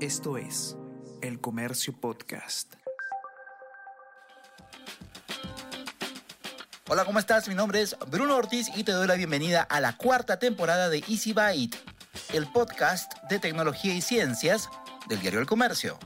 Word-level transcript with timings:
Esto 0.00 0.36
es 0.36 0.76
El 1.22 1.40
Comercio 1.40 1.98
Podcast. 1.98 2.74
Hola, 6.86 7.06
¿cómo 7.06 7.18
estás? 7.18 7.48
Mi 7.48 7.54
nombre 7.54 7.80
es 7.80 7.96
Bruno 8.10 8.36
Ortiz 8.36 8.68
y 8.76 8.84
te 8.84 8.92
doy 8.92 9.06
la 9.06 9.14
bienvenida 9.14 9.62
a 9.62 9.80
la 9.80 9.96
cuarta 9.96 10.38
temporada 10.38 10.90
de 10.90 10.98
Easy 11.08 11.32
Byte, 11.32 11.78
el 12.34 12.46
podcast 12.46 13.10
de 13.30 13.38
tecnología 13.38 13.94
y 13.94 14.02
ciencias 14.02 14.68
del 15.08 15.20
diario 15.20 15.40
El 15.40 15.46
Comercio. 15.46 15.98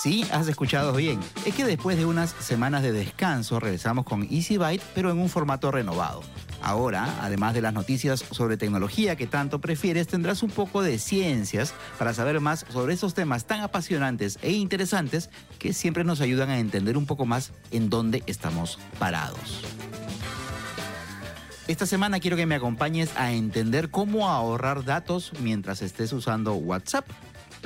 Sí, 0.00 0.24
has 0.30 0.46
escuchado 0.46 0.92
bien. 0.92 1.18
Es 1.44 1.56
que 1.56 1.64
después 1.64 1.96
de 1.96 2.06
unas 2.06 2.30
semanas 2.30 2.84
de 2.84 2.92
descanso 2.92 3.58
regresamos 3.58 4.04
con 4.04 4.22
Easy 4.30 4.58
Byte, 4.58 4.84
pero 4.94 5.10
en 5.10 5.18
un 5.18 5.28
formato 5.28 5.72
renovado. 5.72 6.22
Ahora, 6.62 7.18
además 7.20 7.54
de 7.54 7.62
las 7.62 7.72
noticias 7.72 8.24
sobre 8.30 8.56
tecnología 8.56 9.16
que 9.16 9.26
tanto 9.26 9.60
prefieres, 9.60 10.08
tendrás 10.08 10.42
un 10.42 10.50
poco 10.50 10.82
de 10.82 10.98
ciencias 10.98 11.74
para 11.98 12.14
saber 12.14 12.40
más 12.40 12.66
sobre 12.70 12.94
esos 12.94 13.14
temas 13.14 13.44
tan 13.44 13.60
apasionantes 13.60 14.38
e 14.42 14.52
interesantes 14.52 15.30
que 15.58 15.72
siempre 15.72 16.04
nos 16.04 16.20
ayudan 16.20 16.50
a 16.50 16.58
entender 16.58 16.96
un 16.96 17.06
poco 17.06 17.26
más 17.26 17.52
en 17.70 17.90
dónde 17.90 18.22
estamos 18.26 18.78
parados. 18.98 19.64
Esta 21.68 21.84
semana 21.84 22.20
quiero 22.20 22.36
que 22.36 22.46
me 22.46 22.54
acompañes 22.54 23.10
a 23.16 23.32
entender 23.32 23.90
cómo 23.90 24.28
ahorrar 24.28 24.84
datos 24.84 25.32
mientras 25.40 25.82
estés 25.82 26.12
usando 26.12 26.54
WhatsApp. 26.54 27.04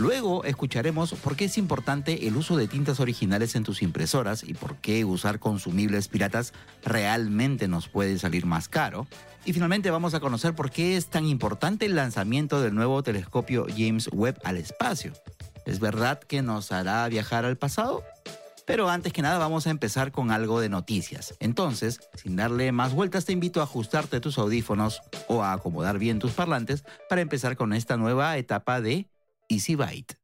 Luego 0.00 0.44
escucharemos 0.44 1.12
por 1.12 1.36
qué 1.36 1.44
es 1.44 1.58
importante 1.58 2.26
el 2.26 2.34
uso 2.34 2.56
de 2.56 2.66
tintas 2.66 3.00
originales 3.00 3.54
en 3.54 3.64
tus 3.64 3.82
impresoras 3.82 4.42
y 4.42 4.54
por 4.54 4.76
qué 4.76 5.04
usar 5.04 5.38
consumibles 5.38 6.08
piratas 6.08 6.54
realmente 6.82 7.68
nos 7.68 7.90
puede 7.90 8.18
salir 8.18 8.46
más 8.46 8.66
caro. 8.66 9.06
Y 9.44 9.52
finalmente 9.52 9.90
vamos 9.90 10.14
a 10.14 10.20
conocer 10.20 10.54
por 10.54 10.70
qué 10.70 10.96
es 10.96 11.08
tan 11.08 11.26
importante 11.26 11.84
el 11.84 11.96
lanzamiento 11.96 12.62
del 12.62 12.74
nuevo 12.74 13.02
telescopio 13.02 13.66
James 13.76 14.08
Webb 14.10 14.38
al 14.42 14.56
espacio. 14.56 15.12
¿Es 15.66 15.80
verdad 15.80 16.18
que 16.18 16.40
nos 16.40 16.72
hará 16.72 17.06
viajar 17.08 17.44
al 17.44 17.58
pasado? 17.58 18.02
Pero 18.64 18.88
antes 18.88 19.12
que 19.12 19.20
nada 19.20 19.36
vamos 19.36 19.66
a 19.66 19.70
empezar 19.70 20.12
con 20.12 20.30
algo 20.30 20.60
de 20.60 20.70
noticias. 20.70 21.34
Entonces, 21.40 22.00
sin 22.14 22.36
darle 22.36 22.72
más 22.72 22.94
vueltas, 22.94 23.26
te 23.26 23.34
invito 23.34 23.60
a 23.60 23.64
ajustarte 23.64 24.20
tus 24.20 24.38
audífonos 24.38 25.02
o 25.28 25.42
a 25.42 25.52
acomodar 25.52 25.98
bien 25.98 26.20
tus 26.20 26.32
parlantes 26.32 26.84
para 27.10 27.20
empezar 27.20 27.54
con 27.58 27.74
esta 27.74 27.98
nueva 27.98 28.38
etapa 28.38 28.80
de 28.80 29.09
Easy 29.52 29.74
Byte. 29.74 30.14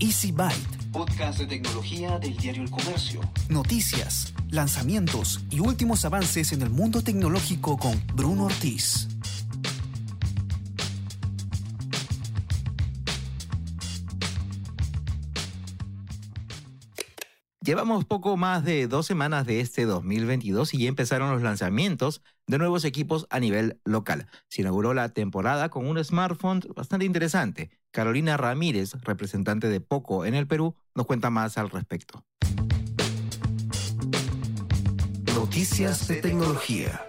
Easy 0.00 0.32
Byte. 0.32 0.90
Podcast 0.90 1.38
de 1.38 1.46
tecnología 1.46 2.18
del 2.18 2.36
diario 2.36 2.64
El 2.64 2.70
Comercio. 2.70 3.20
Noticias, 3.48 4.34
lanzamientos 4.50 5.40
y 5.50 5.60
últimos 5.60 6.04
avances 6.04 6.52
en 6.52 6.62
el 6.62 6.70
mundo 6.70 7.00
tecnológico 7.02 7.76
con 7.78 8.02
Bruno 8.16 8.46
Ortiz. 8.46 9.06
Llevamos 17.60 18.04
poco 18.04 18.36
más 18.36 18.64
de 18.64 18.88
dos 18.88 19.06
semanas 19.06 19.46
de 19.46 19.60
este 19.60 19.84
2022 19.84 20.74
y 20.74 20.78
ya 20.78 20.88
empezaron 20.88 21.30
los 21.30 21.42
lanzamientos 21.42 22.20
de 22.46 22.58
nuevos 22.58 22.84
equipos 22.84 23.26
a 23.30 23.40
nivel 23.40 23.80
local. 23.84 24.26
Se 24.48 24.62
inauguró 24.62 24.94
la 24.94 25.10
temporada 25.10 25.68
con 25.68 25.86
un 25.86 26.02
smartphone 26.02 26.60
bastante 26.74 27.06
interesante. 27.06 27.70
Carolina 27.90 28.36
Ramírez, 28.36 28.92
representante 29.02 29.68
de 29.68 29.80
Poco 29.80 30.24
en 30.24 30.34
el 30.34 30.46
Perú, 30.46 30.74
nos 30.94 31.06
cuenta 31.06 31.30
más 31.30 31.58
al 31.58 31.70
respecto. 31.70 32.24
Noticias 35.34 36.08
de 36.08 36.16
tecnología 36.16 37.00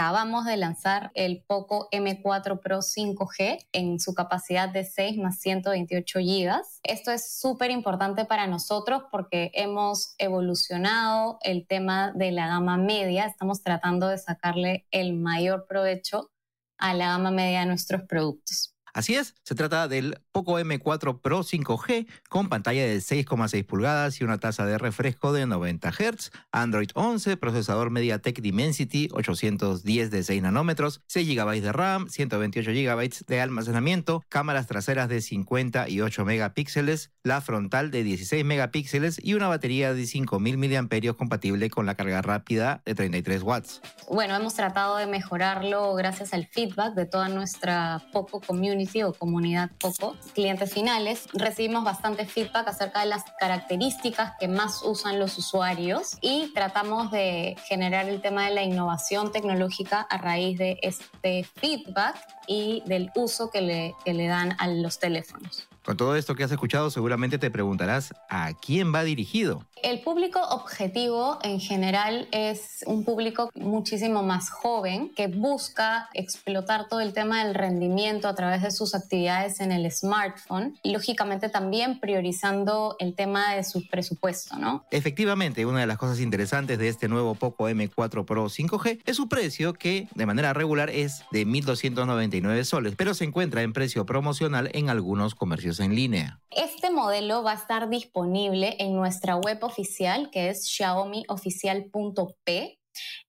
acabamos 0.00 0.46
de 0.46 0.56
lanzar 0.56 1.10
el 1.12 1.42
Poco 1.46 1.90
M4 1.92 2.58
Pro 2.60 2.78
5G 2.78 3.66
en 3.72 4.00
su 4.00 4.14
capacidad 4.14 4.66
de 4.66 4.82
6 4.82 5.18
más 5.18 5.38
128 5.40 6.20
GB. 6.20 6.62
Esto 6.84 7.10
es 7.10 7.38
súper 7.38 7.70
importante 7.70 8.24
para 8.24 8.46
nosotros 8.46 9.02
porque 9.10 9.50
hemos 9.52 10.14
evolucionado 10.16 11.38
el 11.42 11.66
tema 11.66 12.12
de 12.12 12.32
la 12.32 12.46
gama 12.46 12.78
media. 12.78 13.26
Estamos 13.26 13.62
tratando 13.62 14.08
de 14.08 14.16
sacarle 14.16 14.86
el 14.90 15.12
mayor 15.12 15.66
provecho 15.68 16.30
a 16.78 16.94
la 16.94 17.08
gama 17.08 17.30
media 17.30 17.60
de 17.60 17.66
nuestros 17.66 18.00
productos. 18.04 18.74
Así 18.94 19.16
es, 19.16 19.34
se 19.42 19.54
trata 19.54 19.86
del 19.86 20.18
Poco 20.32 20.60
M4 20.60 21.20
Pro 21.20 21.40
5G 21.40 22.06
con 22.28 22.48
pantalla 22.48 22.82
de 22.82 22.98
6,6 22.98 23.66
pulgadas 23.66 24.20
y 24.20 24.24
una 24.24 24.38
tasa 24.38 24.64
de 24.64 24.78
refresco 24.78 25.32
de 25.32 25.46
90 25.46 25.90
Hz, 25.90 26.30
Android 26.52 26.90
11, 26.94 27.36
procesador 27.36 27.90
MediaTek 27.90 28.40
Dimensity 28.40 29.08
810 29.12 30.10
de 30.10 30.22
6 30.22 30.42
nanómetros, 30.42 31.02
6 31.06 31.28
GB 31.28 31.60
de 31.60 31.72
RAM, 31.72 32.08
128 32.08 32.70
GB 32.70 33.26
de 33.26 33.40
almacenamiento, 33.40 34.22
cámaras 34.28 34.66
traseras 34.66 35.08
de 35.08 35.20
58 35.20 36.24
megapíxeles, 36.24 37.10
la 37.24 37.40
frontal 37.40 37.90
de 37.90 38.04
16 38.04 38.44
megapíxeles 38.44 39.20
y 39.22 39.34
una 39.34 39.48
batería 39.48 39.94
de 39.94 40.06
5000 40.06 40.58
mAh 40.58 41.14
compatible 41.14 41.70
con 41.70 41.86
la 41.86 41.96
carga 41.96 42.22
rápida 42.22 42.82
de 42.84 42.94
33 42.94 43.42
watts. 43.42 43.80
Bueno, 44.08 44.36
hemos 44.36 44.54
tratado 44.54 44.96
de 44.96 45.06
mejorarlo 45.06 45.94
gracias 45.94 46.32
al 46.32 46.46
feedback 46.46 46.94
de 46.94 47.06
toda 47.06 47.28
nuestra 47.28 48.02
Poco 48.12 48.40
Community 48.40 49.02
o 49.02 49.12
comunidad 49.12 49.70
Poco, 49.78 50.16
clientes 50.32 50.72
finales, 50.72 51.28
recibimos 51.32 51.84
bastante 51.84 52.26
feedback 52.26 52.68
acerca 52.68 53.00
de 53.00 53.06
las 53.06 53.24
características 53.38 54.34
que 54.38 54.48
más 54.48 54.82
usan 54.82 55.18
los 55.18 55.36
usuarios 55.38 56.16
y 56.20 56.52
tratamos 56.54 57.10
de 57.10 57.56
generar 57.66 58.08
el 58.08 58.20
tema 58.20 58.46
de 58.46 58.54
la 58.54 58.62
innovación 58.62 59.32
tecnológica 59.32 60.00
a 60.02 60.18
raíz 60.18 60.58
de 60.58 60.78
este 60.82 61.44
feedback 61.44 62.16
y 62.46 62.82
del 62.86 63.10
uso 63.14 63.50
que 63.50 63.60
le, 63.60 63.94
que 64.04 64.14
le 64.14 64.26
dan 64.26 64.56
a 64.58 64.68
los 64.68 64.98
teléfonos. 64.98 65.68
Con 65.84 65.96
todo 65.96 66.14
esto 66.14 66.34
que 66.34 66.44
has 66.44 66.52
escuchado, 66.52 66.90
seguramente 66.90 67.38
te 67.38 67.50
preguntarás 67.50 68.12
a 68.28 68.52
quién 68.54 68.94
va 68.94 69.02
dirigido. 69.02 69.66
El 69.82 70.00
público 70.00 70.40
objetivo 70.50 71.38
en 71.42 71.58
general 71.58 72.28
es 72.32 72.84
un 72.86 73.04
público 73.04 73.50
muchísimo 73.54 74.22
más 74.22 74.50
joven 74.50 75.10
que 75.14 75.28
busca 75.28 76.10
explotar 76.12 76.86
todo 76.88 77.00
el 77.00 77.14
tema 77.14 77.44
del 77.44 77.54
rendimiento 77.54 78.28
a 78.28 78.34
través 78.34 78.62
de 78.62 78.72
sus 78.72 78.94
actividades 78.94 79.60
en 79.60 79.72
el 79.72 79.90
smartphone 79.90 80.78
y 80.82 80.92
lógicamente 80.92 81.48
también 81.48 81.98
priorizando 81.98 82.96
el 82.98 83.14
tema 83.14 83.54
de 83.54 83.64
su 83.64 83.86
presupuesto, 83.88 84.56
¿no? 84.56 84.84
Efectivamente, 84.90 85.64
una 85.64 85.80
de 85.80 85.86
las 85.86 85.96
cosas 85.96 86.20
interesantes 86.20 86.78
de 86.78 86.88
este 86.88 87.08
nuevo 87.08 87.34
Poco 87.34 87.68
M4 87.68 88.26
Pro 88.26 88.46
5G 88.46 89.00
es 89.06 89.16
su 89.16 89.28
precio 89.28 89.72
que 89.72 90.08
de 90.14 90.26
manera 90.26 90.52
regular 90.52 90.90
es 90.90 91.24
de 91.30 91.46
1.299 91.46 92.64
soles, 92.64 92.94
pero 92.96 93.14
se 93.14 93.24
encuentra 93.24 93.62
en 93.62 93.72
precio 93.72 94.04
promocional 94.04 94.70
en 94.74 94.90
algunos 94.90 95.34
comercios 95.34 95.80
en 95.80 95.94
línea. 95.94 96.40
Este 96.50 96.90
modelo 96.90 97.42
va 97.42 97.52
a 97.52 97.54
estar 97.54 97.88
disponible 97.88 98.76
en 98.78 98.94
nuestra 98.94 99.36
web 99.36 99.58
oficial 99.70 100.30
que 100.30 100.50
es 100.50 100.68
xiaomioficial.p 100.68 102.78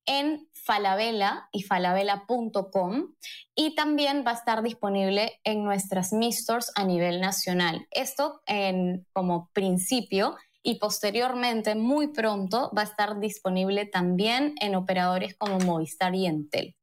en 0.06 0.48
Falabella 0.54 1.48
y 1.52 1.64
falabella.com 1.64 3.14
y 3.56 3.76
también 3.76 4.24
va 4.26 4.32
a 4.32 4.36
estar 4.36 4.64
disponible 4.64 5.40
en 5.44 5.64
nuestras 5.64 6.14
Mi 6.14 6.32
Stores 6.32 6.72
a 6.76 6.84
nivel 6.84 7.22
nacional. 7.22 7.88
Esto 7.92 8.42
en, 8.46 9.06
como 9.14 9.50
principio 9.54 10.36
y 10.64 10.76
posteriormente, 10.76 11.76
muy 11.76 12.10
pronto, 12.10 12.72
va 12.78 12.82
a 12.82 12.86
estar 12.86 13.20
disponible 13.20 13.86
también 13.86 14.54
en 14.62 14.76
operadores 14.76 15.36
como 15.36 15.58
Movistar 15.60 16.14
y 16.14 16.28
Entel. 16.28 16.76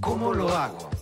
¿Cómo 0.00 0.32
lo 0.32 0.48
hago? 0.48 0.95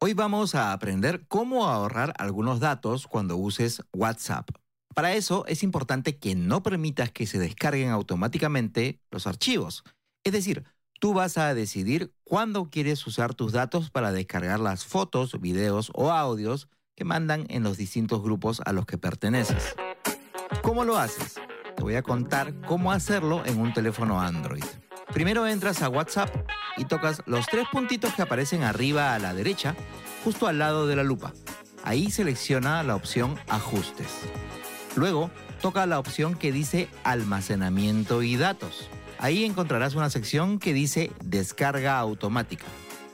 Hoy 0.00 0.14
vamos 0.14 0.54
a 0.54 0.72
aprender 0.72 1.26
cómo 1.26 1.66
ahorrar 1.66 2.14
algunos 2.18 2.60
datos 2.60 3.08
cuando 3.08 3.36
uses 3.36 3.82
WhatsApp. 3.92 4.48
Para 4.94 5.14
eso 5.14 5.44
es 5.48 5.64
importante 5.64 6.18
que 6.18 6.36
no 6.36 6.62
permitas 6.62 7.10
que 7.10 7.26
se 7.26 7.40
descarguen 7.40 7.90
automáticamente 7.90 9.00
los 9.10 9.26
archivos. 9.26 9.82
Es 10.22 10.32
decir, 10.32 10.62
tú 11.00 11.14
vas 11.14 11.36
a 11.36 11.52
decidir 11.52 12.14
cuándo 12.22 12.70
quieres 12.70 13.04
usar 13.08 13.34
tus 13.34 13.50
datos 13.50 13.90
para 13.90 14.12
descargar 14.12 14.60
las 14.60 14.84
fotos, 14.84 15.40
videos 15.40 15.90
o 15.94 16.12
audios 16.12 16.68
que 16.94 17.04
mandan 17.04 17.46
en 17.48 17.64
los 17.64 17.76
distintos 17.76 18.22
grupos 18.22 18.62
a 18.64 18.72
los 18.72 18.86
que 18.86 18.98
perteneces. 18.98 19.74
¿Cómo 20.62 20.84
lo 20.84 20.96
haces? 20.96 21.40
Te 21.76 21.82
voy 21.82 21.96
a 21.96 22.04
contar 22.04 22.54
cómo 22.68 22.92
hacerlo 22.92 23.44
en 23.44 23.60
un 23.60 23.72
teléfono 23.72 24.20
Android. 24.20 24.64
Primero 25.12 25.44
entras 25.48 25.82
a 25.82 25.88
WhatsApp 25.88 26.30
y 26.78 26.84
tocas 26.84 27.22
los 27.26 27.46
tres 27.46 27.66
puntitos 27.70 28.14
que 28.14 28.22
aparecen 28.22 28.62
arriba 28.62 29.14
a 29.14 29.18
la 29.18 29.34
derecha, 29.34 29.74
justo 30.24 30.46
al 30.46 30.58
lado 30.58 30.86
de 30.86 30.96
la 30.96 31.02
lupa. 31.02 31.32
Ahí 31.84 32.10
selecciona 32.10 32.82
la 32.82 32.94
opción 32.94 33.36
Ajustes. 33.48 34.08
Luego, 34.96 35.30
toca 35.60 35.86
la 35.86 35.98
opción 35.98 36.34
que 36.34 36.52
dice 36.52 36.88
Almacenamiento 37.04 38.22
y 38.22 38.36
datos. 38.36 38.88
Ahí 39.18 39.44
encontrarás 39.44 39.94
una 39.94 40.10
sección 40.10 40.58
que 40.58 40.72
dice 40.72 41.10
Descarga 41.24 41.98
automática 41.98 42.64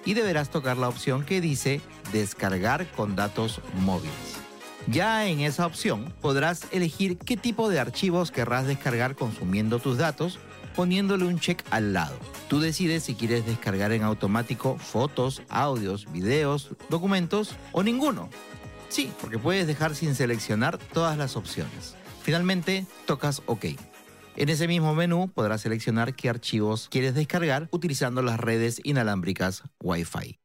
y 0.05 0.15
deberás 0.15 0.51
tocar 0.51 0.77
la 0.77 0.89
opción 0.89 1.25
que 1.25 1.41
dice 1.41 1.81
Descargar 2.13 2.87
con 2.93 3.17
datos 3.17 3.61
móviles. 3.81 4.13
Ya 4.87 5.27
en 5.27 5.41
esa 5.41 5.67
opción 5.67 6.13
podrás 6.21 6.67
elegir 6.71 7.17
qué 7.17 7.39
tipo 7.39 7.71
de 7.71 7.81
archivos 7.81 8.31
querrás 8.31 8.67
descargar 8.67 9.15
consumiendo 9.15 9.79
tus 9.79 9.97
datos 9.97 10.39
poniéndole 10.75 11.25
un 11.25 11.39
check 11.39 11.65
al 11.71 11.93
lado. 11.93 12.19
Tú 12.49 12.61
decides 12.61 13.05
si 13.05 13.15
quieres 13.15 13.47
descargar 13.47 13.93
en 13.93 14.03
automático 14.03 14.77
fotos, 14.79 15.43
audios, 15.49 16.11
videos, 16.13 16.71
documentos 16.91 17.57
o 17.73 17.83
ninguno. 17.83 18.29
Sí, 18.89 19.13
porque 19.21 19.39
puedes 19.39 19.67
dejar 19.67 19.95
sin 19.95 20.15
seleccionar 20.15 20.79
todas 20.79 21.17
las 21.17 21.37
opciones. 21.37 21.97
Finalmente, 22.23 22.87
tocas 23.07 23.43
OK. 23.47 23.67
En 24.37 24.49
ese 24.49 24.67
mismo 24.67 24.95
menú 24.95 25.29
podrás 25.29 25.61
seleccionar 25.61 26.15
qué 26.15 26.29
archivos 26.29 26.89
quieres 26.89 27.15
descargar 27.15 27.69
utilizando 27.71 28.23
las 28.23 28.41
redes 28.41 28.81
inalámbricas 28.83 29.63
Wi-Fi. 29.81 30.41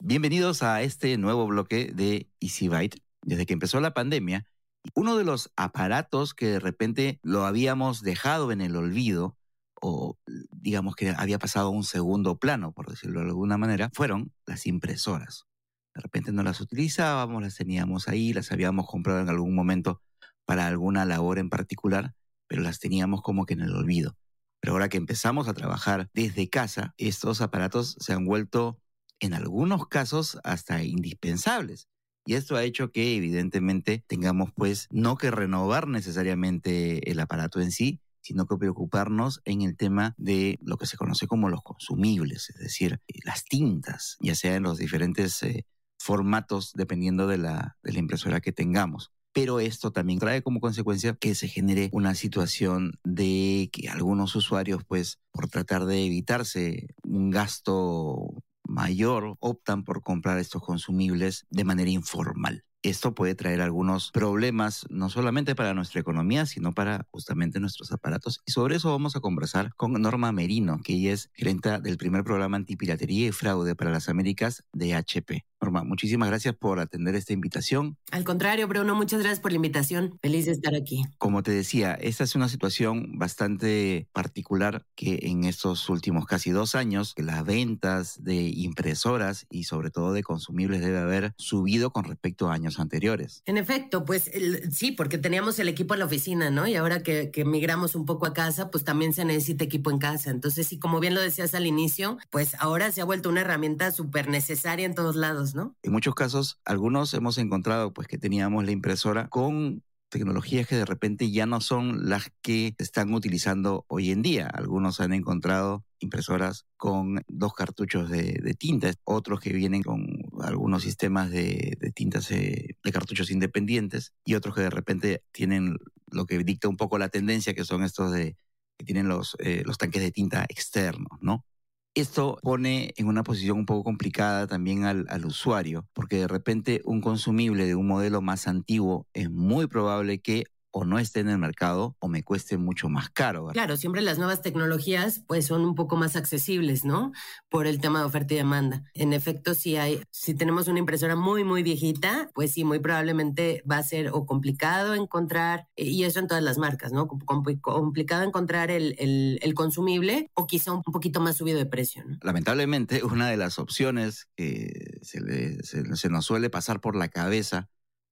Bienvenidos 0.00 0.62
a 0.62 0.82
este 0.82 1.16
nuevo 1.18 1.46
bloque 1.48 1.90
de 1.92 2.28
EasyByte. 2.40 3.02
Desde 3.22 3.46
que 3.46 3.52
empezó 3.52 3.80
la 3.80 3.94
pandemia, 3.94 4.46
uno 4.94 5.16
de 5.16 5.24
los 5.24 5.50
aparatos 5.56 6.34
que 6.34 6.46
de 6.46 6.60
repente 6.60 7.18
lo 7.22 7.44
habíamos 7.44 8.02
dejado 8.02 8.52
en 8.52 8.60
el 8.60 8.76
olvido, 8.76 9.36
o 9.80 10.18
digamos 10.50 10.96
que 10.96 11.10
había 11.10 11.38
pasado 11.38 11.68
a 11.68 11.70
un 11.70 11.84
segundo 11.84 12.38
plano, 12.38 12.72
por 12.72 12.88
decirlo 12.88 13.20
de 13.20 13.26
alguna 13.26 13.58
manera, 13.58 13.90
fueron 13.94 14.32
las 14.46 14.66
impresoras. 14.66 15.46
De 15.94 16.02
repente 16.02 16.32
no 16.32 16.42
las 16.42 16.60
utilizábamos, 16.60 17.42
las 17.42 17.56
teníamos 17.56 18.08
ahí, 18.08 18.32
las 18.32 18.52
habíamos 18.52 18.86
comprado 18.86 19.20
en 19.20 19.28
algún 19.28 19.54
momento 19.54 20.00
para 20.44 20.66
alguna 20.66 21.04
labor 21.04 21.38
en 21.38 21.50
particular, 21.50 22.14
pero 22.46 22.62
las 22.62 22.78
teníamos 22.78 23.22
como 23.22 23.46
que 23.46 23.54
en 23.54 23.60
el 23.60 23.74
olvido. 23.74 24.16
Pero 24.60 24.72
ahora 24.72 24.88
que 24.88 24.96
empezamos 24.96 25.48
a 25.48 25.54
trabajar 25.54 26.10
desde 26.12 26.48
casa, 26.48 26.94
estos 26.96 27.40
aparatos 27.40 27.96
se 28.00 28.12
han 28.12 28.24
vuelto 28.24 28.80
en 29.20 29.34
algunos 29.34 29.86
casos 29.88 30.38
hasta 30.44 30.82
indispensables. 30.82 31.88
Y 32.28 32.34
esto 32.34 32.56
ha 32.56 32.64
hecho 32.64 32.92
que 32.92 33.16
evidentemente 33.16 34.04
tengamos 34.06 34.50
pues 34.54 34.86
no 34.90 35.16
que 35.16 35.30
renovar 35.30 35.88
necesariamente 35.88 37.10
el 37.10 37.20
aparato 37.20 37.58
en 37.58 37.70
sí, 37.70 38.02
sino 38.20 38.46
que 38.46 38.58
preocuparnos 38.58 39.40
en 39.46 39.62
el 39.62 39.78
tema 39.78 40.14
de 40.18 40.58
lo 40.60 40.76
que 40.76 40.84
se 40.84 40.98
conoce 40.98 41.26
como 41.26 41.48
los 41.48 41.62
consumibles, 41.62 42.50
es 42.50 42.58
decir, 42.58 43.00
las 43.24 43.44
tintas, 43.44 44.18
ya 44.20 44.34
sea 44.34 44.56
en 44.56 44.64
los 44.64 44.76
diferentes 44.76 45.42
eh, 45.42 45.64
formatos 45.98 46.74
dependiendo 46.74 47.26
de 47.28 47.38
la, 47.38 47.78
de 47.82 47.94
la 47.94 47.98
impresora 47.98 48.42
que 48.42 48.52
tengamos. 48.52 49.10
Pero 49.32 49.58
esto 49.58 49.90
también 49.90 50.18
trae 50.18 50.42
como 50.42 50.60
consecuencia 50.60 51.14
que 51.14 51.34
se 51.34 51.48
genere 51.48 51.88
una 51.92 52.14
situación 52.14 52.98
de 53.04 53.70
que 53.72 53.88
algunos 53.88 54.36
usuarios, 54.36 54.82
pues, 54.86 55.18
por 55.32 55.48
tratar 55.48 55.86
de 55.86 56.04
evitarse 56.04 56.88
un 57.04 57.30
gasto 57.30 58.37
mayor 58.78 59.36
optan 59.40 59.82
por 59.82 60.02
comprar 60.02 60.38
estos 60.38 60.62
consumibles 60.62 61.46
de 61.50 61.64
manera 61.64 61.90
informal. 61.90 62.64
Esto 62.84 63.12
puede 63.12 63.34
traer 63.34 63.60
algunos 63.60 64.12
problemas, 64.12 64.86
no 64.88 65.10
solamente 65.10 65.56
para 65.56 65.74
nuestra 65.74 66.00
economía, 66.00 66.46
sino 66.46 66.72
para 66.72 67.08
justamente 67.10 67.58
nuestros 67.58 67.90
aparatos. 67.90 68.40
Y 68.46 68.52
sobre 68.52 68.76
eso 68.76 68.92
vamos 68.92 69.16
a 69.16 69.20
conversar 69.20 69.74
con 69.74 70.00
Norma 70.00 70.30
Merino, 70.30 70.78
que 70.84 70.92
ella 70.92 71.12
es 71.12 71.28
gerente 71.34 71.80
del 71.80 71.96
primer 71.96 72.22
programa 72.22 72.56
antipiratería 72.56 73.26
y 73.26 73.32
fraude 73.32 73.74
para 73.74 73.90
las 73.90 74.08
Américas 74.08 74.62
de 74.72 74.94
HP. 74.94 75.44
Norma, 75.60 75.82
muchísimas 75.82 76.28
gracias 76.28 76.54
por 76.54 76.78
atender 76.78 77.14
esta 77.14 77.32
invitación. 77.32 77.96
Al 78.10 78.24
contrario, 78.24 78.68
Bruno, 78.68 78.94
muchas 78.94 79.20
gracias 79.20 79.40
por 79.40 79.50
la 79.50 79.56
invitación. 79.56 80.18
Feliz 80.22 80.46
de 80.46 80.52
estar 80.52 80.74
aquí. 80.74 81.04
Como 81.18 81.42
te 81.42 81.50
decía, 81.50 81.94
esta 81.94 82.24
es 82.24 82.34
una 82.36 82.48
situación 82.48 83.18
bastante 83.18 84.08
particular 84.12 84.86
que 84.94 85.20
en 85.22 85.44
estos 85.44 85.88
últimos 85.88 86.26
casi 86.26 86.50
dos 86.50 86.74
años, 86.74 87.14
las 87.16 87.44
ventas 87.44 88.22
de 88.22 88.34
impresoras 88.54 89.46
y 89.50 89.64
sobre 89.64 89.90
todo 89.90 90.12
de 90.12 90.22
consumibles 90.22 90.80
debe 90.80 90.98
haber 90.98 91.34
subido 91.38 91.90
con 91.90 92.04
respecto 92.04 92.48
a 92.48 92.54
años 92.54 92.78
anteriores. 92.78 93.42
En 93.44 93.58
efecto, 93.58 94.04
pues 94.04 94.30
sí, 94.70 94.92
porque 94.92 95.18
teníamos 95.18 95.58
el 95.58 95.68
equipo 95.68 95.94
en 95.94 96.00
la 96.00 96.06
oficina, 96.06 96.50
¿no? 96.50 96.66
Y 96.66 96.76
ahora 96.76 97.02
que, 97.02 97.30
que 97.30 97.44
migramos 97.44 97.94
un 97.94 98.06
poco 98.06 98.26
a 98.26 98.32
casa, 98.32 98.70
pues 98.70 98.84
también 98.84 99.12
se 99.12 99.24
necesita 99.24 99.64
equipo 99.64 99.90
en 99.90 99.98
casa. 99.98 100.30
Entonces, 100.30 100.68
sí, 100.68 100.78
como 100.78 101.00
bien 101.00 101.14
lo 101.14 101.20
decías 101.20 101.54
al 101.54 101.66
inicio, 101.66 102.18
pues 102.30 102.54
ahora 102.60 102.92
se 102.92 103.00
ha 103.00 103.04
vuelto 103.04 103.28
una 103.28 103.40
herramienta 103.40 103.90
súper 103.90 104.28
necesaria 104.28 104.86
en 104.86 104.94
todos 104.94 105.16
lados. 105.16 105.47
En 105.82 105.92
muchos 105.92 106.14
casos, 106.14 106.58
algunos 106.64 107.14
hemos 107.14 107.38
encontrado 107.38 107.92
pues 107.92 108.08
que 108.08 108.18
teníamos 108.18 108.64
la 108.64 108.72
impresora 108.72 109.28
con 109.28 109.82
tecnologías 110.08 110.66
que 110.66 110.76
de 110.76 110.84
repente 110.84 111.30
ya 111.30 111.46
no 111.46 111.60
son 111.60 112.08
las 112.08 112.30
que 112.42 112.74
están 112.78 113.12
utilizando 113.12 113.84
hoy 113.88 114.10
en 114.10 114.22
día. 114.22 114.46
Algunos 114.46 115.00
han 115.00 115.12
encontrado 115.12 115.84
impresoras 116.00 116.66
con 116.76 117.22
dos 117.28 117.54
cartuchos 117.54 118.08
de, 118.08 118.56
tinta, 118.58 118.92
otros 119.04 119.40
que 119.40 119.52
vienen 119.52 119.82
con 119.82 120.06
algunos 120.40 120.82
sistemas 120.82 121.30
de, 121.30 121.76
tintas 121.94 122.30
eh, 122.30 122.76
de 122.82 122.92
cartuchos 122.92 123.30
independientes 123.30 124.12
y 124.24 124.34
otros 124.34 124.54
que 124.54 124.62
de 124.62 124.70
repente 124.70 125.22
tienen 125.32 125.76
lo 126.10 126.26
que 126.26 126.38
dicta 126.38 126.68
un 126.68 126.76
poco 126.76 126.98
la 126.98 127.08
tendencia, 127.08 127.54
que 127.54 127.64
son 127.64 127.82
estos 127.82 128.12
de 128.12 128.36
que 128.78 128.84
tienen 128.84 129.08
los, 129.08 129.36
eh, 129.40 129.62
los 129.66 129.76
tanques 129.76 130.00
de 130.00 130.12
tinta 130.12 130.44
externos, 130.48 131.18
¿no? 131.20 131.44
Esto 131.94 132.38
pone 132.42 132.94
en 132.96 133.08
una 133.08 133.24
posición 133.24 133.58
un 133.58 133.66
poco 133.66 133.82
complicada 133.82 134.46
también 134.46 134.84
al, 134.84 135.24
usuario, 135.24 135.88
porque 135.94 136.16
de 136.16 136.28
repente 136.28 136.80
un 136.84 137.00
consumible 137.00 137.66
de 137.66 137.74
un 137.74 137.88
modelo 137.88 138.20
más 138.20 138.46
antiguo 138.46 139.06
es 139.14 139.30
muy 139.30 139.66
probable 139.66 140.20
que 140.20 140.44
o 140.70 140.84
no 140.84 140.98
esté 140.98 141.20
en 141.20 141.28
el 141.28 141.38
mercado 141.38 141.96
o 141.98 142.08
me 142.08 142.22
cueste 142.22 142.56
mucho 142.58 142.88
más 142.88 143.10
caro. 143.10 143.48
Claro, 143.48 143.76
siempre 143.76 144.02
las 144.02 144.18
nuevas 144.18 144.42
tecnologías 144.42 145.22
pues 145.26 145.46
son 145.46 145.64
un 145.64 145.74
poco 145.74 145.96
más 145.96 146.16
accesibles, 146.16 146.84
¿no? 146.84 147.12
Por 147.48 147.66
el 147.66 147.80
tema 147.80 148.00
de 148.00 148.04
oferta 148.04 148.34
y 148.34 148.36
demanda. 148.36 148.84
En 148.94 149.12
efecto, 149.12 149.54
si 149.54 149.76
hay, 149.76 150.02
si 150.10 150.34
tenemos 150.34 150.68
una 150.68 150.78
impresora 150.78 151.16
muy, 151.16 151.44
muy 151.44 151.62
viejita, 151.62 152.30
pues 152.34 152.52
sí, 152.52 152.64
muy 152.64 152.78
probablemente 152.78 153.62
va 153.70 153.78
a 153.78 153.82
ser 153.82 154.10
o 154.12 154.26
complicado 154.26 154.94
encontrar, 154.94 155.68
y 155.76 156.04
eso 156.04 156.20
en 156.20 156.26
todas 156.26 156.42
las 156.42 156.58
marcas, 156.58 156.92
¿no? 156.92 157.08
complicado 157.08 158.22
encontrar 158.22 158.70
el, 158.70 158.96
el, 158.98 159.54
consumible 159.54 160.30
o 160.34 160.46
quizá 160.46 160.72
un 160.72 160.82
poquito 160.82 161.20
más 161.20 161.36
subido 161.36 161.58
de 161.58 161.66
precio, 161.66 162.04
¿no? 162.04 162.18
Lamentablemente, 162.22 163.02
una 163.02 163.28
de 163.28 163.36
las 163.36 163.58
opciones 163.58 164.28
que 164.36 164.98
se, 165.02 165.62
se, 165.64 165.96
se 165.96 166.08
nos 166.10 166.24
suele 166.26 166.50
pasar 166.50 166.80
por 166.80 166.94
la 166.94 167.08
cabeza 167.08 167.68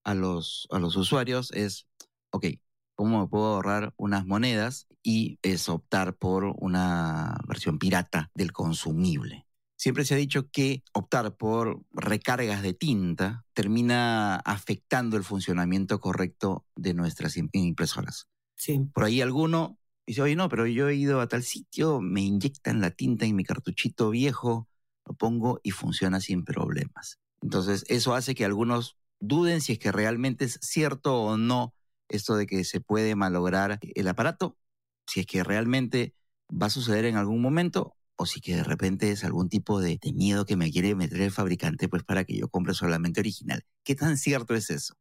a 0.07 0.15
los, 0.15 0.67
a 0.71 0.79
los 0.79 0.97
usuarios 0.97 1.53
es 1.53 1.87
ok, 2.31 2.47
¿cómo 2.95 3.21
me 3.21 3.29
puedo 3.29 3.47
ahorrar 3.47 3.95
unas 3.97 4.27
monedas? 4.27 4.87
Y 5.03 5.39
es 5.43 5.69
optar 5.69 6.17
por 6.17 6.55
una 6.59 7.39
versión 7.47 7.79
pirata 7.79 8.31
del 8.35 8.53
consumible. 8.53 9.47
Siempre 9.77 10.05
se 10.05 10.15
ha 10.15 10.17
dicho 10.17 10.51
que 10.51 10.83
optar 10.95 11.37
por 11.37 11.83
recargas 11.93 12.63
de 12.63 12.73
tinta 12.73 13.45
termina 13.53 14.37
afectando 14.37 15.19
el 15.19 15.25
funcionamiento 15.25 16.01
correcto 16.01 16.65
de 16.75 16.95
nuestras 16.95 17.37
impresoras. 17.37 18.27
Sí. 18.55 18.81
Por 18.95 19.05
ahí 19.05 19.21
alguno 19.21 19.79
dice, 20.07 20.23
oye, 20.23 20.35
no, 20.35 20.49
pero 20.49 20.67
yo 20.67 20.89
he 20.89 20.95
ido 20.95 21.21
a 21.21 21.29
tal 21.29 21.43
sitio, 21.43 22.01
me 22.01 22.23
inyectan 22.23 22.81
la 22.81 22.91
tinta 22.91 23.27
en 23.27 23.37
mi 23.37 23.45
cartuchito 23.45 24.11
viejo, 24.11 24.67
lo 25.05 25.15
pongo 25.15 25.61
y 25.63 25.73
funciona 25.73 26.21
sin 26.21 26.45
problemas. 26.45 27.21
Entonces, 27.43 27.85
eso 27.89 28.15
hace 28.15 28.35
que 28.35 28.47
algunos 28.47 28.97
duden 29.21 29.61
si 29.61 29.73
es 29.73 29.79
que 29.79 29.93
realmente 29.93 30.47
es 30.47 30.59
cierto 30.63 31.23
o 31.23 31.37
no 31.37 31.75
esto 32.09 32.37
de 32.37 32.47
que 32.47 32.65
se 32.65 32.81
puede 32.81 33.15
malograr 33.15 33.79
el 33.83 34.09
aparato, 34.09 34.59
si 35.07 35.21
es 35.21 35.27
que 35.27 35.45
realmente 35.45 36.15
va 36.51 36.67
a 36.67 36.71
suceder 36.71 37.05
en 37.05 37.17
algún 37.17 37.41
momento 37.41 37.97
o 38.17 38.27
si 38.27 38.41
que 38.41 38.57
de 38.57 38.65
repente 38.65 39.11
es 39.11 39.25
algún 39.25 39.49
tipo 39.49 39.81
de, 39.81 39.99
miedo 40.15 40.47
que 40.47 40.57
me 40.57 40.71
quiere 40.71 40.95
meter 40.95 41.21
el 41.21 41.31
fabricante 41.31 41.89
pues 41.89 42.03
para 42.03 42.25
que 42.25 42.37
yo 42.37 42.49
compre 42.49 42.75
solamente 42.75 43.21
original. 43.21 43.65
¿Qué 43.85 43.95
tan 43.95 44.17
cierto 44.17 44.55
es 44.55 44.71
eso? 44.71 44.95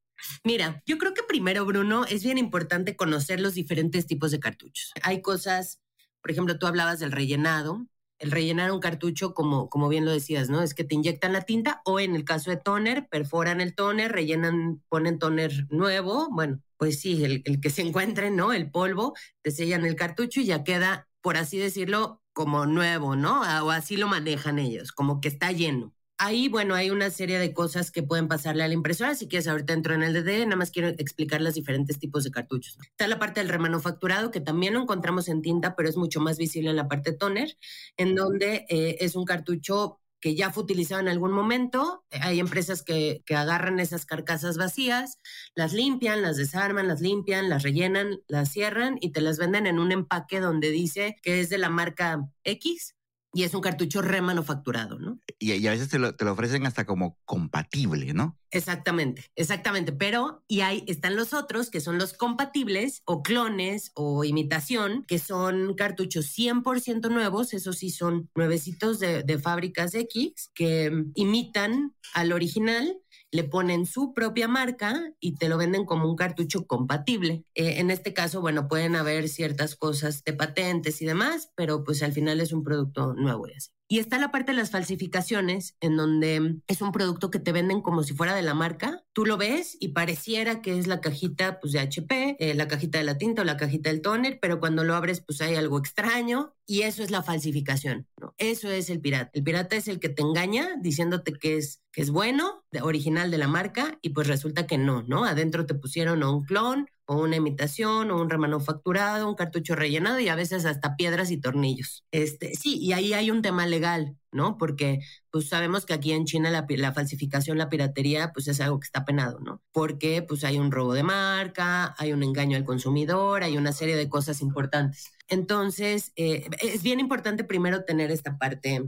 Mira, 0.44 0.84
yo 0.86 0.98
creo 0.98 1.14
que 1.14 1.24
primero, 1.24 1.66
Bruno, 1.66 2.06
es 2.06 2.24
bien 2.24 2.38
importante 2.38 2.96
conocer 2.96 3.40
los 3.40 3.54
diferentes 3.54 4.06
tipos 4.08 4.32
de 4.32 4.40
cartuchos. 4.40 4.92
Hay 5.02 5.22
cosas, 5.22 5.82
por 6.22 6.32
ejemplo, 6.32 6.58
tú 6.58 6.68
hablabas 6.68 7.00
del 7.00 7.12
rellenado, 7.12 7.88
el 8.20 8.32
rellenar 8.32 8.72
un 8.72 8.80
cartucho, 8.80 9.34
como, 9.34 9.70
como 9.70 9.90
bien 9.90 10.06
lo 10.06 10.12
decías, 10.12 10.50
¿no? 10.50 10.62
Es 10.62 10.74
que 10.74 10.84
te 10.84 10.96
inyectan 10.96 11.34
la 11.34 11.42
tinta 11.42 11.82
o 11.86 12.00
en 12.00 12.16
el 12.16 12.24
caso 12.26 12.52
de 12.52 12.58
toner, 12.58 13.08
perforan 13.10 13.62
el 13.62 13.76
toner, 13.76 14.12
rellenan, 14.12 14.84
ponen 14.90 15.20
toner 15.20 15.68
nuevo, 15.70 16.30
bueno, 16.32 16.62
pues 16.78 17.02
sí, 17.02 17.24
el, 17.24 17.42
el 17.46 17.60
que 17.62 17.70
se 17.70 17.82
encuentre, 17.82 18.32
¿no? 18.32 18.54
El 18.54 18.72
polvo, 18.72 19.14
te 19.42 19.52
sellan 19.52 19.86
el 19.86 19.96
cartucho 19.96 20.42
y 20.42 20.46
ya 20.46 20.64
queda, 20.64 21.08
por 21.22 21.38
así 21.38 21.58
decirlo, 21.58 22.22
como 22.34 22.66
nuevo, 22.66 23.16
¿no? 23.16 23.42
O 23.66 23.72
así 23.72 23.98
lo 23.98 24.08
manejan 24.08 24.60
ellos, 24.60 24.92
como 24.92 25.22
que 25.22 25.30
está 25.30 25.52
lleno. 25.52 25.95
Ahí, 26.18 26.48
bueno, 26.48 26.76
hay 26.76 26.92
una 26.92 27.10
serie 27.10 27.40
de 27.40 27.54
cosas 27.54 27.92
que 27.92 28.02
pueden 28.02 28.30
pasarle 28.30 28.64
a 28.64 28.70
la 28.70 28.74
impresora. 28.74 29.16
Si 29.16 29.28
quieres, 29.28 29.50
ahorita 29.50 29.74
entro 29.74 29.96
en 29.96 30.02
el 30.02 30.14
DD, 30.14 30.46
nada 30.46 30.56
más 30.56 30.72
quiero 30.72 30.88
explicar 30.88 31.42
los 31.42 31.56
diferentes 31.56 32.00
tipos 32.00 32.24
de 32.24 32.32
cartuchos. 32.32 32.78
Está 32.82 33.08
la 33.08 33.20
parte 33.20 33.42
del 33.42 33.50
remanufacturado, 33.50 34.32
que 34.32 34.40
también 34.40 34.76
lo 34.76 34.82
encontramos 34.82 35.28
en 35.28 35.42
tinta, 35.42 35.76
pero 35.76 35.90
es 35.90 35.98
mucho 35.98 36.22
más 36.22 36.38
visible 36.38 36.70
en 36.70 36.78
la 36.78 36.88
parte 36.88 37.12
toner, 37.12 37.58
en 37.98 38.16
donde 38.16 38.66
eh, 38.70 38.96
es 39.02 39.16
un 39.18 39.26
cartucho 39.26 40.00
que 40.22 40.36
ya 40.36 40.52
fue 40.52 40.64
utilizado 40.64 41.02
en 41.02 41.10
algún 41.10 41.34
momento. 41.34 42.06
Hay 42.22 42.40
empresas 42.40 42.82
que, 42.82 43.22
que, 43.26 43.36
agarran 43.36 43.82
esas 43.82 44.06
carcasas 44.06 44.58
vacías, 44.58 45.20
las 45.54 45.74
limpian, 45.74 46.22
las 46.22 46.38
desarman, 46.38 46.88
las 46.88 47.02
limpian, 47.02 47.50
las 47.50 47.62
rellenan, 47.62 48.22
las 48.28 48.50
cierran 48.52 48.98
y 49.02 49.12
te 49.12 49.20
las 49.20 49.38
venden 49.38 49.68
en 49.68 49.80
un 49.80 49.92
empaque 49.92 50.40
donde 50.40 50.72
dice 50.72 51.18
que 51.22 51.42
es 51.42 51.50
de 51.50 51.58
la 51.58 51.70
marca 51.70 52.26
X 52.46 52.96
y 53.36 53.44
es 53.44 53.54
un 53.54 53.60
cartucho 53.60 54.02
remanufacturado, 54.02 54.98
¿no? 54.98 55.20
Y, 55.40 55.68
a 55.68 55.72
veces 55.72 55.90
te 55.90 56.00
lo, 56.00 56.16
ofrecen 56.32 56.66
hasta 56.66 56.86
como 56.86 57.20
compatible, 57.26 58.14
¿no? 58.14 58.40
Exactamente, 58.50 59.26
exactamente. 59.36 59.92
Pero, 59.92 60.42
y 60.48 60.62
ahí 60.62 60.86
están 60.88 61.18
los 61.18 61.34
otros, 61.34 61.70
que 61.70 61.82
son 61.82 61.98
los 61.98 62.14
compatibles 62.14 63.02
o 63.04 63.24
clones 63.24 63.92
o 63.94 64.24
imitación, 64.24 65.04
que 65.06 65.20
son 65.20 65.74
cartuchos 65.74 66.28
100% 66.28 67.10
nuevos, 67.10 67.54
esos 67.54 67.80
sí 67.80 67.90
son 67.90 68.30
nuevecitos 68.36 69.00
de, 69.02 69.24
de 69.24 69.38
fábricas 69.38 69.94
X, 69.96 70.52
que 70.56 71.04
imitan 71.16 71.94
al 72.14 72.32
original 72.32 72.98
le 73.32 73.44
ponen 73.44 73.86
su 73.86 74.14
propia 74.14 74.48
marca 74.48 75.14
y 75.20 75.36
te 75.36 75.50
lo 75.50 75.58
venden 75.58 75.86
como 75.86 76.10
un 76.10 76.16
cartucho 76.16 76.68
compatible. 76.68 77.44
Eh, 77.54 77.80
en 77.80 77.92
este 77.92 78.14
caso, 78.14 78.42
bueno, 78.42 78.68
pueden 78.68 78.96
haber 78.96 79.30
ciertas 79.30 79.76
cosas 79.76 80.24
de 80.24 80.34
patentes 80.34 81.02
y 81.02 81.06
demás, 81.06 81.52
pero 81.56 81.84
pues 81.84 82.04
al 82.04 82.14
final 82.14 82.42
es 82.42 82.54
un 82.54 82.64
producto 82.64 83.14
nuevo 83.14 83.46
y 83.88 84.00
está 84.00 84.18
la 84.18 84.32
parte 84.32 84.52
de 84.52 84.58
las 84.58 84.72
falsificaciones, 84.72 85.76
en 85.80 85.96
donde 85.96 86.58
es 86.68 86.82
un 86.82 86.92
producto 86.92 87.30
que 87.30 87.40
te 87.40 87.52
venden 87.52 87.82
como 87.82 88.02
si 88.02 88.14
fuera 88.14 88.34
de 88.34 88.42
la 88.42 88.56
marca. 88.56 89.04
Tú 89.14 89.26
lo 89.26 89.38
ves 89.38 89.78
y 89.80 89.90
pareciera 89.90 90.62
que 90.62 90.80
es 90.80 90.88
la 90.88 91.02
cajita 91.02 91.60
pues, 91.60 91.74
de 91.74 91.80
HP, 91.80 92.38
eh, 92.40 92.56
la 92.56 92.68
cajita 92.68 92.98
de 92.98 93.04
la 93.04 93.18
tinta 93.18 93.44
o 93.44 93.46
la 93.46 93.58
cajita 93.58 93.90
del 93.90 94.02
toner, 94.02 94.40
pero 94.42 94.60
cuando 94.60 94.84
lo 94.84 94.96
abres 94.96 95.22
pues 95.22 95.40
hay 95.42 95.56
algo 95.56 95.78
extraño 95.78 96.56
y 96.66 96.82
eso 96.82 97.04
es 97.04 97.12
la 97.12 97.22
falsificación. 97.22 98.08
Eso 98.38 98.72
es 98.72 98.90
el 98.90 99.02
pirata. 99.02 99.30
El 99.34 99.44
pirata 99.44 99.76
es 99.76 99.88
el 99.88 100.00
que 100.00 100.10
te 100.10 100.24
engaña 100.24 100.76
diciéndote 100.82 101.34
que 101.34 101.58
es, 101.58 101.82
que 101.96 102.02
es 102.02 102.10
bueno, 102.10 102.66
original 102.82 103.32
de 103.32 103.38
la 103.38 103.48
marca, 103.48 103.98
y 104.02 104.10
pues 104.10 104.28
resulta 104.28 104.68
que 104.68 104.78
no, 104.78 105.04
¿no? 105.04 105.24
Adentro 105.24 105.66
te 105.66 105.76
pusieron 105.76 106.24
un 106.24 106.44
clon 106.44 106.90
o 107.06 107.22
una 107.22 107.38
imitación 107.38 108.12
o 108.12 108.22
un 108.22 108.30
remanufacturado, 108.30 109.30
un 109.30 109.36
cartucho 109.36 109.76
rellenado 109.76 110.20
y 110.20 110.28
a 110.28 110.36
veces 110.36 110.66
hasta 110.66 110.98
piedras 110.98 111.32
y 111.32 111.38
tornillos. 111.38 112.04
Este, 112.12 112.54
sí, 112.56 112.78
y 112.82 112.92
ahí 112.92 113.14
hay 113.14 113.32
un 113.32 113.42
tema 113.42 113.66
legal, 113.66 114.18
¿no? 114.34 114.58
Porque 114.58 115.00
pues 115.32 115.48
sabemos 115.48 115.86
que 115.86 115.94
aquí 115.94 116.12
en 116.12 116.26
China 116.26 116.50
la, 116.50 116.66
la, 116.68 116.92
falsificación, 116.92 117.58
la 117.58 117.70
piratería, 117.70 118.34
pues 118.34 118.50
es 118.50 118.60
algo 118.60 118.82
que 118.82 118.88
está 118.88 119.06
penado, 119.06 119.40
¿no? 119.40 119.62
Porque 119.72 120.22
pues 120.22 120.44
hay 120.44 120.58
un 120.58 120.72
robo 120.72 120.94
de 120.94 121.04
marca, 121.04 121.96
hay 121.98 122.12
un 122.12 122.24
engaño 122.24 122.58
al 122.58 122.66
consumidor, 122.66 123.42
hay 123.42 123.56
una 123.58 123.72
serie 123.72 123.96
de 123.96 124.10
cosas 124.10 124.42
importantes. 124.42 125.14
Entonces, 125.30 126.12
eh, 126.18 126.50
es 126.62 126.84
bien 126.84 127.00
importante 127.00 127.46
primero 127.46 127.86
tener 127.86 128.12
esta 128.12 128.38
parte 128.38 128.84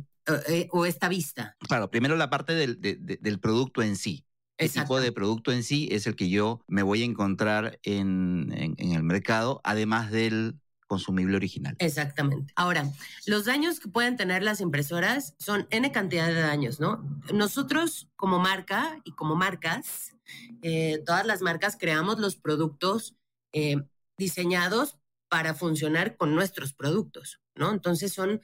eh, 0.48 0.68
o 0.72 0.86
esta 0.86 1.10
vista. 1.10 1.56
Claro, 1.68 1.90
primero 1.90 2.16
la 2.16 2.30
parte 2.30 2.54
del, 2.54 2.80
del 2.80 3.40
producto 3.40 3.82
en 3.82 3.96
sí 3.96 4.28
qué 4.58 4.70
tipo 4.70 5.00
de 5.00 5.12
producto 5.12 5.52
en 5.52 5.64
sí 5.64 5.88
es 5.92 6.08
el 6.08 6.16
que 6.16 6.30
yo 6.30 6.62
me 6.68 6.84
voy 6.84 7.04
a 7.04 7.06
encontrar 7.06 7.80
en, 7.84 8.76
el 8.78 9.04
mercado, 9.04 9.62
además 9.64 10.12
del 10.12 10.60
consumible 10.88 11.36
original. 11.36 11.76
Exactamente. 11.80 12.54
Ahora, 12.56 12.90
los 13.26 13.46
daños 13.46 13.80
que 13.80 13.90
pueden 13.90 14.16
tener 14.16 14.42
las 14.42 14.62
impresoras 14.62 15.36
son 15.38 15.68
N 15.70 15.92
cantidad 15.92 16.28
de 16.28 16.40
daños, 16.42 16.80
¿no? 16.80 17.04
Nosotros 17.34 18.10
como 18.16 18.40
marca 18.40 19.00
y 19.04 19.12
como 19.12 19.36
marcas, 19.36 20.16
eh, 20.62 21.04
todas 21.06 21.26
las 21.26 21.42
marcas 21.42 21.78
creamos 21.78 22.20
los 22.20 22.38
productos 22.38 23.16
eh, 23.54 23.84
diseñados 24.18 24.98
para 25.30 25.54
funcionar 25.54 26.16
con 26.16 26.34
nuestros 26.34 26.74
productos. 26.74 27.42
¿No? 27.58 27.72
Entonces 27.72 28.14
son, 28.14 28.42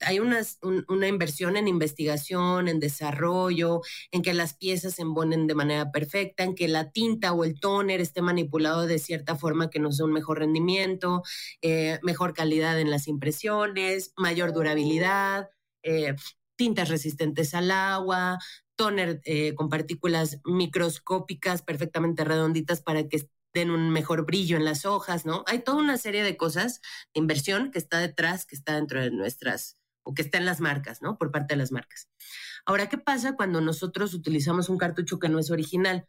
hay 0.00 0.18
una 0.20 1.08
inversión 1.08 1.56
en 1.56 1.68
investigación, 1.68 2.68
en 2.68 2.80
desarrollo, 2.80 3.80
en 4.10 4.22
que 4.22 4.34
las 4.34 4.54
piezas 4.54 4.94
se 4.94 5.02
embonen 5.02 5.46
de 5.46 5.54
manera 5.54 5.90
perfecta, 5.90 6.44
en 6.44 6.54
que 6.54 6.68
la 6.68 6.90
tinta 6.90 7.32
o 7.32 7.44
el 7.44 7.60
tóner 7.60 8.00
esté 8.00 8.22
manipulado 8.22 8.86
de 8.86 8.98
cierta 8.98 9.36
forma 9.36 9.70
que 9.70 9.80
nos 9.80 9.98
dé 9.98 10.04
un 10.04 10.12
mejor 10.12 10.38
rendimiento, 10.38 11.22
eh, 11.62 11.98
mejor 12.02 12.34
calidad 12.34 12.80
en 12.80 12.90
las 12.90 13.08
impresiones, 13.08 14.12
mayor 14.16 14.52
durabilidad, 14.52 15.50
eh, 15.82 16.14
tintas 16.56 16.88
resistentes 16.88 17.54
al 17.54 17.70
agua, 17.70 18.38
tóner 18.76 19.20
eh, 19.24 19.54
con 19.54 19.68
partículas 19.68 20.40
microscópicas 20.44 21.62
perfectamente 21.62 22.24
redonditas 22.24 22.80
para 22.80 23.08
que 23.08 23.28
den 23.54 23.70
un 23.70 23.90
mejor 23.90 24.26
brillo 24.26 24.56
en 24.56 24.64
las 24.64 24.84
hojas, 24.84 25.24
¿no? 25.24 25.44
Hay 25.46 25.60
toda 25.60 25.78
una 25.78 25.96
serie 25.96 26.22
de 26.22 26.36
cosas 26.36 26.80
de 27.14 27.20
inversión 27.20 27.70
que 27.70 27.78
está 27.78 27.98
detrás, 28.00 28.44
que 28.44 28.56
está 28.56 28.74
dentro 28.74 29.00
de 29.00 29.10
nuestras, 29.10 29.78
o 30.02 30.12
que 30.12 30.22
está 30.22 30.38
en 30.38 30.44
las 30.44 30.60
marcas, 30.60 31.00
¿no? 31.00 31.16
Por 31.16 31.30
parte 31.30 31.54
de 31.54 31.58
las 31.58 31.72
marcas. 31.72 32.08
Ahora, 32.66 32.88
¿qué 32.88 32.98
pasa 32.98 33.36
cuando 33.36 33.60
nosotros 33.60 34.12
utilizamos 34.12 34.68
un 34.68 34.76
cartucho 34.76 35.18
que 35.18 35.28
no 35.28 35.38
es 35.38 35.50
original? 35.50 36.06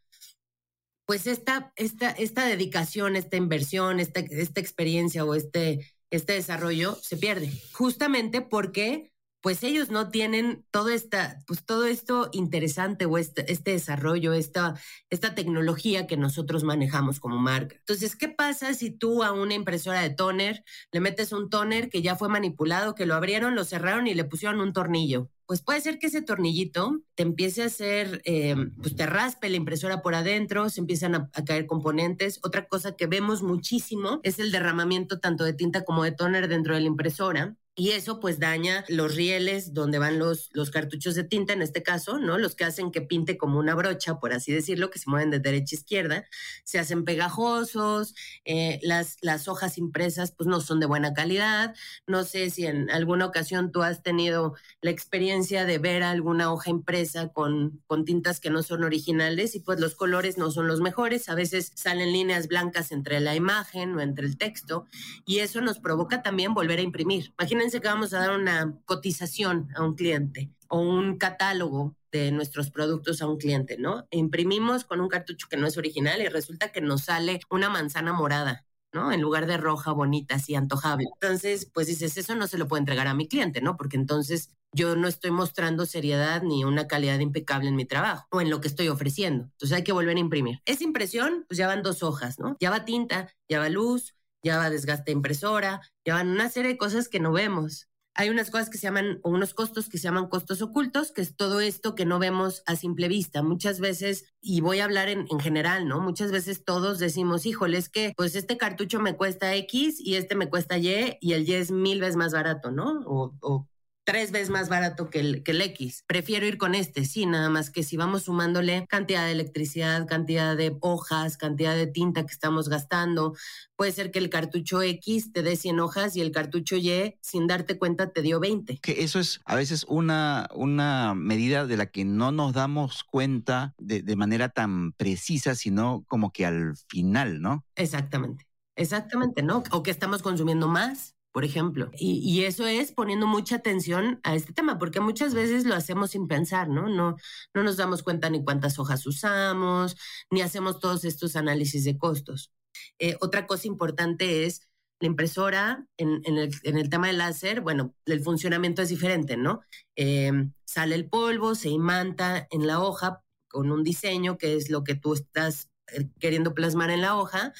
Pues 1.05 1.27
esta, 1.27 1.71
esta, 1.75 2.09
esta 2.09 2.45
dedicación, 2.45 3.15
esta 3.15 3.37
inversión, 3.37 3.99
esta, 3.99 4.21
esta 4.21 4.59
experiencia 4.59 5.23
o 5.23 5.35
este, 5.35 5.93
este 6.09 6.33
desarrollo 6.33 6.95
se 6.95 7.15
pierde, 7.15 7.51
justamente 7.73 8.41
porque 8.41 9.13
pues 9.45 9.61
ellos 9.61 9.91
no 9.91 10.09
tienen 10.09 10.65
todo 10.71 10.89
esta, 10.89 11.37
pues 11.45 11.63
todo 11.63 11.85
esto 11.85 12.29
interesante 12.31 13.05
o 13.05 13.19
este, 13.19 13.51
este, 13.51 13.73
desarrollo, 13.73 14.33
esta, 14.33 14.73
esta 15.11 15.35
tecnología 15.35 16.07
que 16.07 16.17
nosotros 16.17 16.63
manejamos 16.63 17.19
como 17.19 17.37
marca. 17.37 17.75
Entonces, 17.75 18.15
¿qué 18.15 18.27
pasa 18.27 18.73
si 18.73 18.89
tú 18.89 19.21
a 19.21 19.33
una 19.33 19.53
impresora 19.53 20.01
de 20.01 20.09
toner 20.09 20.63
le 20.91 20.99
metes 20.99 21.31
un 21.31 21.51
toner 21.51 21.91
que 21.91 22.01
ya 22.01 22.15
fue 22.15 22.27
manipulado, 22.27 22.95
que 22.95 23.05
lo 23.05 23.13
abrieron, 23.13 23.53
lo 23.53 23.65
cerraron 23.65 24.07
y 24.07 24.15
le 24.15 24.23
pusieron 24.23 24.61
un 24.61 24.73
tornillo? 24.73 25.29
Pues 25.45 25.61
puede 25.61 25.79
ser 25.79 25.99
que 25.99 26.07
ese 26.07 26.23
tornillito 26.23 27.03
te 27.13 27.21
empiece 27.21 27.61
a 27.61 27.67
hacer, 27.67 28.23
eh, 28.25 28.55
pues 28.81 28.95
te 28.95 29.05
raspe 29.05 29.51
la 29.51 29.57
impresora 29.57 30.01
por 30.01 30.15
adentro, 30.15 30.71
se 30.71 30.79
empiezan 30.79 31.13
a, 31.13 31.29
a, 31.33 31.45
caer 31.45 31.67
componentes. 31.67 32.39
Otra 32.41 32.67
cosa 32.67 32.95
que 32.95 33.05
vemos 33.05 33.43
muchísimo 33.43 34.21
es 34.23 34.39
el 34.39 34.51
derramamiento 34.51 35.19
tanto 35.19 35.43
de 35.43 35.53
tinta 35.53 35.85
como 35.85 36.03
de 36.03 36.13
toner 36.13 36.47
dentro 36.47 36.73
de 36.73 36.81
la 36.81 36.87
impresora 36.87 37.55
y 37.77 37.91
eso 37.91 38.21
pues 38.21 38.39
daña 38.39 38.85
los 38.87 39.15
rieles 39.15 39.73
donde 39.73 39.99
van 39.99 40.17
los, 40.17 40.49
los 40.53 40.71
cartuchos 40.71 41.13
de 41.13 41.25
tinta, 41.25 41.51
en 41.51 41.61
este 41.61 41.83
caso, 41.83 42.19
¿no? 42.19 42.37
Los 42.37 42.55
que 42.55 42.63
hacen 42.63 42.89
que 42.89 43.01
pinte 43.01 43.37
como 43.37 43.59
una 43.59 43.75
brocha, 43.75 44.19
por 44.19 44.31
así 44.31 44.53
decirlo, 44.53 44.89
que 44.89 44.99
se 44.99 45.09
mueven 45.09 45.29
de 45.29 45.39
derecha 45.39 45.75
a 45.75 45.79
izquierda, 45.79 46.25
se 46.63 46.79
hacen 46.79 47.03
pegajosos, 47.03 48.15
eh, 48.45 48.79
las, 48.81 49.17
las 49.21 49.49
hojas 49.49 49.77
impresas 49.77 50.31
pues 50.31 50.47
no 50.47 50.61
son 50.61 50.79
de 50.79 50.85
buena 50.85 51.13
calidad. 51.13 51.75
No 52.07 52.23
sé 52.23 52.49
si 52.49 52.65
en 52.65 52.89
alguna 52.89 53.25
ocasión 53.25 53.73
tú 53.73 53.83
has 53.83 54.01
tenido 54.03 54.55
la 54.81 54.91
experiencia 54.91 55.65
de 55.65 55.77
ver 55.77 56.01
alguna 56.03 56.53
hoja 56.53 56.69
impresa 56.69 57.33
con, 57.33 57.83
con 57.87 58.05
tintas 58.05 58.39
que 58.39 58.49
no 58.49 58.63
son 58.63 58.85
originales 58.85 59.53
y 59.53 59.59
pues 59.59 59.81
los 59.81 59.95
colores 59.95 60.37
no 60.37 60.49
son 60.49 60.67
los 60.67 60.79
mejores, 60.79 61.27
a 61.27 61.35
veces 61.35 61.73
salen 61.75 62.13
líneas 62.13 62.47
blancas 62.47 62.93
entre 62.93 63.19
la 63.19 63.35
imagen 63.35 63.95
o 63.95 64.01
entre 64.01 64.25
el 64.25 64.37
texto 64.37 64.85
y 65.25 65.39
eso 65.39 65.59
nos 65.59 65.79
provoca 65.79 66.21
también 66.21 66.53
volver 66.53 66.79
a 66.79 66.83
imprimir. 66.83 67.33
Imagínense 67.37 67.64
que 67.71 67.87
vamos 67.87 68.13
a 68.13 68.19
dar 68.19 68.37
una 68.37 68.77
cotización 68.85 69.69
a 69.75 69.83
un 69.83 69.95
cliente 69.95 70.51
o 70.67 70.79
un 70.79 71.17
catálogo 71.17 71.95
de 72.11 72.31
nuestros 72.31 72.71
productos 72.71 73.21
a 73.21 73.27
un 73.27 73.37
cliente, 73.37 73.77
¿no? 73.77 74.07
Imprimimos 74.11 74.85
con 74.85 75.01
un 75.01 75.09
cartucho 75.09 75.47
que 75.49 75.57
no 75.57 75.67
es 75.67 75.77
original 75.77 76.21
y 76.21 76.27
resulta 76.27 76.71
que 76.71 76.81
nos 76.81 77.03
sale 77.03 77.39
una 77.49 77.69
manzana 77.69 78.13
morada. 78.13 78.65
¿no? 78.93 79.11
En 79.11 79.21
lugar 79.21 79.45
de 79.45 79.57
roja, 79.57 79.91
bonita, 79.91 80.35
así 80.35 80.55
antojable. 80.55 81.07
Entonces, 81.15 81.69
pues 81.73 81.87
dices, 81.87 82.15
eso 82.15 82.33
no 82.33 82.47
se 82.47 82.57
lo 82.57 82.65
puedo 82.65 82.79
entregar 82.79 83.07
a 83.07 83.13
mi 83.13 83.27
cliente, 83.27 83.59
¿no? 83.59 83.75
Porque 83.75 83.97
entonces 83.97 84.51
yo 84.71 84.95
no 84.95 85.09
estoy 85.09 85.31
mostrando 85.31 85.85
seriedad 85.85 86.41
ni 86.43 86.63
una 86.63 86.87
calidad 86.87 87.19
impecable 87.19 87.67
en 87.67 87.75
mi 87.75 87.83
trabajo 87.83 88.25
o 88.31 88.41
en 88.41 88.49
lo 88.49 88.61
que 88.61 88.69
estoy 88.69 88.87
ofreciendo. 88.87 89.45
Entonces 89.51 89.75
hay 89.75 89.83
que 89.83 89.91
volver 89.91 90.15
a 90.15 90.19
imprimir. 90.19 90.61
Esa 90.65 90.85
impresión, 90.85 91.45
pues 91.47 91.57
ya 91.57 91.67
van 91.67 91.83
dos 91.83 92.03
hojas, 92.03 92.39
¿no? 92.39 92.55
Ya 92.61 92.69
va 92.69 92.85
tinta, 92.85 93.29
ya 93.49 93.59
va 93.59 93.67
luz, 93.67 94.15
ya 94.45 94.69
desgaste 94.69 95.11
impresora, 95.11 95.81
ya 96.05 96.21
una 96.21 96.49
serie 96.49 96.71
de 96.71 96.77
cosas 96.77 97.09
que 97.09 97.19
no 97.19 97.33
vemos. 97.33 97.89
Hay 98.17 98.29
unas 98.29 98.49
cosas 98.49 98.69
que 98.69 98.77
se 98.77 98.83
llaman, 98.83 99.19
o 99.23 99.29
unos 99.29 99.53
costos 99.53 99.89
que 99.89 99.97
se 99.97 100.03
llaman 100.03 100.27
costos 100.27 100.61
ocultos, 100.61 101.11
que 101.11 101.21
es 101.21 101.35
todo 101.35 101.59
esto 101.59 101.95
que 101.95 102.05
no 102.05 102.17
vemos 102.17 102.63
a 102.65 102.77
simple 102.77 103.09
vista. 103.09 103.43
Muchas 103.43 103.81
veces, 103.81 104.33
y 104.39 104.61
voy 104.61 104.79
a 104.79 104.85
hablar 104.85 105.09
en, 105.09 105.27
general, 105.39 105.89
¿no? 105.89 105.99
Muchas 105.99 106.31
veces 106.31 106.63
todos 106.63 106.97
decimos, 106.99 107.45
híjole, 107.45 107.77
es 107.77 107.89
que 107.89 108.13
pues 108.15 108.35
este 108.35 108.55
cartucho 108.55 109.01
me 109.01 109.17
cuesta 109.17 109.53
X 109.55 109.99
y 109.99 110.15
este 110.15 110.35
me 110.35 110.49
cuesta 110.49 110.77
Y 110.77 111.17
y 111.19 111.33
el 111.33 111.49
Y 111.49 111.55
es 111.55 111.71
mil 111.71 111.99
veces 111.99 112.15
más 112.15 112.31
barato, 112.31 112.71
¿no? 112.71 113.01
O 113.05 113.67
tres 114.05 114.31
veces 114.31 114.49
más 114.49 114.69
barato 114.69 115.09
que 115.09 115.19
el, 115.19 115.43
que 115.43 115.51
el 115.51 115.61
X. 115.61 116.03
Prefiero 116.07 116.45
ir 116.45 116.57
con 116.57 116.75
este, 116.75 117.03
sí, 117.05 117.25
nada 117.25 117.49
más 117.49 117.71
que 117.71 117.83
si 117.83 117.97
vamos 117.97 118.23
sumándole 118.23 118.85
cantidad 118.87 119.25
de 119.25 119.31
electricidad, 119.31 120.07
cantidad 120.07 120.55
de 120.55 120.77
hojas, 120.79 121.37
cantidad 121.37 121.75
de 121.75 121.87
tinta 121.87 122.25
que 122.25 122.31
estamos 122.31 122.69
gastando, 122.69 123.35
puede 123.75 123.91
ser 123.91 124.11
que 124.11 124.19
el 124.19 124.29
cartucho 124.29 124.81
X 124.81 125.33
te 125.33 125.41
dé 125.41 125.55
100 125.55 125.79
hojas 125.79 126.15
y 126.15 126.21
el 126.21 126.31
cartucho 126.31 126.77
Y, 126.77 127.15
sin 127.21 127.47
darte 127.47 127.77
cuenta, 127.77 128.11
te 128.11 128.21
dio 128.21 128.39
20. 128.39 128.77
Que 128.77 129.03
eso 129.03 129.19
es 129.19 129.41
a 129.43 129.55
veces 129.55 129.85
una, 129.89 130.47
una 130.53 131.15
medida 131.15 131.65
de 131.65 131.77
la 131.77 131.87
que 131.87 132.05
no 132.05 132.31
nos 132.31 132.53
damos 132.53 133.03
cuenta 133.03 133.73
de, 133.79 134.03
de 134.03 134.15
manera 134.15 134.49
tan 134.49 134.93
precisa, 134.93 135.55
sino 135.55 136.05
como 136.07 136.31
que 136.31 136.45
al 136.45 136.75
final, 136.87 137.41
¿no? 137.41 137.65
Exactamente. 137.75 138.45
Exactamente, 138.77 139.41
¿no? 139.41 139.63
O 139.71 139.83
que 139.83 139.91
estamos 139.91 140.21
consumiendo 140.21 140.67
más 140.67 141.14
por 141.35 141.43
ejemplo. 141.43 141.91
Y, 141.99 142.45
eso 142.45 142.65
es 142.65 142.93
poniendo 142.93 143.27
mucha 143.27 143.57
atención 143.57 144.21
a 144.23 144.35
este 144.35 144.53
tema, 144.53 144.79
porque 144.79 145.01
muchas 145.01 145.33
veces 145.33 145.65
lo 145.65 145.75
hacemos 145.75 146.11
sin 146.11 146.29
pensar, 146.29 146.69
¿no? 146.69 146.87
No, 146.87 147.17
no 147.53 147.61
nos 147.61 147.75
damos 147.75 148.03
cuenta 148.03 148.29
ni 148.29 148.41
cuántas 148.41 148.79
hojas 148.79 149.05
usamos, 149.05 149.97
ni 150.31 150.41
hacemos 150.41 150.79
todos 150.79 151.03
estos 151.03 151.35
análisis 151.35 151.83
de 151.83 151.97
costos. 151.97 152.53
Eh, 152.99 153.17
otra 153.19 153.47
cosa 153.47 153.67
importante 153.67 154.45
es 154.45 154.61
la 155.01 155.07
impresora 155.07 155.85
en, 155.97 156.21
el, 156.23 156.89
tema 156.89 157.07
del 157.07 157.17
láser, 157.17 157.59
bueno, 157.59 157.93
el 158.05 158.23
funcionamiento 158.23 158.81
es 158.81 158.87
diferente, 158.87 159.35
¿no? 159.35 159.59
Em, 159.97 160.53
sale 160.63 160.95
el 160.95 161.09
polvo, 161.09 161.53
se 161.53 161.67
imanta 161.67 162.47
en 162.49 162.65
la 162.65 162.79
hoja 162.79 163.23
con 163.49 163.73
un 163.73 163.83
diseño 163.83 164.37
que 164.37 164.55
es 164.55 164.69
lo 164.69 164.85
que 164.85 164.95
tú 164.95 165.15
estás 165.15 165.69
eh, 165.91 166.07
queriendo 166.17 166.53
plasmar 166.53 166.91
en 166.91 167.01
la 167.01 167.17
hoja 167.17 167.53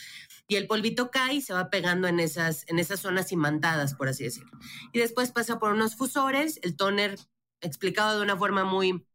y 0.48 0.56
el 0.56 0.68
polvito 0.68 1.12
cae 1.12 1.36
y 1.36 1.42
se 1.42 1.54
va 1.54 1.70
pegando 1.70 2.08
en 2.08 2.20
esas, 2.20 2.66
en 2.68 2.80
esas 2.80 3.00
zonas 3.00 3.32
imantadas, 3.32 3.96
por 3.96 4.08
así 4.08 4.24
decirlo. 4.24 4.52
Y 4.94 5.00
después 5.00 5.32
pasa 5.32 5.60
por 5.60 5.74
unos 5.74 5.96
fusores, 5.96 6.60
el 6.64 6.75
tóner 6.75 7.18
explicado 7.62 8.18
de 8.18 8.24
una 8.24 8.38
forma 8.38 8.64
muy 8.64 9.06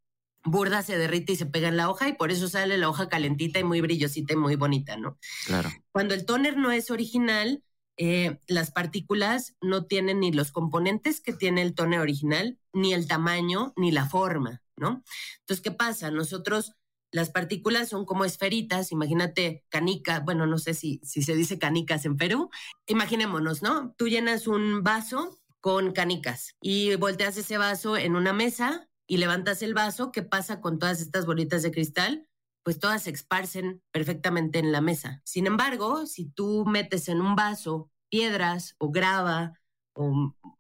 burda 0.43 0.83
se 0.83 0.99
derrite 0.99 1.35
y 1.35 1.37
se 1.37 1.47
pega 1.47 1.69
en 1.69 1.77
la 1.77 1.91
hoja 1.91 2.09
y 2.09 2.15
por 2.15 2.31
eso 2.31 2.49
sale 2.49 2.79
la 2.79 2.89
hoja 2.89 3.09
calentita 3.09 3.59
y 3.59 3.65
muy 3.65 3.81
brillosita 3.81 4.33
y 4.33 4.37
muy 4.37 4.57
bonita, 4.57 4.97
¿no? 4.97 5.19
Claro. 5.47 5.71
Cuando 5.93 6.15
el 6.15 6.25
tóner 6.25 6.57
no 6.57 6.73
es 6.73 6.91
original, 6.91 7.63
eh, 7.97 8.39
las 8.47 8.71
partículas 8.71 9.57
no 9.61 9.85
tienen 9.85 10.21
ni 10.21 10.33
los 10.33 10.53
componentes 10.53 11.21
que 11.21 11.35
tiene 11.35 11.63
el 11.63 11.75
tóner 11.75 12.01
original, 12.01 12.59
ni 12.73 12.95
el 12.95 13.07
tamaño, 13.07 13.75
ni 13.77 13.93
la 13.93 14.07
forma, 14.07 14.63
¿no? 14.77 15.05
Entonces, 15.41 15.63
¿qué 15.63 15.71
pasa? 15.71 16.11
Nosotros, 16.11 16.73
las 17.13 17.31
partículas 17.31 17.89
son 17.89 18.05
como 18.05 18.25
esferitas, 18.25 18.93
imagínate 18.93 19.65
canica, 19.69 20.21
bueno, 20.21 20.47
no 20.47 20.59
sé 20.59 20.75
si, 20.75 21.01
si 21.03 21.23
se 21.23 21.35
dice 21.35 21.59
canicas 21.59 22.05
en 22.05 22.17
Perú, 22.17 22.51
imaginémonos, 22.87 23.63
¿no? 23.63 23.95
Tú 23.97 24.09
llenas 24.09 24.47
un 24.47 24.83
vaso 24.83 25.41
con 25.61 25.93
canicas 25.93 26.55
y 26.61 26.95
volteas 26.97 27.37
ese 27.37 27.59
vaso 27.59 27.97
en 27.97 28.17
una 28.17 28.33
mesa 28.33 28.89
y 29.07 29.17
levantas 29.17 29.63
el 29.63 29.75
vaso, 29.75 30.13
¿qué 30.13 30.23
pasa 30.23 30.61
con 30.61 30.79
todas 30.79 31.01
estas 31.01 31.27
bolitas 31.27 31.63
de 31.63 31.73
cristal? 31.73 32.27
pues 32.63 32.79
todas 32.79 33.05
se 33.05 33.11
esparcen 33.11 33.83
perfectamente 33.91 34.59
en 34.59 34.73
la 34.73 34.81
mesa. 34.81 35.23
Sin 35.25 35.47
embargo, 35.47 36.07
si 36.07 36.27
tú 36.27 36.65
metes 36.67 37.09
en 37.09 37.21
un 37.21 37.35
vaso 37.35 37.91
piedras 38.09 38.75
o 38.79 38.91
grava 38.91 39.60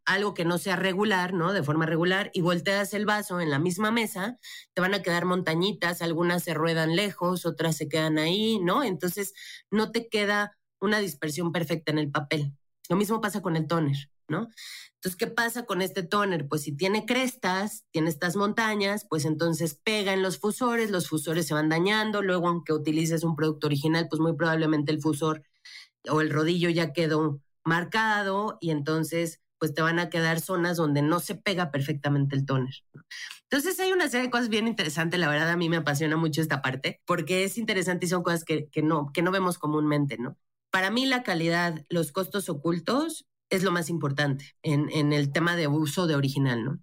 algo 0.04 0.34
que 0.34 0.44
no 0.44 0.58
sea 0.58 0.76
regular, 0.76 1.32
¿no? 1.32 1.52
De 1.52 1.62
forma 1.62 1.86
regular, 1.86 2.30
y 2.34 2.40
volteas 2.40 2.94
el 2.94 3.06
vaso 3.06 3.40
en 3.40 3.50
la 3.50 3.58
misma 3.58 3.90
mesa, 3.90 4.38
te 4.74 4.80
van 4.80 4.94
a 4.94 5.02
quedar 5.02 5.24
montañitas, 5.24 6.02
algunas 6.02 6.42
se 6.42 6.54
ruedan 6.54 6.96
lejos, 6.96 7.46
otras 7.46 7.76
se 7.76 7.88
quedan 7.88 8.18
ahí, 8.18 8.58
¿no? 8.60 8.82
Entonces, 8.82 9.34
no 9.70 9.92
te 9.92 10.08
queda 10.08 10.58
una 10.80 10.98
dispersión 10.98 11.52
perfecta 11.52 11.92
en 11.92 11.98
el 11.98 12.10
papel. 12.10 12.52
Lo 12.88 12.96
mismo 12.96 13.20
pasa 13.20 13.40
con 13.40 13.56
el 13.56 13.66
toner, 13.66 14.10
¿no? 14.28 14.48
Entonces, 14.94 15.16
¿qué 15.16 15.28
pasa 15.28 15.64
con 15.64 15.80
este 15.80 16.02
toner? 16.02 16.46
Pues 16.48 16.62
si 16.62 16.76
tiene 16.76 17.06
crestas, 17.06 17.86
tiene 17.90 18.10
estas 18.10 18.36
montañas, 18.36 19.06
pues 19.08 19.24
entonces 19.24 19.74
pega 19.82 20.12
en 20.12 20.22
los 20.22 20.38
fusores, 20.38 20.90
los 20.90 21.08
fusores 21.08 21.46
se 21.46 21.54
van 21.54 21.68
dañando, 21.68 22.20
luego 22.20 22.48
aunque 22.48 22.72
utilices 22.72 23.24
un 23.24 23.36
producto 23.36 23.66
original, 23.66 24.08
pues 24.10 24.20
muy 24.20 24.34
probablemente 24.34 24.92
el 24.92 25.00
fusor 25.00 25.42
o 26.10 26.20
el 26.20 26.30
rodillo 26.30 26.68
ya 26.68 26.92
quedó 26.92 27.40
marcado 27.64 28.58
y 28.60 28.70
entonces 28.70 29.40
pues 29.58 29.74
te 29.74 29.82
van 29.82 29.98
a 29.98 30.08
quedar 30.08 30.40
zonas 30.40 30.78
donde 30.78 31.02
no 31.02 31.20
se 31.20 31.34
pega 31.34 31.70
perfectamente 31.70 32.34
el 32.34 32.46
toner. 32.46 32.74
Entonces 33.42 33.78
hay 33.78 33.92
una 33.92 34.08
serie 34.08 34.26
de 34.26 34.30
cosas 34.30 34.48
bien 34.48 34.66
interesantes, 34.66 35.20
la 35.20 35.28
verdad 35.28 35.50
a 35.50 35.56
mí 35.56 35.68
me 35.68 35.76
apasiona 35.76 36.16
mucho 36.16 36.40
esta 36.40 36.62
parte, 36.62 37.02
porque 37.04 37.44
es 37.44 37.58
interesante 37.58 38.06
y 38.06 38.08
son 38.08 38.22
cosas 38.22 38.44
que, 38.44 38.70
no, 38.82 39.10
que 39.12 39.22
no 39.22 39.30
vemos 39.30 39.58
comúnmente, 39.58 40.16
¿no? 40.18 40.38
Para 40.70 40.90
mí 40.90 41.04
la 41.04 41.22
calidad, 41.22 41.84
los 41.90 42.10
costos 42.10 42.48
ocultos 42.48 43.26
es 43.50 43.62
lo 43.62 43.70
más 43.70 43.90
importante 43.90 44.54
en, 44.62 44.88
en 44.90 45.12
el 45.12 45.30
tema 45.30 45.56
de 45.56 45.66
uso 45.66 46.06
de 46.06 46.14
original, 46.14 46.64
¿no? 46.64 46.78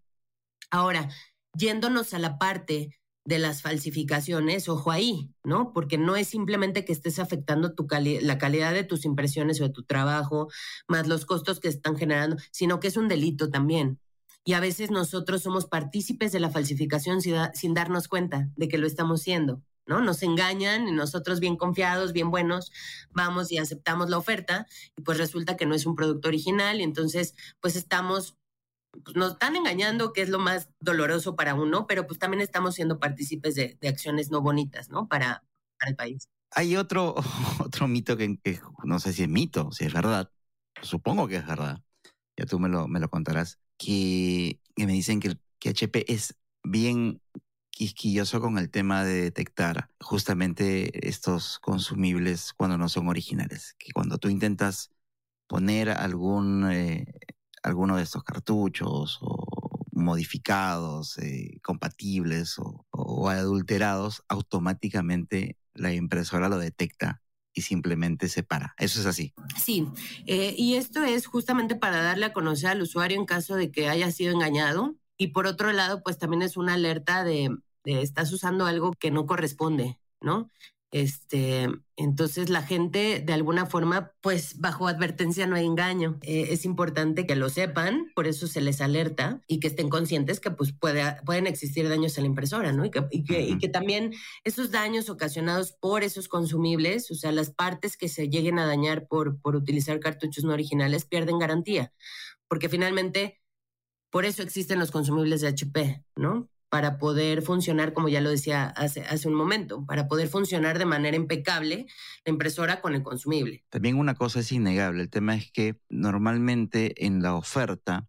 Ahora, 0.70 1.10
yéndonos 1.54 2.14
a 2.14 2.20
la 2.20 2.38
parte 2.38 2.97
de 3.28 3.40
las 3.40 3.62
falsificaciones, 3.62 4.70
ojo 4.70 4.90
ahí, 4.90 5.30
¿no? 5.44 5.74
Porque 5.74 5.98
no 5.98 6.16
es 6.16 6.30
simplemente 6.30 6.86
que 6.86 6.94
estés 6.94 7.20
afectando 7.20 7.74
tu 7.74 7.86
la 8.22 8.38
calidad 8.38 8.74
de 8.74 8.86
tus 8.86 9.04
impresiones 9.04 9.60
o 9.60 9.66
de 9.66 9.70
tu 9.70 9.84
trabajo, 9.84 10.48
más 10.88 11.08
los 11.08 11.26
costos 11.26 11.60
que 11.60 11.68
están 11.68 11.98
generando, 11.98 12.38
sino 12.52 12.80
que 12.80 12.88
es 12.88 12.96
un 12.96 13.10
delito 13.10 13.50
también. 13.50 14.00
Y 14.46 14.54
a 14.54 14.62
veces 14.62 14.92
nosotros 14.92 15.44
somos 15.44 15.66
partícipes 15.66 16.32
de 16.32 16.40
la 16.40 16.50
falsificación 16.50 17.22
sin, 17.22 17.36
sin 17.54 17.74
darnos 17.74 18.08
cuenta 18.08 18.50
de 18.56 18.70
que 18.70 18.78
lo 18.78 18.88
estamos 18.88 19.24
siendo. 19.24 19.62
¿no? 19.86 20.00
Nos 20.00 20.24
engañan 20.24 20.88
y 20.88 20.94
nosotros 20.94 21.42
bien 21.42 21.58
confiados, 21.58 22.14
bien 22.14 22.32
buenos, 22.32 22.72
vamos 23.12 23.52
y 23.52 23.58
aceptamos 23.58 24.10
la 24.10 24.18
oferta 24.18 24.68
y 24.96 25.02
pues 25.02 25.18
resulta 25.18 25.58
que 25.58 25.66
no 25.66 25.76
es 25.76 25.86
un 25.86 25.96
producto 25.96 26.30
original 26.30 26.80
y 26.80 26.84
entonces 26.84 27.36
pues 27.60 27.76
estamos, 27.76 28.38
pues 29.04 29.16
nos 29.16 29.34
están 29.34 29.56
engañando, 29.56 30.14
que 30.14 30.22
es 30.22 30.30
lo 30.30 30.40
más 30.40 30.70
doloroso 30.80 31.36
para 31.36 31.56
uno, 31.56 31.88
pero 31.88 32.08
pues 32.08 32.20
también 32.20 32.42
estamos 32.42 32.76
siendo 32.76 33.00
partícipes 33.00 33.56
de, 33.56 33.78
acciones 33.88 34.32
no 34.32 34.42
bonitas, 34.42 34.90
¿no? 34.90 35.08
Para, 35.08 35.44
el 35.86 35.96
país. 35.96 36.28
Hay 36.52 36.76
otro, 36.76 37.16
otro 37.64 37.88
mito 37.88 38.18
que, 38.18 38.40
no 38.84 39.00
sé 39.00 39.14
si 39.14 39.24
es 39.24 39.30
mito, 39.30 39.72
si 39.72 39.86
es 39.86 39.94
verdad, 39.94 40.32
supongo 40.82 41.28
que 41.28 41.36
es 41.36 41.46
verdad, 41.46 41.82
ya 42.36 42.46
tú 42.46 42.60
me 42.60 42.70
lo, 42.70 42.88
me 42.88 43.00
lo 43.00 43.10
contarás, 43.10 43.60
que, 43.78 44.60
que 44.76 44.88
me 44.88 44.94
dicen 44.94 45.20
que, 45.20 45.38
que 45.60 45.70
HP 45.70 46.12
es 46.12 46.36
bien 46.64 47.22
quisquilloso 47.78 48.42
con 48.42 48.58
el 48.58 48.72
tema 48.72 49.04
de 49.06 49.22
detectar 49.22 49.92
justamente 50.02 51.08
estos 51.08 51.60
consumibles 51.60 52.54
cuando 52.54 52.78
no 52.78 52.90
son 52.90 53.08
originales. 53.08 53.76
Que 53.78 53.92
cuando 53.92 54.18
tú 54.18 54.30
intentas 54.30 54.92
poner 55.46 55.92
algún, 55.92 56.72
eh, 56.72 57.06
alguno 57.64 57.98
de 57.98 58.04
estos 58.04 58.24
cartuchos 58.24 59.20
o 59.22 59.58
modificados, 59.92 61.18
eh, 61.18 61.60
compatibles 61.64 62.58
o, 62.60 63.30
adulterados, 63.30 64.24
automáticamente 64.30 65.58
la 65.74 65.94
impresora 65.94 66.50
lo 66.50 66.60
detecta 66.60 67.22
y 67.54 67.62
simplemente 67.62 68.30
se 68.30 68.44
para. 68.44 68.74
Eso 68.78 69.00
es 69.00 69.06
así. 69.06 69.34
Sí, 69.60 69.88
eh, 70.28 70.54
y 70.58 70.76
esto 70.76 71.04
es 71.04 71.26
justamente 71.26 71.76
para 71.76 72.02
darle 72.02 72.28
a 72.28 72.34
conocer 72.34 72.70
al 72.70 72.82
usuario 72.82 73.18
en 73.18 73.26
caso 73.26 73.56
de 73.56 73.72
que 73.72 73.90
haya 73.90 74.12
sido 74.12 74.32
engañado. 74.32 74.96
Y 75.18 75.28
por 75.28 75.48
otro 75.48 75.74
lado, 75.74 76.04
pues 76.04 76.20
también 76.20 76.44
es 76.44 76.58
una 76.58 76.76
alerta 76.76 77.24
de, 77.24 77.50
estás 77.84 78.32
usando 78.32 78.66
algo 78.68 78.92
que 78.94 79.10
no 79.10 79.26
corresponde, 79.26 80.00
¿no? 80.22 80.52
Este, 80.92 81.68
entonces 81.98 82.50
la 82.50 82.62
gente 82.62 83.20
de 83.20 83.34
alguna 83.34 83.66
forma, 83.66 84.14
pues 84.22 84.60
bajo 84.60 84.88
advertencia 84.88 85.46
no 85.46 85.56
hay 85.56 85.66
engaño. 85.66 86.18
Eh, 86.22 86.48
es 86.52 86.64
importante 86.64 87.26
que 87.26 87.36
lo 87.36 87.50
sepan, 87.50 88.12
por 88.16 88.26
eso 88.26 88.48
se 88.48 88.62
les 88.62 88.80
alerta 88.80 89.42
y 89.48 89.60
que 89.60 89.68
estén 89.68 89.90
conscientes 89.90 90.40
que 90.40 90.52
pues 90.52 90.72
puede, 90.72 91.04
pueden 91.26 91.46
existir 91.46 91.90
daños 91.90 92.18
a 92.18 92.22
la 92.22 92.28
impresora, 92.28 92.72
¿no? 92.72 92.86
Y 92.86 92.92
que, 92.92 93.08
y 93.12 93.58
que, 93.58 93.68
también 93.68 94.14
esos 94.46 94.72
daños 94.72 95.10
ocasionados 95.10 95.74
por 95.74 96.04
esos 96.04 96.30
consumibles, 96.30 97.12
o 97.12 97.16
sea, 97.16 97.32
las 97.34 97.50
partes 97.50 97.98
que 97.98 98.08
se 98.08 98.30
lleguen 98.30 98.58
a 98.58 98.66
dañar 98.66 99.08
por, 99.08 99.42
por 99.42 99.56
utilizar 99.56 100.00
cartuchos 100.00 100.46
no 100.46 100.54
originales 100.54 101.06
pierden 101.06 101.38
garantía, 101.38 101.92
porque 102.48 102.70
finalmente 102.70 103.42
por 104.10 104.24
eso 104.26 104.42
existen 104.42 104.80
los 104.80 104.92
consumibles 104.92 105.42
de 105.42 105.50
HP, 105.50 106.04
¿no? 106.16 106.50
Para 106.70 106.98
poder 106.98 107.42
funcionar, 107.42 107.94
como 107.94 108.10
ya 108.10 108.22
lo 108.22 108.30
decía 108.30 108.66
hace, 108.66 109.28
un 109.28 109.34
momento, 109.34 109.86
para 109.86 110.08
poder 110.08 110.28
funcionar 110.28 110.78
de 110.78 110.86
manera 110.86 111.16
impecable 111.16 111.88
la 112.26 112.32
impresora 112.32 112.82
con 112.82 112.94
el 112.94 113.04
consumible. 113.04 113.64
También 113.70 113.98
una 113.98 114.16
cosa 114.16 114.42
es 114.42 114.52
innegable, 114.52 115.04
el 115.04 115.10
tema 115.10 115.36
es 115.36 115.52
que 115.52 115.80
normalmente 115.90 117.06
en 117.06 117.22
la 117.22 117.36
oferta 117.36 118.08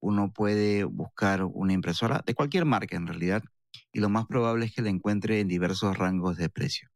uno 0.00 0.32
puede 0.32 0.84
buscar 0.84 1.42
una 1.44 1.72
impresora 1.72 2.22
de 2.24 2.34
cualquier 2.34 2.64
marca 2.64 2.96
en 2.96 3.06
realidad 3.06 3.42
y 3.92 4.00
lo 4.00 4.08
más 4.08 4.26
probable 4.26 4.66
es 4.66 4.74
que 4.74 4.82
la 4.82 4.90
encuentre 4.90 5.40
en 5.40 5.48
diversos 5.48 5.96
rangos 5.96 6.36
de 6.36 6.48
precio. 6.48 6.90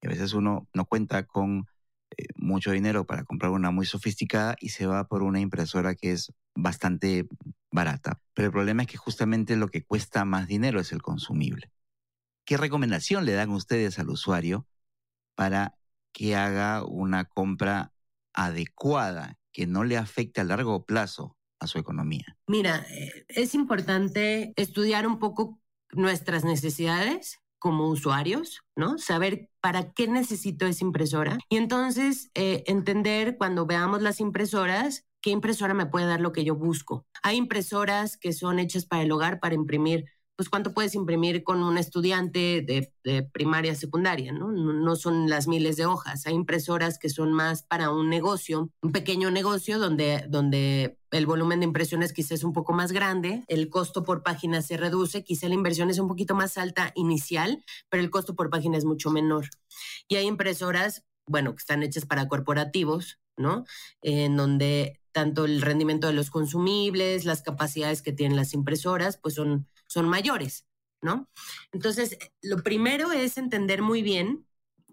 Y 0.00 0.06
a 0.06 0.10
veces 0.10 0.32
uno 0.32 0.68
no 0.72 0.84
cuenta 0.86 1.24
con 1.24 1.66
eh, 2.16 2.26
mucho 2.36 2.70
dinero 2.70 3.04
para 3.04 3.24
comprar 3.24 3.50
una 3.50 3.70
muy 3.70 3.86
sofisticada 3.86 4.56
y 4.60 4.70
se 4.70 4.86
va 4.86 5.08
por 5.08 5.22
una 5.22 5.40
impresora 5.40 5.94
que 5.94 6.12
es 6.12 6.32
bastante 6.54 7.26
barata. 7.70 8.20
Pero 8.34 8.46
el 8.46 8.52
problema 8.52 8.82
es 8.82 8.88
que 8.88 8.96
justamente 8.96 9.56
lo 9.56 9.68
que 9.68 9.82
cuesta 9.82 10.24
más 10.24 10.46
dinero 10.46 10.80
es 10.80 10.92
el 10.92 11.02
consumible. 11.02 11.70
¿Qué 12.44 12.56
recomendación 12.56 13.24
le 13.24 13.32
dan 13.32 13.50
ustedes 13.50 13.98
al 13.98 14.08
usuario 14.08 14.66
para 15.34 15.76
que 16.12 16.36
haga 16.36 16.84
una 16.84 17.24
compra 17.24 17.92
adecuada, 18.32 19.38
que 19.52 19.66
no 19.66 19.84
le 19.84 19.96
afecte 19.96 20.40
a 20.40 20.44
largo 20.44 20.84
plazo 20.84 21.36
a 21.58 21.66
su 21.66 21.78
economía? 21.78 22.38
Mira, 22.46 22.86
eh, 22.88 23.24
es 23.28 23.54
importante 23.54 24.52
estudiar 24.56 25.06
un 25.06 25.18
poco 25.18 25.60
nuestras 25.92 26.44
necesidades 26.44 27.40
como 27.58 27.88
usuarios, 27.88 28.62
¿no? 28.76 28.98
Saber 28.98 29.50
para 29.60 29.92
qué 29.92 30.06
necesito 30.08 30.66
esa 30.66 30.84
impresora 30.84 31.38
y 31.48 31.56
entonces 31.56 32.30
eh, 32.34 32.64
entender 32.66 33.36
cuando 33.36 33.66
veamos 33.66 34.02
las 34.02 34.20
impresoras 34.20 35.04
qué 35.26 35.30
impresora 35.30 35.74
me 35.74 35.86
puede 35.86 36.06
dar 36.06 36.20
lo 36.20 36.32
que 36.32 36.44
yo 36.44 36.54
busco. 36.54 37.04
Hay 37.24 37.36
impresoras 37.36 38.16
que 38.16 38.32
son 38.32 38.60
hechas 38.60 38.86
para 38.86 39.02
el 39.02 39.10
hogar, 39.10 39.40
para 39.40 39.56
imprimir 39.56 40.04
pues 40.36 40.50
cuánto 40.50 40.74
puedes 40.74 40.94
imprimir 40.94 41.42
con 41.42 41.62
un 41.62 41.78
estudiante 41.78 42.62
de, 42.62 43.22
primaria, 43.32 43.74
secundaria, 43.74 44.32
¿no? 44.32 44.52
¿no? 44.52 44.94
son 44.94 45.30
las 45.30 45.48
miles 45.48 45.76
de 45.76 45.86
hojas. 45.86 46.26
Hay 46.26 46.34
impresoras 46.34 46.98
que 46.98 47.08
son 47.08 47.32
más 47.32 47.62
para 47.62 47.90
un 47.90 48.10
negocio, 48.10 48.70
un 48.82 48.92
pequeño 48.92 49.30
negocio 49.30 49.78
donde, 49.78 50.26
donde 50.28 50.98
el 51.18 51.26
volumen 51.26 51.60
de 51.60 51.66
impresiones 51.66 52.12
quizás 52.12 52.32
es 52.32 52.44
un 52.44 52.52
poco 52.52 52.72
más 52.72 52.92
grande, 52.92 53.44
el 53.48 53.68
costo 53.70 54.04
por 54.04 54.22
página 54.22 54.62
se 54.62 54.76
reduce, 54.76 55.24
quizá 55.24 55.48
la 55.48 55.54
inversión 55.54 55.90
es 55.90 55.98
un 55.98 56.08
poquito 56.08 56.34
más 56.34 56.58
alta 56.58 56.92
inicial, 56.94 57.64
pero 57.88 58.02
el 58.02 58.10
costo 58.10 58.34
por 58.34 58.50
página 58.50 58.76
es 58.78 58.84
mucho 58.84 59.10
menor. 59.10 59.48
Y 60.08 60.16
hay 60.16 60.26
impresoras 60.26 61.04
bueno, 61.26 61.52
que 61.54 61.60
están 61.60 61.82
hechas 61.82 62.06
para 62.06 62.28
corporativos, 62.28 63.18
¿no? 63.36 63.64
En 64.00 64.36
donde 64.36 65.00
tanto 65.12 65.44
el 65.44 65.60
rendimiento 65.60 66.06
de 66.06 66.12
los 66.12 66.30
consumibles, 66.30 67.24
las 67.24 67.42
capacidades 67.42 68.02
que 68.02 68.12
tienen 68.12 68.36
las 68.36 68.54
impresoras, 68.54 69.16
pues 69.16 69.34
son, 69.34 69.66
son 69.86 70.08
mayores, 70.08 70.66
¿no? 71.02 71.28
Entonces, 71.72 72.18
lo 72.42 72.62
primero 72.62 73.12
es 73.12 73.38
entender 73.38 73.82
muy 73.82 74.02
bien 74.02 74.46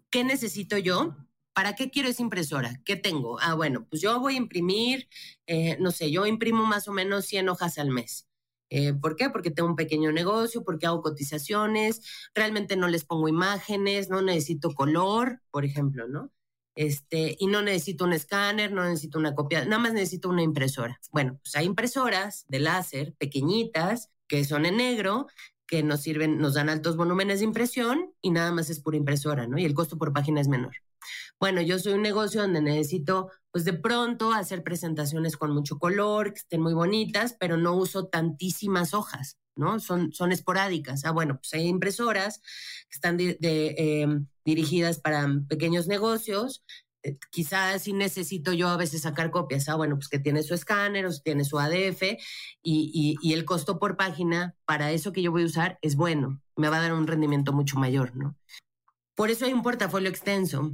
qué 0.09 0.23
necesito 0.23 0.77
yo, 0.77 1.15
para 1.53 1.75
qué 1.75 1.89
quiero 1.91 2.09
esa 2.09 2.21
impresora, 2.23 2.81
qué 2.85 2.95
tengo. 2.95 3.39
Ah, 3.41 3.53
bueno, 3.53 3.85
pues 3.89 4.01
yo 4.01 4.19
voy 4.19 4.35
a 4.35 4.37
imprimir, 4.37 5.07
eh, 5.47 5.77
no 5.79 5.91
sé, 5.91 6.11
yo 6.11 6.25
imprimo 6.25 6.65
más 6.65 6.87
o 6.87 6.93
menos 6.93 7.25
100 7.25 7.49
hojas 7.49 7.77
al 7.77 7.89
mes. 7.89 8.27
Eh, 8.69 8.93
¿Por 8.93 9.15
qué? 9.15 9.29
Porque 9.29 9.51
tengo 9.51 9.69
un 9.69 9.75
pequeño 9.75 10.11
negocio, 10.11 10.63
porque 10.63 10.87
hago 10.87 11.01
cotizaciones, 11.03 12.01
realmente 12.33 12.75
no 12.75 12.87
les 12.87 13.05
pongo 13.05 13.27
imágenes, 13.27 14.09
no 14.09 14.21
necesito 14.21 14.73
color, 14.73 15.41
por 15.51 15.63
ejemplo, 15.63 16.07
¿no? 16.07 16.31
Este, 16.75 17.35
y 17.39 17.47
no 17.47 17.61
necesito 17.61 18.03
un 18.05 18.13
escáner, 18.13 18.71
no 18.71 18.83
necesito 18.83 19.19
una 19.19 19.35
copia, 19.35 19.63
nada 19.65 19.77
más 19.77 19.93
necesito 19.93 20.29
una 20.29 20.41
impresora. 20.41 20.99
Bueno, 21.11 21.39
pues 21.43 21.55
hay 21.55 21.65
impresoras 21.67 22.45
de 22.47 22.59
láser 22.59 23.13
pequeñitas 23.15 24.09
que 24.27 24.43
son 24.43 24.65
en 24.65 24.77
negro, 24.77 25.27
que 25.67 25.83
nos 25.83 26.01
sirven, 26.01 26.39
nos 26.39 26.55
dan 26.55 26.69
altos 26.69 26.97
volúmenes 26.97 27.39
de 27.39 27.45
impresión 27.45 28.13
y 28.21 28.31
nada 28.31 28.51
más 28.51 28.69
es 28.71 28.79
pura 28.79 28.97
impresora, 28.97 29.47
¿no? 29.47 29.59
Y 29.59 29.65
el 29.65 29.75
costo 29.75 29.97
por 29.97 30.13
página 30.13 30.41
es 30.41 30.47
menor. 30.47 30.73
Bueno, 31.39 31.61
yo 31.61 31.79
soy 31.79 31.93
un 31.93 32.01
negocio 32.01 32.41
donde 32.41 32.61
necesito, 32.61 33.31
pues 33.51 33.65
de 33.65 33.73
pronto, 33.73 34.31
hacer 34.31 34.63
presentaciones 34.63 35.37
con 35.37 35.51
mucho 35.53 35.77
color, 35.77 36.33
que 36.33 36.39
estén 36.39 36.61
muy 36.61 36.73
bonitas, 36.73 37.35
pero 37.39 37.57
no 37.57 37.75
uso 37.75 38.07
tantísimas 38.07 38.93
hojas, 38.93 39.37
¿no? 39.55 39.79
Son, 39.79 40.13
son 40.13 40.31
esporádicas. 40.31 41.05
Ah, 41.05 41.11
bueno, 41.11 41.37
pues 41.37 41.53
hay 41.53 41.67
impresoras 41.67 42.39
que 42.89 42.95
están 42.95 43.17
em, 43.19 44.27
dirigidas 44.45 44.99
para 44.99 45.27
pequeños 45.47 45.87
negocios. 45.87 46.63
Eh, 47.03 47.17
quizás 47.31 47.83
si 47.83 47.93
necesito 47.93 48.53
yo 48.53 48.69
a 48.69 48.77
veces 48.77 49.01
sacar 49.01 49.31
copias. 49.31 49.67
Ah, 49.69 49.75
bueno, 49.75 49.95
pues 49.95 50.07
que 50.07 50.19
tiene 50.19 50.43
su 50.43 50.53
escáner 50.53 51.05
o 51.05 51.11
tiene 51.19 51.43
su 51.43 51.59
ADF 51.59 52.03
y, 52.63 53.17
y 53.21 53.33
el 53.33 53.45
costo 53.45 53.79
por 53.79 53.97
página 53.97 54.55
para 54.65 54.91
eso 54.91 55.11
que 55.11 55.21
yo 55.21 55.31
voy 55.31 55.43
a 55.43 55.47
usar 55.47 55.79
es 55.81 55.95
bueno. 55.95 56.41
Me 56.55 56.69
va 56.69 56.77
a 56.77 56.81
dar 56.81 56.93
un 56.93 57.07
rendimiento 57.07 57.51
mucho 57.53 57.77
mayor, 57.77 58.15
¿no? 58.15 58.37
Por 59.15 59.29
eso 59.29 59.45
hay 59.45 59.53
un 59.53 59.63
portafolio 59.63 60.09
extenso 60.09 60.71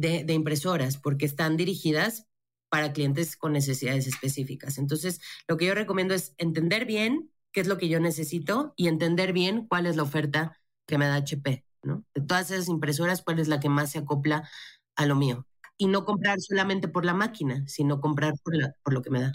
de, 0.00 0.32
impresoras, 0.32 0.96
porque 0.96 1.26
están 1.26 1.56
dirigidas 1.56 2.26
para 2.68 2.92
clientes 2.92 3.36
con 3.36 3.52
necesidades 3.52 4.06
específicas. 4.06 4.78
Entonces, 4.78 5.20
lo 5.48 5.56
que 5.56 5.66
yo 5.66 5.74
recomiendo 5.74 6.14
es 6.14 6.34
entender 6.38 6.86
bien 6.86 7.30
qué 7.52 7.60
es 7.60 7.66
lo 7.66 7.78
que 7.78 7.88
yo 7.88 8.00
necesito 8.00 8.72
y 8.76 8.88
entender 8.88 9.32
bien 9.32 9.66
cuál 9.66 9.86
es 9.86 9.96
la 9.96 10.04
oferta 10.04 10.56
que 10.86 10.98
me 10.98 11.06
da 11.06 11.16
HP, 11.16 11.64
¿no? 11.82 12.04
De 12.14 12.22
todas 12.22 12.50
esas 12.50 12.68
impresoras, 12.68 13.22
cuál 13.22 13.40
es 13.40 13.48
la 13.48 13.60
que 13.60 13.68
más 13.68 13.90
se 13.90 13.98
acopla 13.98 14.48
a 14.96 15.06
lo 15.06 15.16
mío. 15.16 15.46
Y 15.76 15.86
no 15.88 16.04
comprar 16.04 16.40
solamente 16.40 16.88
por 16.88 17.04
la 17.04 17.14
máquina, 17.14 17.64
sino 17.66 18.00
comprar 18.00 18.34
por, 18.42 18.54
por 18.82 18.92
lo 18.92 19.02
que 19.02 19.10
me 19.10 19.20
da. 19.20 19.32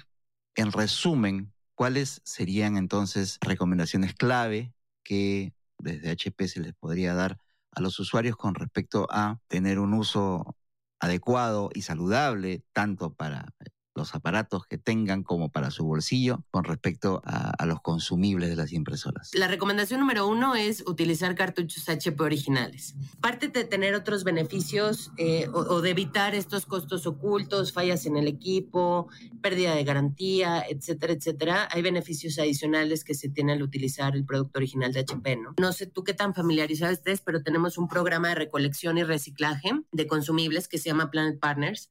En 0.55 0.71
resumen, 0.71 1.51
¿cuáles 1.75 2.21
serían 2.23 2.77
entonces 2.77 3.37
recomendaciones 3.41 4.13
clave 4.13 4.73
que 5.03 5.53
desde 5.77 6.11
HP 6.11 6.47
se 6.47 6.61
les 6.61 6.73
podría 6.73 7.13
dar 7.13 7.37
a 7.75 7.81
los 7.81 7.99
usuarios 7.99 8.37
con 8.37 8.55
respecto 8.55 9.07
a 9.11 9.39
tener 9.47 9.79
un 9.79 9.93
uso 9.93 10.55
adecuado 10.99 11.69
y 11.73 11.81
saludable, 11.83 12.63
tanto 12.73 13.13
para 13.13 13.53
los 13.95 14.13
aparatos 14.13 14.65
que 14.67 14.77
tengan 14.77 15.23
como 15.23 15.49
para 15.49 15.71
su 15.71 15.85
bolsillo 15.85 16.43
con 16.51 16.63
respecto 16.65 17.21
a, 17.25 17.65
los 17.65 17.81
consumibles 17.81 18.49
de 18.49 18.55
las 18.55 18.73
impresoras. 18.73 19.31
La 19.33 19.47
recomendación 19.47 19.99
número 19.99 20.27
uno 20.27 20.55
es 20.55 20.83
utilizar 20.85 21.33
cartuchos 21.33 21.89
HP 21.89 22.21
originales. 22.21 22.95
Aparte 23.17 23.47
de 23.47 23.63
tener 23.63 23.95
otros 23.95 24.23
beneficios 24.23 25.11
eh, 25.17 25.47
o, 25.51 25.81
de 25.81 25.89
evitar 25.89 26.35
estos 26.35 26.65
costos 26.65 27.07
ocultos, 27.07 27.73
fallas 27.73 28.05
en 28.05 28.17
el 28.17 28.27
equipo, 28.27 29.07
pérdida 29.41 29.73
de 29.73 29.83
garantía, 29.83 30.63
etcétera, 30.69 31.13
etcétera, 31.13 31.67
hay 31.71 31.81
beneficios 31.81 32.37
adicionales 32.37 33.03
que 33.03 33.15
se 33.15 33.29
tienen 33.29 33.57
al 33.57 33.63
utilizar 33.63 34.15
el 34.15 34.25
producto 34.25 34.59
original 34.59 34.93
de 34.93 34.99
HP, 34.99 35.37
¿no? 35.37 35.55
No 35.59 35.73
sé 35.73 35.87
tú 35.87 36.03
qué 36.03 36.13
tan 36.13 36.35
familiarizado 36.35 36.91
estés, 36.91 37.21
pero 37.21 37.41
tenemos 37.41 37.77
un 37.77 37.87
programa 37.87 38.29
de 38.29 38.35
recolección 38.35 38.97
y 38.97 39.03
reciclaje 39.03 39.71
de 39.91 40.07
consumibles 40.07 40.67
que 40.67 40.77
se 40.77 40.89
llama 40.89 41.09
Planet 41.09 41.39
Partners. 41.39 41.89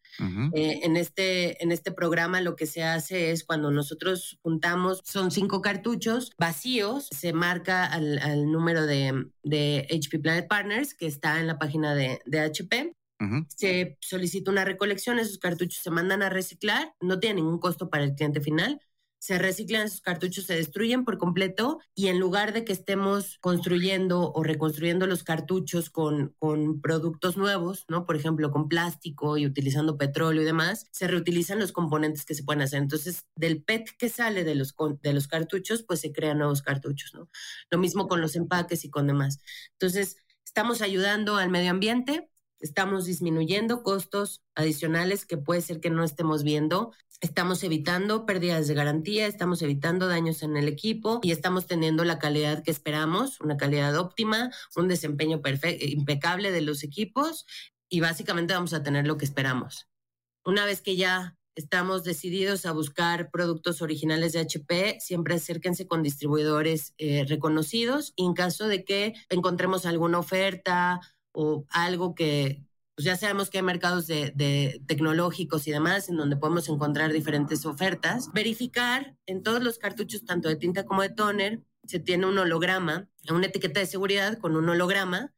Eh, 0.54 0.80
en, 0.82 0.96
este, 0.96 1.62
en 1.62 1.72
este 1.72 1.93
programa 1.94 2.40
lo 2.40 2.56
que 2.56 2.66
se 2.66 2.82
hace 2.82 3.30
es 3.30 3.44
cuando 3.44 3.70
nosotros 3.70 4.38
juntamos, 4.42 5.00
son 5.04 5.30
cinco 5.30 5.60
cartuchos 5.62 6.32
vacíos, 6.38 7.08
se 7.10 7.32
marca 7.32 7.84
al, 7.84 8.50
número 8.50 8.86
de, 8.86 9.26
de, 9.42 9.86
HP 9.90 10.18
Planet 10.18 10.48
Partners 10.48 10.94
que 10.94 11.06
está 11.06 11.40
en 11.40 11.46
la 11.46 11.58
página 11.58 11.94
de, 11.94 12.20
de 12.26 12.40
HP. 12.40 12.94
Se 13.56 13.96
solicita 14.00 14.50
una 14.50 14.66
recolección, 14.66 15.18
esos 15.18 15.38
cartuchos 15.38 15.82
se 15.82 15.90
mandan 15.90 16.22
a 16.22 16.28
reciclar, 16.28 16.92
no 17.00 17.20
tiene 17.20 17.36
ningún 17.36 17.58
costo 17.58 17.88
para 17.88 18.04
el 18.04 18.14
cliente 18.14 18.42
final 18.42 18.80
se 19.24 19.38
reciclan 19.38 19.86
esos 19.86 20.02
cartuchos, 20.02 20.44
se 20.44 20.54
destruyen 20.54 21.06
por 21.06 21.16
completo 21.16 21.80
y 21.94 22.08
en 22.08 22.20
lugar 22.20 22.52
de 22.52 22.62
que 22.62 22.74
estemos 22.74 23.38
construyendo 23.40 24.30
o 24.34 24.42
reconstruyendo 24.42 25.06
los 25.06 25.24
cartuchos 25.24 25.88
con, 25.88 26.34
con 26.38 26.82
productos 26.82 27.38
nuevos, 27.38 27.86
¿no? 27.88 28.04
Por 28.04 28.16
ejemplo, 28.16 28.50
con 28.50 28.68
plástico 28.68 29.38
y 29.38 29.46
utilizando 29.46 29.96
petróleo 29.96 30.42
y 30.42 30.44
demás, 30.44 30.88
se 30.90 31.06
reutilizan 31.06 31.58
los 31.58 31.72
componentes 31.72 32.26
que 32.26 32.34
se 32.34 32.44
pueden 32.44 32.60
hacer. 32.60 32.82
Entonces, 32.82 33.24
del 33.34 33.62
PET 33.62 33.96
que 33.96 34.10
sale 34.10 34.44
de 34.44 34.56
los, 34.56 34.74
de 35.00 35.14
los 35.14 35.26
cartuchos, 35.26 35.84
pues 35.84 36.00
se 36.00 36.12
crean 36.12 36.36
nuevos 36.36 36.60
cartuchos, 36.60 37.14
¿no? 37.14 37.30
Lo 37.70 37.78
mismo 37.78 38.08
con 38.08 38.20
los 38.20 38.36
empaques 38.36 38.84
y 38.84 38.90
con 38.90 39.06
demás. 39.06 39.38
Entonces, 39.72 40.18
estamos 40.44 40.82
ayudando 40.82 41.36
al 41.36 41.48
medio 41.48 41.70
ambiente, 41.70 42.28
estamos 42.64 43.04
disminuyendo 43.04 43.82
costos 43.82 44.42
adicionales 44.54 45.26
que 45.26 45.36
puede 45.36 45.60
ser 45.60 45.80
que 45.80 45.90
no 45.90 46.02
estemos 46.02 46.42
viendo. 46.42 46.92
Estamos 47.20 47.62
evitando 47.62 48.24
pérdidas 48.24 48.66
de 48.66 48.72
garantía, 48.72 49.26
estamos 49.26 49.60
evitando 49.60 50.08
daños 50.08 50.42
en 50.42 50.56
el 50.56 50.66
equipo 50.66 51.20
y 51.22 51.32
estamos 51.32 51.66
teniendo 51.66 52.04
la 52.04 52.18
calidad 52.18 52.62
que 52.62 52.70
esperamos, 52.70 53.38
una 53.40 53.58
calidad 53.58 53.94
óptima, 53.98 54.50
un 54.76 54.88
desempeño 54.88 55.42
impecable 55.78 56.52
de 56.52 56.62
los 56.62 56.84
equipos 56.84 57.44
y 57.90 58.00
básicamente 58.00 58.54
vamos 58.54 58.72
a 58.72 58.82
tener 58.82 59.06
lo 59.06 59.18
que 59.18 59.26
esperamos. 59.26 59.86
Una 60.42 60.64
vez 60.64 60.80
que 60.80 60.96
ya 60.96 61.36
estamos 61.56 62.02
decididos 62.02 62.64
a 62.66 62.72
buscar 62.72 63.30
productos 63.30 63.82
originales 63.82 64.32
de 64.32 64.40
HP, 64.40 64.98
siempre 65.00 65.34
acérquense 65.34 65.86
con 65.86 66.02
distribuidores 66.02 66.94
eh, 66.96 67.24
reconocidos 67.28 68.14
y 68.16 68.24
en 68.24 68.32
caso 68.32 68.68
de 68.68 68.84
que 68.84 69.14
encontremos 69.28 69.86
alguna 69.86 70.18
oferta 70.18 71.00
o 71.34 71.66
algo 71.70 72.14
que 72.14 72.64
pues 72.94 73.06
ya 73.06 73.16
sabemos 73.16 73.50
que 73.50 73.58
hay 73.58 73.64
mercados 73.64 74.06
de, 74.06 74.80
tecnológicos 74.86 75.66
y 75.66 75.72
demás 75.72 76.08
en 76.08 76.16
donde 76.16 76.36
podemos 76.36 76.68
encontrar 76.68 77.12
diferentes 77.12 77.66
ofertas. 77.66 78.30
Verificar 78.32 79.16
en 79.26 79.42
todos 79.42 79.62
los 79.62 79.78
cartuchos, 79.78 80.24
tanto 80.24 80.48
de 80.48 80.56
tinta 80.56 80.84
como 80.84 81.02
de 81.02 81.08
toner, 81.08 81.64
se 81.84 81.98
tiene 81.98 82.26
un 82.26 82.38
holograma, 82.38 83.08
una 83.28 83.46
etiqueta 83.46 83.80
de 83.80 83.86
seguridad 83.86 84.38
con 84.38 84.56
un 84.56 84.68
holograma 84.68 85.34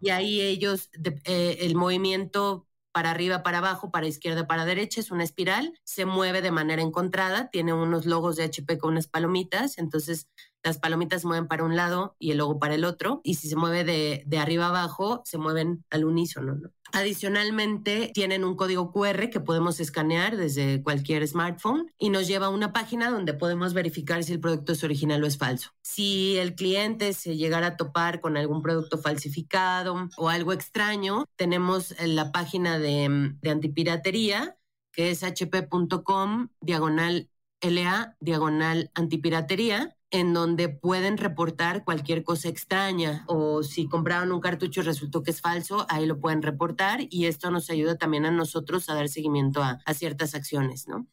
y 0.00 0.10
ahí 0.10 0.40
ellos, 0.40 0.88
eh, 1.24 1.58
el 1.60 1.74
movimiento 1.74 2.66
para 2.92 3.10
arriba, 3.10 3.42
para 3.42 3.58
abajo, 3.58 3.90
para 3.90 4.06
izquierda, 4.06 4.46
para 4.46 4.64
derecha, 4.64 5.00
es 5.00 5.10
una 5.10 5.24
espiral, 5.24 5.78
se 5.84 6.06
mueve 6.06 6.42
de 6.42 6.50
manera 6.50 6.82
encontrada, 6.82 7.50
tiene 7.50 7.72
unos 7.72 8.06
logos 8.06 8.36
de 8.36 8.44
HP 8.44 8.78
con 8.78 8.92
unas 8.92 9.06
palomitas, 9.06 9.78
entonces 9.78 10.28
las 10.62 10.78
palomitas 10.78 11.22
se 11.22 11.26
mueven 11.26 11.48
para 11.48 11.64
un 11.64 11.76
lado 11.76 12.16
y 12.18 12.32
el 12.32 12.38
logo 12.38 12.58
para 12.58 12.74
el 12.74 12.84
otro, 12.84 13.20
y 13.24 13.34
si 13.34 13.48
se 13.48 13.56
mueve 13.56 13.84
de, 13.84 14.22
de 14.26 14.38
arriba 14.38 14.66
abajo, 14.66 15.22
se 15.24 15.38
mueven 15.38 15.84
al 15.90 16.04
unísono. 16.04 16.54
¿no? 16.54 16.70
Adicionalmente, 16.92 18.10
tienen 18.12 18.44
un 18.44 18.56
código 18.56 18.92
QR 18.92 19.30
que 19.30 19.40
podemos 19.40 19.80
escanear 19.80 20.36
desde 20.36 20.82
cualquier 20.82 21.26
smartphone 21.26 21.92
y 21.98 22.10
nos 22.10 22.26
lleva 22.26 22.46
a 22.46 22.50
una 22.50 22.72
página 22.72 23.10
donde 23.10 23.34
podemos 23.34 23.74
verificar 23.74 24.24
si 24.24 24.32
el 24.32 24.40
producto 24.40 24.72
es 24.72 24.82
original 24.82 25.22
o 25.22 25.26
es 25.26 25.38
falso. 25.38 25.70
Si 25.82 26.36
el 26.36 26.54
cliente 26.54 27.12
se 27.12 27.36
llegara 27.36 27.68
a 27.68 27.76
topar 27.76 28.20
con 28.20 28.36
algún 28.36 28.62
producto 28.62 28.98
falsificado 28.98 30.08
o 30.16 30.28
algo 30.28 30.52
extraño, 30.52 31.26
tenemos 31.36 31.94
la 32.00 32.32
página 32.32 32.78
de, 32.78 33.34
de 33.40 33.50
antipiratería 33.50 34.56
que 34.92 35.10
es 35.10 35.22
hp.com 35.22 36.48
diagonal 36.60 37.30
LA 37.60 38.16
diagonal 38.20 38.90
antipiratería 38.94 39.96
en 40.10 40.34
donde 40.34 40.68
pueden 40.68 41.18
reportar 41.18 41.84
cualquier 41.84 42.24
cosa 42.24 42.48
extraña 42.48 43.24
o 43.28 43.62
si 43.62 43.88
compraron 43.88 44.32
un 44.32 44.40
cartucho 44.40 44.80
y 44.80 44.84
resultó 44.84 45.22
que 45.22 45.30
es 45.30 45.40
falso, 45.40 45.86
ahí 45.88 46.04
lo 46.04 46.18
pueden 46.20 46.42
reportar 46.42 47.00
y 47.10 47.26
esto 47.26 47.50
nos 47.50 47.70
ayuda 47.70 47.96
también 47.96 48.26
a 48.26 48.30
nosotros 48.30 48.88
a 48.88 48.94
dar 48.94 49.08
seguimiento 49.08 49.62
a, 49.62 49.78
ciertas 49.94 50.34
acciones, 50.34 50.88
¿no? 50.88 51.06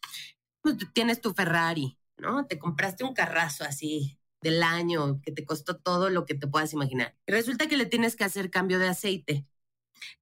Pues 0.61 0.77
tienes 0.93 1.21
tu 1.21 1.33
Ferrari, 1.33 1.97
¿no? 2.17 2.47
Te 2.47 2.57
compraste 2.57 3.03
un 3.03 3.13
carrazo 3.13 3.63
así 3.63 4.19
del 4.41 4.63
año 4.63 5.21
que 5.21 5.31
te 5.31 5.45
costó 5.45 5.77
todo 5.77 6.09
lo 6.09 6.25
que 6.25 6.35
te 6.35 6.47
puedas 6.47 6.73
imaginar. 6.73 7.15
Y 7.27 7.31
resulta 7.31 7.67
que 7.67 7.77
le 7.77 7.85
tienes 7.85 8.15
que 8.15 8.23
hacer 8.23 8.49
cambio 8.49 8.79
de 8.79 8.87
aceite. 8.87 9.45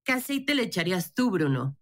¿Qué 0.03 0.13
aceite 0.13 0.55
le 0.55 0.63
echarías 0.63 1.13
tú, 1.13 1.31
Bruno? 1.31 1.77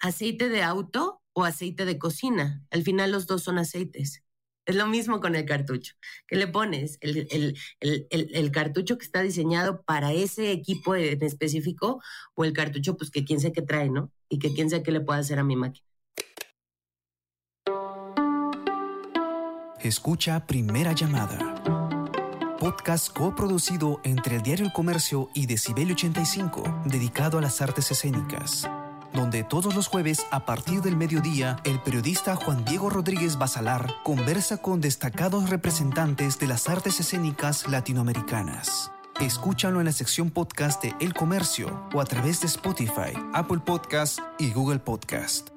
¿Aceite 0.00 0.48
de 0.48 0.62
auto 0.62 1.22
o 1.32 1.44
aceite 1.44 1.84
de 1.84 1.98
cocina? 1.98 2.64
Al 2.70 2.82
final 2.82 3.12
los 3.12 3.26
dos 3.26 3.42
son 3.42 3.58
aceites. 3.58 4.22
Es 4.66 4.76
lo 4.76 4.86
mismo 4.86 5.20
con 5.20 5.34
el 5.34 5.44
cartucho. 5.44 5.94
¿Qué 6.26 6.36
le 6.36 6.46
pones? 6.46 6.98
El, 7.00 7.56
el, 7.80 8.50
cartucho 8.52 8.98
que 8.98 9.04
está 9.04 9.22
diseñado 9.22 9.82
para 9.82 10.12
ese 10.12 10.52
equipo 10.52 10.94
en 10.94 11.22
específico 11.22 12.02
o 12.34 12.44
el 12.44 12.52
cartucho 12.52 12.96
pues 12.96 13.10
que 13.10 13.24
quién 13.24 13.40
sé 13.40 13.52
qué 13.52 13.62
trae, 13.62 13.90
¿no? 13.90 14.12
Y 14.28 14.38
que 14.38 14.52
quién 14.52 14.70
sé 14.70 14.82
qué 14.82 14.92
le 14.92 15.00
puede 15.00 15.20
hacer 15.20 15.38
a 15.38 15.44
mi 15.44 15.56
máquina. 15.56 15.86
Escucha 19.80 20.46
Primera 20.46 20.92
Llamada. 20.92 21.62
Podcast 22.58 23.16
coproducido 23.16 24.00
entre 24.04 24.36
el 24.36 24.42
Diario 24.42 24.66
El 24.66 24.72
Comercio 24.72 25.30
y 25.34 25.46
Decibel 25.46 25.90
85, 25.92 26.82
dedicado 26.84 27.38
a 27.38 27.40
las 27.40 27.62
artes 27.62 27.90
escénicas 27.90 28.68
donde 29.12 29.44
todos 29.44 29.74
los 29.74 29.88
jueves 29.88 30.26
a 30.30 30.44
partir 30.46 30.80
del 30.82 30.96
mediodía 30.96 31.56
el 31.64 31.80
periodista 31.80 32.36
Juan 32.36 32.64
Diego 32.64 32.90
Rodríguez 32.90 33.38
Basalar 33.38 33.94
conversa 34.04 34.58
con 34.58 34.80
destacados 34.80 35.50
representantes 35.50 36.38
de 36.38 36.46
las 36.46 36.68
artes 36.68 37.00
escénicas 37.00 37.68
latinoamericanas. 37.68 38.90
Escúchalo 39.20 39.80
en 39.80 39.86
la 39.86 39.92
sección 39.92 40.30
podcast 40.30 40.82
de 40.82 40.94
El 40.98 41.12
Comercio 41.12 41.88
o 41.92 42.00
a 42.00 42.04
través 42.04 42.40
de 42.40 42.46
Spotify, 42.46 43.12
Apple 43.34 43.58
Podcast 43.58 44.18
y 44.38 44.50
Google 44.52 44.78
Podcast. 44.78 45.50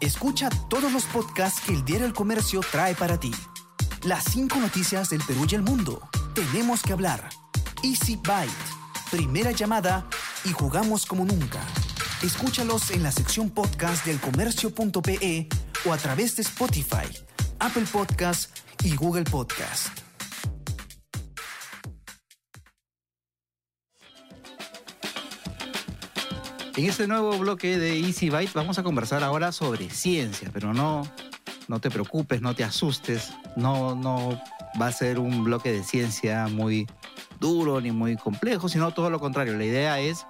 Escucha 0.00 0.48
todos 0.68 0.92
los 0.92 1.04
podcasts 1.04 1.60
que 1.60 1.74
el 1.74 1.84
diario 1.84 2.06
El 2.06 2.14
Comercio 2.14 2.60
trae 2.72 2.94
para 2.94 3.20
ti. 3.20 3.32
Las 4.02 4.24
cinco 4.24 4.58
noticias 4.58 5.10
del 5.10 5.22
Perú 5.22 5.46
y 5.48 5.54
el 5.54 5.62
mundo. 5.62 6.00
Tenemos 6.34 6.82
que 6.82 6.92
hablar 6.92 7.28
Easy 7.82 8.16
Byte, 8.16 8.52
primera 9.10 9.52
llamada 9.52 10.06
y 10.44 10.50
jugamos 10.52 11.06
como 11.06 11.24
nunca. 11.24 11.60
Escúchalos 12.22 12.90
en 12.90 13.02
la 13.02 13.10
sección 13.10 13.48
podcast 13.48 14.04
del 14.04 14.20
comercio.pe 14.20 15.48
o 15.86 15.92
a 15.92 15.96
través 15.96 16.36
de 16.36 16.42
Spotify, 16.42 17.08
Apple 17.58 17.86
Podcast 17.90 18.54
y 18.84 18.94
Google 18.96 19.24
Podcast. 19.24 19.88
En 26.76 26.84
este 26.84 27.06
nuevo 27.06 27.38
bloque 27.38 27.78
de 27.78 27.98
Easy 27.98 28.28
Byte 28.28 28.52
vamos 28.52 28.78
a 28.78 28.82
conversar 28.82 29.24
ahora 29.24 29.52
sobre 29.52 29.88
ciencia, 29.88 30.50
pero 30.52 30.74
no, 30.74 31.10
no 31.68 31.80
te 31.80 31.90
preocupes, 31.90 32.42
no 32.42 32.54
te 32.54 32.62
asustes, 32.62 33.32
no, 33.56 33.94
no 33.94 34.38
va 34.80 34.88
a 34.88 34.92
ser 34.92 35.18
un 35.18 35.44
bloque 35.44 35.72
de 35.72 35.82
ciencia 35.82 36.46
muy 36.48 36.86
duro 37.40 37.80
ni 37.80 37.90
muy 37.90 38.16
complejo, 38.16 38.68
sino 38.68 38.92
todo 38.92 39.10
lo 39.10 39.18
contrario. 39.18 39.56
La 39.56 39.64
idea 39.64 39.98
es 39.98 40.26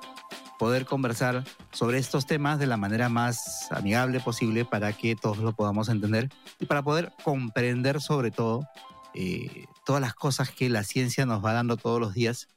poder 0.59 0.85
conversar 0.85 1.45
sobre 1.73 1.99
estos 1.99 2.27
temas 2.27 2.59
de 2.59 2.67
la 2.67 2.77
manera 2.77 3.09
más 3.09 3.71
amigable 3.73 4.21
posible 4.21 4.65
para 4.65 4.93
que 4.93 5.17
todos 5.17 5.39
lo 5.39 5.53
podamos 5.53 5.89
entender 5.89 6.29
y 6.59 6.67
para 6.67 6.83
poder 6.83 7.13
comprender 7.25 8.01
sobre 8.01 8.31
todo 8.31 8.69
eh, 9.15 9.65
todas 9.85 10.01
las 10.01 10.15
cosas 10.15 10.51
que 10.51 10.69
la 10.69 10.85
ciencia 10.85 11.27
nos 11.27 11.45
va 11.45 11.53
dando 11.53 11.77
todos 11.77 11.99
los 11.99 12.15
días 12.15 12.49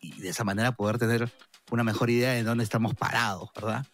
y 0.00 0.18
de 0.20 0.30
esa 0.30 0.44
manera 0.44 0.72
poder 0.72 0.98
tener 0.98 1.30
una 1.70 1.84
mejor 1.84 2.10
idea 2.10 2.32
de 2.32 2.42
dónde 2.42 2.64
estamos 2.64 2.94
parados, 2.94 3.50
¿verdad? 3.54 3.86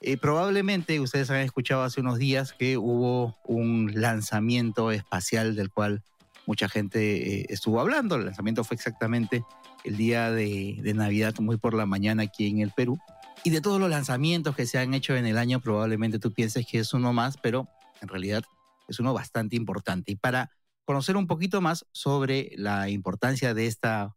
Eh, 0.00 0.16
probablemente 0.16 1.00
ustedes 1.00 1.30
han 1.30 1.38
escuchado 1.38 1.82
hace 1.82 2.00
unos 2.00 2.18
días 2.18 2.52
que 2.52 2.76
hubo 2.76 3.36
un 3.44 3.90
lanzamiento 3.94 4.90
espacial 4.90 5.54
del 5.56 5.70
cual 5.70 6.02
mucha 6.46 6.68
gente 6.68 7.40
eh, 7.40 7.46
estuvo 7.48 7.80
hablando. 7.80 8.16
El 8.16 8.26
lanzamiento 8.26 8.64
fue 8.64 8.74
exactamente 8.74 9.44
el 9.84 9.96
día 9.96 10.30
de, 10.30 10.80
Navidad, 10.94 11.34
muy 11.40 11.56
por 11.56 11.74
la 11.74 11.86
mañana 11.86 12.24
aquí 12.24 12.48
en 12.48 12.60
el 12.60 12.70
Perú. 12.70 12.98
Y 13.42 13.50
de 13.50 13.60
todos 13.60 13.80
los 13.80 13.90
lanzamientos 13.90 14.56
que 14.56 14.66
se 14.66 14.78
han 14.78 14.94
hecho 14.94 15.14
en 15.16 15.26
el 15.26 15.38
año, 15.38 15.60
probablemente 15.60 16.18
tú 16.18 16.32
pienses 16.32 16.66
que 16.66 16.78
es 16.78 16.94
uno 16.94 17.12
más, 17.12 17.36
pero 17.36 17.68
en 18.00 18.08
realidad 18.08 18.42
es 18.88 19.00
uno 19.00 19.12
bastante 19.12 19.56
importante. 19.56 20.12
Y 20.12 20.16
para 20.16 20.50
conocer 20.84 21.16
un 21.16 21.26
poquito 21.26 21.60
más 21.60 21.86
sobre 21.92 22.52
la 22.56 22.88
importancia 22.88 23.54
de 23.54 23.66
esta, 23.66 24.16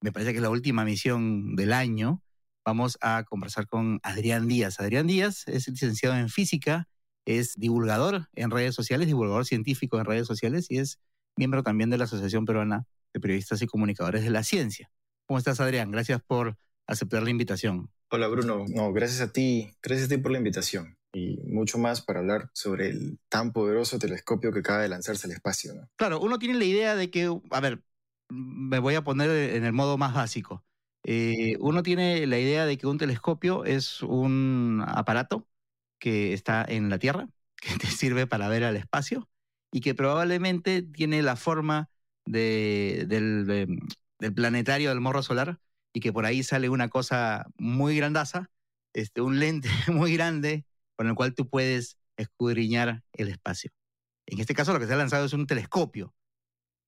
me 0.00 0.12
parece 0.12 0.32
que 0.32 0.38
es 0.38 0.42
la 0.42 0.50
última 0.50 0.84
misión 0.84 1.54
del 1.54 1.72
año, 1.72 2.22
vamos 2.64 2.98
a 3.00 3.24
conversar 3.24 3.66
con 3.66 4.00
Adrián 4.02 4.48
Díaz. 4.48 4.80
Adrián 4.80 5.06
Díaz 5.06 5.46
es 5.46 5.68
licenciado 5.68 6.16
en 6.16 6.28
física, 6.28 6.88
es 7.24 7.54
divulgador 7.56 8.28
en 8.34 8.50
redes 8.50 8.74
sociales, 8.74 9.06
divulgador 9.06 9.46
científico 9.46 9.98
en 9.98 10.04
redes 10.04 10.26
sociales 10.26 10.66
y 10.70 10.78
es 10.78 10.98
miembro 11.38 11.62
también 11.62 11.88
de 11.88 11.96
la 11.96 12.04
Asociación 12.04 12.44
Peruana 12.44 12.84
de 13.14 13.20
Periodistas 13.20 13.62
y 13.62 13.66
Comunicadores 13.66 14.24
de 14.24 14.30
la 14.30 14.42
Ciencia. 14.42 14.90
¿Cómo 15.24 15.38
estás, 15.38 15.60
Adrián? 15.60 15.90
Gracias 15.90 16.20
por 16.20 16.58
aceptar 16.86 17.22
la 17.22 17.30
invitación. 17.30 17.90
Hola, 18.10 18.26
Bruno. 18.28 18.64
No, 18.68 18.92
gracias 18.92 19.20
a 19.20 19.32
ti. 19.32 19.70
Gracias 19.82 20.06
a 20.06 20.16
ti 20.16 20.18
por 20.18 20.32
la 20.32 20.38
invitación. 20.38 20.98
Y 21.12 21.38
mucho 21.46 21.78
más 21.78 22.02
para 22.02 22.18
hablar 22.18 22.50
sobre 22.52 22.88
el 22.88 23.18
tan 23.28 23.52
poderoso 23.52 23.98
telescopio 23.98 24.52
que 24.52 24.58
acaba 24.58 24.82
de 24.82 24.88
lanzarse 24.88 25.26
al 25.26 25.32
espacio. 25.32 25.74
¿no? 25.74 25.88
Claro, 25.96 26.20
uno 26.20 26.38
tiene 26.38 26.58
la 26.58 26.64
idea 26.64 26.96
de 26.96 27.10
que, 27.10 27.32
a 27.50 27.60
ver, 27.60 27.82
me 28.28 28.78
voy 28.80 28.96
a 28.96 29.04
poner 29.04 29.30
en 29.30 29.64
el 29.64 29.72
modo 29.72 29.96
más 29.96 30.14
básico. 30.14 30.64
Eh, 31.04 31.56
uno 31.60 31.82
tiene 31.82 32.26
la 32.26 32.38
idea 32.38 32.66
de 32.66 32.76
que 32.76 32.86
un 32.86 32.98
telescopio 32.98 33.64
es 33.64 34.02
un 34.02 34.82
aparato 34.86 35.46
que 36.00 36.32
está 36.32 36.64
en 36.68 36.90
la 36.90 36.98
Tierra, 36.98 37.28
que 37.56 37.76
te 37.76 37.86
sirve 37.86 38.26
para 38.26 38.48
ver 38.48 38.64
al 38.64 38.76
espacio 38.76 39.28
y 39.72 39.80
que 39.80 39.94
probablemente 39.94 40.82
tiene 40.82 41.22
la 41.22 41.36
forma 41.36 41.90
del, 42.24 43.06
planetario 44.34 44.90
del 44.90 45.00
morro 45.00 45.22
solar 45.22 45.60
y 45.92 46.00
que 46.00 46.12
por 46.12 46.26
ahí 46.26 46.42
sale 46.42 46.68
una 46.68 46.88
cosa 46.88 47.46
muy 47.56 47.96
grandaza, 47.96 48.50
este, 48.92 49.20
un 49.20 49.38
lente 49.38 49.68
muy 49.88 50.14
grande 50.14 50.64
con 50.96 51.08
el 51.08 51.14
cual 51.14 51.34
tú 51.34 51.48
puedes 51.48 51.98
escudriñar 52.16 53.02
el 53.12 53.28
espacio. 53.28 53.70
En 54.26 54.40
este 54.40 54.54
caso 54.54 54.72
lo 54.72 54.80
que 54.80 54.86
se 54.86 54.94
ha 54.94 54.96
lanzado 54.96 55.26
es 55.26 55.32
un 55.32 55.46
telescopio 55.46 56.14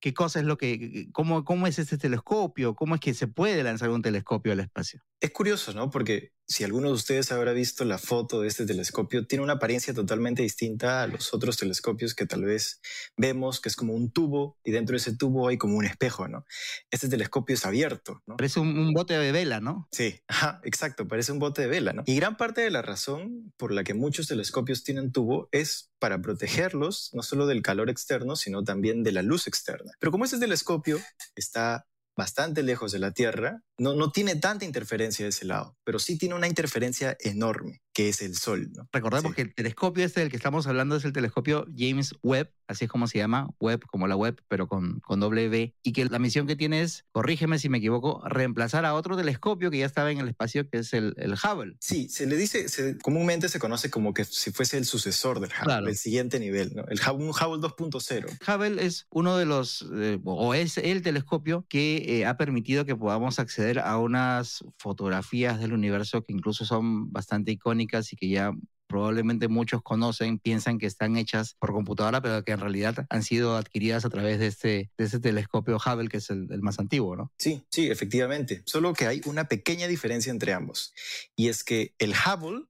qué 0.00 0.14
cosa 0.14 0.40
es 0.40 0.46
lo 0.46 0.58
que, 0.58 1.08
cómo, 1.12 1.44
cómo 1.44 1.66
es 1.66 1.78
este 1.78 1.98
telescopio, 1.98 2.74
cómo 2.74 2.94
es 2.94 3.00
que 3.00 3.14
se 3.14 3.28
puede 3.28 3.62
lanzar 3.62 3.90
un 3.90 4.02
telescopio 4.02 4.52
al 4.52 4.60
espacio. 4.60 5.04
Es 5.20 5.30
curioso, 5.30 5.72
¿no? 5.74 5.90
Porque 5.90 6.32
si 6.50 6.64
alguno 6.64 6.88
de 6.88 6.94
ustedes 6.94 7.30
habrá 7.30 7.52
visto 7.52 7.84
la 7.84 7.96
foto 7.96 8.40
de 8.40 8.48
este 8.48 8.66
telescopio, 8.66 9.24
tiene 9.24 9.44
una 9.44 9.52
apariencia 9.52 9.94
totalmente 9.94 10.42
distinta 10.42 11.00
a 11.02 11.06
los 11.06 11.32
otros 11.32 11.56
telescopios 11.56 12.12
que 12.12 12.26
tal 12.26 12.44
vez 12.44 12.80
vemos, 13.16 13.60
que 13.60 13.68
es 13.68 13.76
como 13.76 13.94
un 13.94 14.10
tubo 14.10 14.58
y 14.64 14.72
dentro 14.72 14.94
de 14.94 14.96
ese 14.96 15.16
tubo 15.16 15.46
hay 15.46 15.58
como 15.58 15.76
un 15.76 15.84
espejo, 15.84 16.26
¿no? 16.26 16.44
Este 16.90 17.08
telescopio 17.08 17.54
es 17.54 17.64
abierto, 17.64 18.20
¿no? 18.26 18.36
Parece 18.36 18.58
un, 18.58 18.92
bote 18.92 19.16
de 19.16 19.30
vela, 19.30 19.60
¿no? 19.60 19.88
Sí, 19.92 20.20
exacto, 20.64 21.06
parece 21.06 21.30
un 21.30 21.38
bote 21.38 21.62
de 21.62 21.68
vela, 21.68 21.92
¿no? 21.92 22.02
Y 22.04 22.16
gran 22.16 22.36
parte 22.36 22.62
de 22.62 22.70
la 22.70 22.82
razón 22.82 23.52
por 23.56 23.70
la 23.70 23.84
que 23.84 23.94
muchos 23.94 24.26
telescopios 24.26 24.82
tienen 24.82 25.12
tubo 25.12 25.48
es 25.52 25.92
para 26.00 26.20
protegerlos 26.20 27.10
no 27.12 27.22
solo 27.22 27.46
del 27.46 27.62
calor 27.62 27.90
externo, 27.90 28.34
sino 28.34 28.64
también 28.64 29.04
de 29.04 29.12
la 29.12 29.22
luz 29.22 29.46
externa. 29.46 29.92
Pero 30.00 30.10
como 30.10 30.24
este 30.24 30.40
telescopio 30.40 30.98
está 31.36 31.86
bastante 32.20 32.62
lejos 32.62 32.92
de 32.92 32.98
la 32.98 33.12
Tierra, 33.12 33.62
no, 33.78 33.94
no 33.94 34.12
tiene 34.12 34.36
tanta 34.36 34.66
interferencia 34.66 35.24
de 35.24 35.30
ese 35.30 35.46
lado, 35.46 35.78
pero 35.84 35.98
sí 35.98 36.18
tiene 36.18 36.34
una 36.34 36.48
interferencia 36.48 37.16
enorme, 37.18 37.80
que 37.92 38.08
es 38.08 38.22
el 38.22 38.36
Sol. 38.36 38.70
¿no? 38.72 38.88
Recordemos 38.92 39.34
que 39.34 39.42
el 39.42 39.54
telescopio 39.54 40.04
este 40.04 40.20
del 40.20 40.30
que 40.30 40.36
estamos 40.36 40.66
hablando 40.66 40.96
es 40.96 41.04
el 41.04 41.12
telescopio 41.12 41.66
James 41.76 42.14
Webb, 42.22 42.52
así 42.68 42.84
es 42.84 42.90
como 42.90 43.06
se 43.06 43.18
llama, 43.18 43.48
Webb 43.58 43.84
como 43.86 44.06
la 44.06 44.16
web, 44.16 44.40
pero 44.48 44.68
con, 44.68 45.00
con 45.00 45.20
doble 45.20 45.48
B, 45.48 45.74
y 45.82 45.92
que 45.92 46.04
la 46.04 46.18
misión 46.18 46.46
que 46.46 46.56
tiene 46.56 46.82
es, 46.82 47.04
corrígeme 47.12 47.58
si 47.58 47.68
me 47.68 47.78
equivoco, 47.78 48.22
reemplazar 48.26 48.84
a 48.84 48.94
otro 48.94 49.16
telescopio 49.16 49.70
que 49.70 49.78
ya 49.78 49.86
estaba 49.86 50.10
en 50.12 50.18
el 50.18 50.28
espacio, 50.28 50.68
que 50.68 50.78
es 50.78 50.92
el, 50.92 51.14
el 51.16 51.32
Hubble. 51.32 51.76
Sí, 51.80 52.08
se 52.08 52.26
le 52.26 52.36
dice, 52.36 52.66
comúnmente 53.02 53.48
se 53.48 53.58
conoce 53.58 53.90
como 53.90 54.14
que 54.14 54.24
si 54.24 54.52
fuese 54.52 54.78
el 54.78 54.84
sucesor 54.84 55.40
del 55.40 55.50
Hubble, 55.50 55.90
el 55.90 55.96
siguiente 55.96 56.38
nivel, 56.38 56.72
¿no? 56.74 56.84
el 56.88 57.00
Hubble, 57.00 57.30
Hubble 57.30 57.60
2.0. 57.60 58.38
Hubble 58.46 58.84
es 58.84 59.06
uno 59.10 59.36
de 59.36 59.46
los, 59.46 59.86
eh, 59.94 60.20
o 60.24 60.54
es 60.54 60.78
el 60.78 61.02
telescopio 61.02 61.66
que 61.68 62.20
eh, 62.20 62.26
ha 62.26 62.36
permitido 62.36 62.84
que 62.84 62.94
podamos 62.94 63.38
acceder 63.38 63.80
a 63.80 63.98
unas 63.98 64.64
fotografías 64.78 65.58
del 65.58 65.72
universo 65.72 66.24
que 66.24 66.32
incluso 66.32 66.64
son 66.64 67.12
bastante 67.12 67.50
icónicas 67.50 67.80
y 68.12 68.16
que 68.16 68.28
ya 68.28 68.52
probablemente 68.90 69.46
muchos 69.46 69.82
conocen, 69.82 70.40
piensan 70.40 70.78
que 70.78 70.86
están 70.86 71.16
hechas 71.16 71.54
por 71.60 71.72
computadora, 71.72 72.20
pero 72.20 72.44
que 72.44 72.52
en 72.52 72.58
realidad 72.58 73.06
han 73.08 73.22
sido 73.22 73.56
adquiridas 73.56 74.04
a 74.04 74.10
través 74.10 74.40
de 74.40 74.48
este, 74.48 74.90
de 74.98 75.04
este 75.04 75.20
telescopio 75.20 75.76
Hubble, 75.76 76.08
que 76.08 76.16
es 76.16 76.28
el, 76.30 76.48
más 76.60 76.80
antiguo, 76.80 77.14
¿no? 77.14 77.32
Sí, 77.38 77.64
sí, 77.70 77.88
efectivamente. 77.88 78.62
Solo 78.66 78.92
que 78.92 79.06
hay 79.06 79.22
una 79.26 79.46
pequeña 79.46 79.86
diferencia 79.86 80.32
entre 80.32 80.52
ambos. 80.52 80.92
Y 81.36 81.48
es 81.48 81.62
que 81.62 81.94
el 81.98 82.12
Hubble 82.14 82.64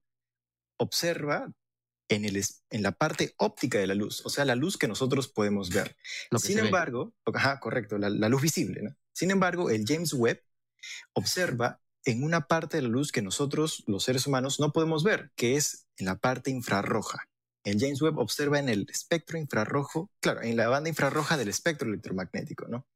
observa 0.77 1.51
en, 2.07 2.25
el, 2.25 2.39
en 2.69 2.83
la 2.83 2.91
parte 2.91 3.33
óptica 3.37 3.79
de 3.79 3.87
la 3.87 3.95
luz, 3.95 4.23
o 4.23 4.29
sea, 4.29 4.45
la 4.45 4.55
luz 4.55 4.77
que 4.77 4.87
nosotros 4.87 5.27
podemos 5.27 5.71
ver. 5.71 5.97
Sin 6.37 6.59
embargo, 6.59 7.15
ajá, 7.33 7.59
correcto, 7.59 7.97
la, 7.97 8.09
la 8.09 8.29
luz 8.29 8.43
visible, 8.43 8.81
¿no? 8.83 8.95
Sin 9.13 9.31
embargo, 9.31 9.69
el 9.69 9.85
James 9.87 10.13
Webb 10.13 10.43
observa 11.13 11.81
en 12.05 12.23
una 12.23 12.47
parte 12.47 12.77
de 12.77 12.83
la 12.83 12.89
luz 12.89 13.11
que 13.11 13.21
nosotros, 13.21 13.83
los 13.87 14.03
seres 14.03 14.27
humanos, 14.27 14.59
no 14.59 14.71
podemos 14.71 15.03
ver, 15.03 15.31
que 15.35 15.55
es 15.55 15.87
en 15.97 16.05
la 16.05 16.17
parte 16.17 16.51
infrarroja. 16.51 17.27
El 17.63 17.79
James 17.79 18.01
Webb 18.01 18.17
observa 18.17 18.57
en 18.59 18.69
el 18.69 18.87
espectro 18.89 19.37
infrarrojo, 19.37 20.09
claro, 20.19 20.41
en 20.41 20.57
la 20.57 20.67
banda 20.67 20.89
infrarroja 20.89 21.37
del 21.37 21.49
espectro 21.49 21.87
electromagnético, 21.87 22.67
¿no? 22.67 22.87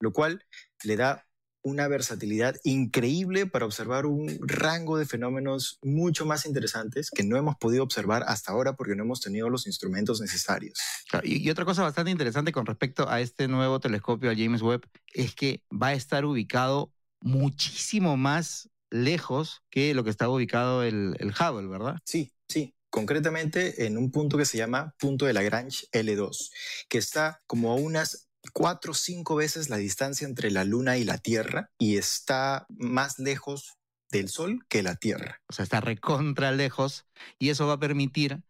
Lo 0.00 0.12
cual 0.12 0.44
le 0.82 0.96
da 0.96 1.24
una 1.62 1.88
versatilidad 1.88 2.56
increíble 2.64 3.46
para 3.46 3.66
observar 3.66 4.06
un 4.06 4.38
rango 4.40 4.96
de 4.96 5.06
fenómenos 5.06 5.78
mucho 5.82 6.24
más 6.24 6.46
interesantes 6.46 7.10
que 7.10 7.24
no 7.24 7.36
hemos 7.36 7.56
podido 7.56 7.82
observar 7.82 8.24
hasta 8.26 8.52
ahora 8.52 8.74
porque 8.74 8.94
no 8.94 9.02
hemos 9.04 9.20
tenido 9.20 9.50
los 9.50 9.66
instrumentos 9.66 10.20
necesarios. 10.20 10.78
Y, 11.22 11.46
y, 11.46 11.50
otra 11.50 11.64
cosa 11.64 11.82
bastante 11.82 12.10
interesante 12.10 12.52
con 12.52 12.66
respecto 12.66 13.08
a 13.08 13.20
este 13.20 13.48
nuevo 13.48 13.80
telescopio, 13.80 14.30
al 14.30 14.36
James 14.36 14.62
Webb, 14.62 14.88
es 15.12 15.34
que 15.34 15.62
va 15.70 15.88
a 15.88 15.94
estar 15.94 16.24
ubicado 16.24 16.92
muchísimo 17.20 18.16
más 18.16 18.70
lejos 18.90 19.62
que 19.70 19.94
lo 19.94 20.04
que 20.04 20.10
estaba 20.10 20.32
ubicado 20.32 20.82
el, 20.82 21.16
el 21.18 21.30
Hubble, 21.30 21.68
¿verdad? 21.68 21.98
Sí, 22.04 22.32
sí 22.48 22.74
concretamente 22.90 23.86
en 23.86 23.98
un 23.98 24.10
punto 24.10 24.38
que 24.38 24.44
se 24.44 24.58
llama 24.58 24.94
punto 24.98 25.26
de 25.26 25.32
Lagrange 25.32 25.86
L2, 25.92 26.50
que 26.88 26.98
está 26.98 27.42
como 27.46 27.70
a 27.72 27.74
unas 27.74 28.28
cuatro 28.52 28.92
o 28.92 28.94
cinco 28.94 29.36
veces 29.36 29.68
la 29.68 29.76
distancia 29.76 30.26
entre 30.26 30.50
la 30.50 30.64
Luna 30.64 30.96
y 30.96 31.04
la 31.04 31.18
Tierra 31.18 31.70
y 31.78 31.96
está 31.96 32.66
más 32.70 33.18
lejos 33.18 33.78
del 34.10 34.28
Sol 34.28 34.64
que 34.68 34.82
la 34.82 34.96
Tierra. 34.96 35.40
O 35.48 35.52
sea, 35.52 35.64
está 35.64 35.80
recontra 35.80 36.52
lejos 36.52 37.06
y 37.38 37.50
eso 37.50 37.66
va 37.66 37.74
a 37.74 37.80
permitir 37.80 38.42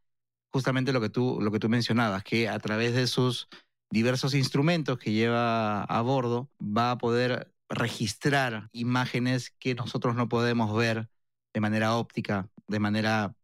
justamente 0.53 0.93
lo 0.93 1.01
que 1.01 1.11
tú, 1.11 1.41
lo 1.41 1.51
que 1.51 1.59
tú 1.59 1.69
mencionabas, 1.69 2.23
que 2.23 2.49
a 2.49 2.59
través 2.59 2.95
de 2.95 3.07
sus 3.07 3.49
diversos 3.91 4.35
instrumentos 4.35 4.99
que 4.99 5.13
lleva 5.13 5.83
a 5.83 6.01
bordo 6.03 6.51
va 6.61 6.93
a 6.93 6.99
poder 6.99 7.53
registrar 7.69 8.69
imágenes 8.73 9.51
que 9.59 9.75
nosotros 9.75 10.15
no 10.15 10.29
podemos 10.29 10.75
ver 10.77 11.09
de 11.53 11.61
manera 11.61 11.97
óptica, 11.97 12.49
de 12.67 12.79
manera 12.79 13.35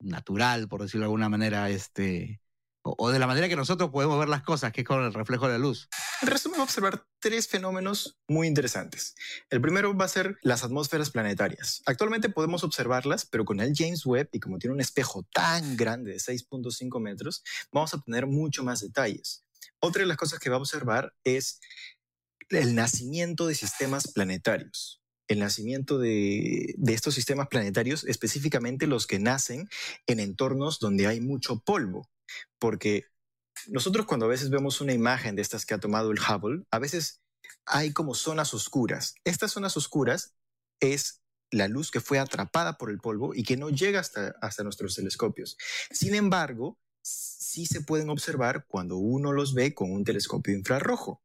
natural, 0.00 0.68
por 0.68 0.82
decirlo 0.82 1.04
de 1.04 1.06
alguna 1.06 1.28
manera, 1.28 1.70
este, 1.70 2.40
o, 2.82 3.10
de 3.10 3.18
la 3.18 3.26
manera 3.26 3.48
que 3.48 3.56
nosotros 3.56 3.90
podemos 3.90 4.18
ver 4.18 4.28
las 4.28 4.42
cosas, 4.42 4.72
que 4.72 4.82
es 4.82 4.86
con 4.86 5.02
el 5.02 5.14
reflejo 5.14 5.46
de 5.46 5.52
la 5.52 5.58
luz. 5.58 5.88
En 6.20 6.28
resumen, 6.28 6.60
observar 6.60 7.06
tres 7.18 7.48
fenómenos 7.48 8.18
muy 8.28 8.46
interesantes. 8.46 9.14
El 9.48 9.60
primero 9.60 9.96
va 9.96 10.04
a 10.04 10.08
ser 10.08 10.38
las 10.42 10.64
atmósferas 10.64 11.10
planetarias. 11.10 11.82
Actualmente 11.86 12.28
podemos 12.28 12.62
observarlas, 12.62 13.24
pero 13.26 13.44
con 13.44 13.60
el 13.60 13.72
James 13.74 14.04
Webb 14.04 14.28
y 14.32 14.40
como 14.40 14.58
tiene 14.58 14.74
un 14.74 14.80
espejo 14.80 15.26
tan 15.32 15.76
grande 15.76 16.12
de 16.12 16.18
6.5 16.18 17.00
metros, 17.00 17.42
vamos 17.72 17.94
a 17.94 17.96
obtener 17.96 18.26
mucho 18.26 18.62
más 18.62 18.80
detalles. 18.80 19.44
Otra 19.80 20.00
de 20.00 20.06
las 20.06 20.16
cosas 20.16 20.38
que 20.38 20.50
va 20.50 20.56
a 20.56 20.60
observar 20.60 21.14
es 21.24 21.60
el 22.56 22.74
nacimiento 22.74 23.46
de 23.46 23.54
sistemas 23.54 24.12
planetarios 24.12 25.00
el 25.26 25.38
nacimiento 25.38 25.98
de, 25.98 26.74
estos 26.86 27.14
sistemas 27.14 27.48
planetarios, 27.48 28.04
específicamente 28.04 28.86
los 28.86 29.06
que 29.06 29.18
nacen 29.18 29.68
en 30.06 30.20
entornos 30.20 30.80
donde 30.80 31.06
hay 31.06 31.20
mucho 31.20 31.60
polvo 31.60 32.10
porque 32.58 33.06
nosotros 33.68 34.06
cuando 34.06 34.26
a 34.26 34.30
veces 34.30 34.50
vemos 34.50 34.80
una 34.80 34.92
imagen 34.92 35.36
de 35.36 35.42
estas 35.42 35.64
que 35.64 35.74
ha 35.74 35.80
tomado 35.80 36.10
el 36.10 36.18
Hubble, 36.18 36.64
a 36.70 36.78
veces 36.78 37.20
hay 37.66 37.92
como 37.92 38.14
zonas 38.14 38.54
oscuras. 38.54 39.14
Estas 39.24 39.52
zonas 39.52 39.76
oscuras 39.76 40.34
es 40.80 41.20
la 41.50 41.68
luz 41.68 41.90
que 41.90 42.00
fue 42.00 42.18
atrapada 42.18 42.78
por 42.78 42.90
el 42.90 42.98
polvo 42.98 43.34
y 43.34 43.44
que 43.44 43.56
no 43.56 43.70
llega 43.70 44.00
hasta, 44.00 44.34
hasta 44.40 44.64
nuestros 44.64 44.96
telescopios. 44.96 45.56
Sin 45.90 46.14
embargo, 46.14 46.78
sí 47.02 47.66
se 47.66 47.80
pueden 47.80 48.10
observar 48.10 48.66
cuando 48.66 48.96
uno 48.96 49.32
los 49.32 49.54
ve 49.54 49.74
con 49.74 49.92
un 49.92 50.04
telescopio 50.04 50.54
infrarrojo. 50.54 51.22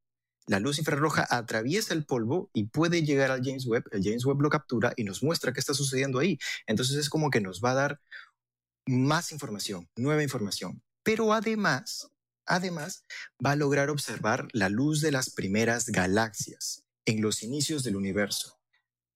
La 0.50 0.60
luz 0.60 0.80
infrarroja 0.80 1.26
atraviesa 1.30 1.94
el 1.94 2.06
polvo 2.06 2.50
y 2.54 2.66
puede 2.66 3.04
llegar 3.04 3.32
al 3.32 3.42
James 3.44 3.66
Webb, 3.66 3.86
el 3.92 4.04
James 4.04 4.26
Webb 4.26 4.42
lo 4.42 4.50
captura 4.50 4.94
y 4.98 5.04
nos 5.04 5.24
muestra 5.24 5.54
qué 5.54 5.60
está 5.60 5.74
sucediendo 5.74 6.20
ahí. 6.20 6.38
Entonces 6.68 6.98
es 6.98 7.10
como 7.10 7.30
que 7.30 7.42
nos 7.42 7.62
va 7.64 7.72
a 7.72 7.76
dar 7.76 8.02
más 8.86 9.32
información, 9.32 9.88
nueva 9.96 10.24
información 10.24 10.82
pero 11.10 11.34
además, 11.34 12.12
además 12.46 13.04
va 13.44 13.54
a 13.54 13.56
lograr 13.56 13.90
observar 13.90 14.48
la 14.54 14.70
luz 14.70 15.02
de 15.02 15.12
las 15.12 15.32
primeras 15.32 15.88
galaxias 15.88 16.86
en 17.06 17.22
los 17.22 17.42
inicios 17.42 17.84
del 17.84 17.96
universo. 17.96 18.60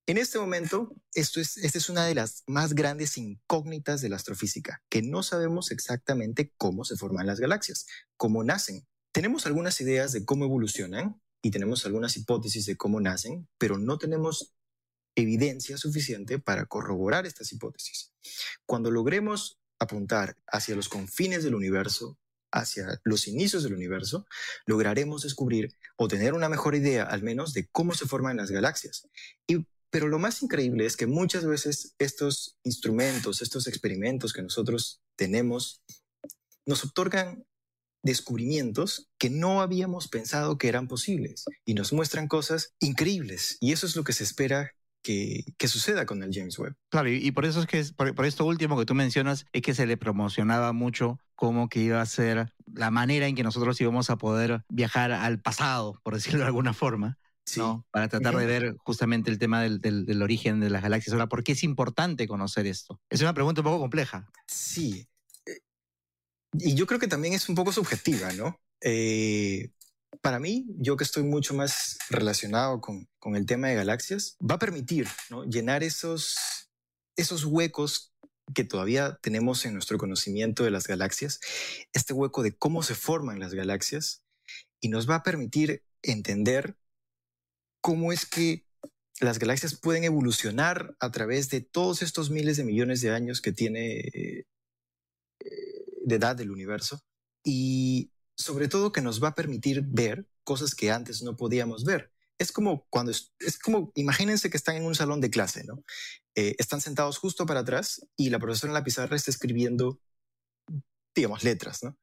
En 0.08 0.18
este 0.18 0.40
momento, 0.40 0.94
esto 1.14 1.40
es, 1.40 1.58
esta 1.58 1.78
es 1.78 1.90
una 1.90 2.06
de 2.06 2.16
las 2.16 2.44
más 2.48 2.74
grandes 2.74 3.16
incógnitas 3.18 4.02
de 4.02 4.10
la 4.10 4.16
astrofísica, 4.16 4.82
que 4.90 5.02
no 5.04 5.22
sabemos 5.22 5.70
exactamente 5.70 6.52
cómo 6.58 6.84
se 6.84 6.98
forman 6.98 7.28
las 7.28 7.40
galaxias, 7.40 7.86
cómo 8.18 8.44
nacen. 8.44 8.88
Tenemos 9.14 9.46
algunas 9.46 9.80
ideas 9.80 10.12
de 10.12 10.26
cómo 10.26 10.46
evolucionan 10.46 11.22
y 11.44 11.52
tenemos 11.52 11.86
algunas 11.86 12.18
hipótesis 12.18 12.66
de 12.66 12.76
cómo 12.76 13.00
nacen, 13.00 13.48
pero 13.60 13.78
no 13.78 14.00
tenemos 14.00 14.56
evidencia 15.16 15.78
suficiente 15.78 16.40
para 16.40 16.66
corroborar 16.66 17.28
estas 17.28 17.54
hipótesis. 17.54 18.12
Cuando 18.66 18.90
logremos 18.90 19.60
apuntar 19.78 20.36
hacia 20.48 20.76
los 20.76 20.90
confines 20.90 21.44
del 21.44 21.54
universo, 21.54 22.18
hacia 22.52 23.00
los 23.04 23.28
inicios 23.28 23.62
del 23.64 23.76
universo, 23.76 24.26
lograremos 24.66 25.22
descubrir 25.22 25.78
o 25.96 26.08
tener 26.08 26.34
una 26.34 26.50
mejor 26.50 26.74
idea 26.74 27.04
al 27.04 27.22
menos 27.22 27.54
de 27.54 27.68
cómo 27.68 27.94
se 27.94 28.08
forman 28.08 28.38
las 28.38 28.50
galaxias. 28.50 29.08
Y, 29.46 29.68
pero 29.92 30.08
lo 30.08 30.18
más 30.18 30.42
increíble 30.42 30.88
es 30.88 30.98
que 30.98 31.06
muchas 31.06 31.46
veces 31.46 31.94
estos 32.00 32.58
instrumentos, 32.64 33.44
estos 33.44 33.68
experimentos 33.68 34.34
que 34.34 34.42
nosotros 34.42 35.04
tenemos, 35.16 35.84
nos 36.66 36.84
otorgan 36.84 37.46
descubrimientos 38.04 39.10
que 39.18 39.30
no 39.30 39.62
habíamos 39.62 40.08
pensado 40.08 40.58
que 40.58 40.68
eran 40.68 40.88
posibles 40.88 41.46
y 41.66 41.74
nos 41.74 41.94
muestran 41.94 42.28
cosas 42.28 42.74
increíbles. 42.80 43.58
Y 43.62 43.72
eso 43.72 43.88
es 43.88 43.96
lo 43.96 44.04
que 44.04 44.14
se 44.14 44.24
espera 44.24 44.72
que, 45.02 45.68
suceda 45.68 46.06
con 46.06 46.24
el 46.24 46.32
James 46.34 46.58
Webb. 46.58 46.76
Claro, 46.90 47.10
y, 47.10 47.32
por 47.32 47.46
eso 47.46 47.62
es 47.62 47.66
que, 47.66 47.84
por, 47.96 48.26
esto 48.26 48.46
último 48.46 48.78
que 48.78 48.86
tú 48.86 48.96
mencionas, 48.96 49.46
es 49.52 49.62
que 49.62 49.74
se 49.74 49.86
le 49.86 49.98
promocionaba 49.98 50.74
mucho 50.74 51.20
como 51.36 51.68
que 51.68 51.80
iba 51.80 52.02
a 52.02 52.06
ser 52.06 52.54
la 52.66 52.92
manera 52.92 53.28
en 53.28 53.36
que 53.36 53.44
nosotros 53.44 53.80
íbamos 53.82 54.10
a 54.10 54.18
poder 54.18 54.64
viajar 54.70 55.12
al 55.12 55.42
pasado, 55.42 56.00
por 56.04 56.14
decirlo 56.14 56.42
de 56.42 56.46
alguna 56.48 56.74
forma. 56.74 57.18
¿no? 57.58 57.86
Para 57.92 58.08
tratar 58.08 58.38
de 58.38 58.46
ver 58.46 58.76
justamente 58.80 59.30
el 59.30 59.38
tema 59.38 59.62
del, 59.62 59.80
del, 59.80 60.22
origen 60.22 60.62
de 60.62 60.70
las 60.70 60.82
galaxias. 60.82 61.14
Ahora, 61.14 61.28
¿por 61.28 61.44
qué 61.44 61.52
es 61.52 61.64
importante 61.64 62.26
conocer 62.26 62.66
esto? 62.68 63.02
Es 63.10 63.22
una 63.22 63.34
pregunta 63.34 63.60
un 63.60 63.66
poco 63.66 63.80
compleja. 63.80 64.30
Sí. 64.48 65.10
Y 66.54 66.76
yo 66.76 66.86
creo 66.88 67.00
que 67.00 67.08
también 67.08 67.34
es 67.34 67.50
un 67.50 67.56
poco 67.56 67.72
subjetiva, 67.72 68.32
¿no? 68.34 68.60
Eh, 68.82 69.72
para 70.22 70.40
mí, 70.40 70.66
yo 70.78 70.98
que 70.98 71.04
estoy 71.04 71.24
mucho 71.24 71.54
más 71.54 71.98
relacionado 72.10 72.80
con, 72.82 73.08
con 73.20 73.36
el 73.36 73.46
tema 73.46 73.68
de 73.68 73.76
galaxias, 73.76 74.38
va 74.40 74.56
a 74.56 74.60
permitir 74.60 75.08
llenar 75.48 75.84
esos, 75.84 76.36
esos 77.16 77.46
huecos 77.46 78.14
que 78.54 78.64
todavía 78.64 79.18
tenemos 79.22 79.66
en 79.66 79.74
nuestro 79.74 79.98
conocimiento 79.98 80.64
de 80.64 80.72
las 80.72 80.88
galaxias, 80.88 81.40
este 81.94 82.14
hueco 82.14 82.44
de 82.44 82.56
cómo 82.56 82.84
se 82.84 82.96
forman 82.96 83.40
las 83.40 83.54
galaxias, 83.54 84.24
y 84.82 84.90
nos 84.90 85.10
va 85.10 85.16
a 85.16 85.24
permitir 85.24 85.84
entender 86.02 86.78
cómo 87.82 88.12
es 88.12 88.26
que 88.26 88.66
las 89.20 89.40
galaxias 89.40 89.76
pueden 89.76 90.04
evolucionar 90.04 90.96
a 91.00 91.12
través 91.12 91.50
de 91.50 91.62
todos 91.62 92.02
estos 92.02 92.30
miles 92.30 92.58
de 92.58 92.66
millones 92.66 93.02
de 93.02 93.12
años 93.12 93.42
que 93.42 93.54
tiene 93.54 94.00
eh, 94.00 94.46
de 96.04 96.16
edad 96.16 96.36
del 96.36 96.52
universo. 96.52 97.02
Y 97.44 98.12
sobre 98.36 98.68
todo 98.68 98.92
que 98.92 99.02
nos 99.02 99.24
va 99.24 99.30
a 99.30 99.36
permitir 99.36 99.84
ver 99.86 100.28
cosas 100.44 100.76
que 100.76 100.92
antes 100.92 101.22
no 101.22 101.36
podíamos 101.36 101.84
ver. 101.84 102.12
Es 102.38 102.52
como 102.52 102.86
cuando, 102.90 103.12
es, 103.12 103.60
como, 103.64 103.92
imagínense 103.96 104.50
que 104.50 104.58
están 104.58 104.76
en 104.76 104.86
un 104.86 104.96
salón 104.96 105.22
de 105.22 105.30
clase, 105.30 105.64
¿no? 105.64 105.84
Eh, 106.36 106.56
están 106.58 106.82
sentados 106.82 107.18
justo 107.18 107.46
para 107.46 107.62
atrás 107.62 108.06
y 108.18 108.30
la 108.30 108.40
profesora 108.40 108.72
en 108.72 108.74
la 108.74 108.84
pizarra 108.84 109.16
está 109.16 109.32
escribiendo, 109.32 110.02
digamos, 111.16 111.44
letras, 111.44 111.84
¿no? 111.84 111.98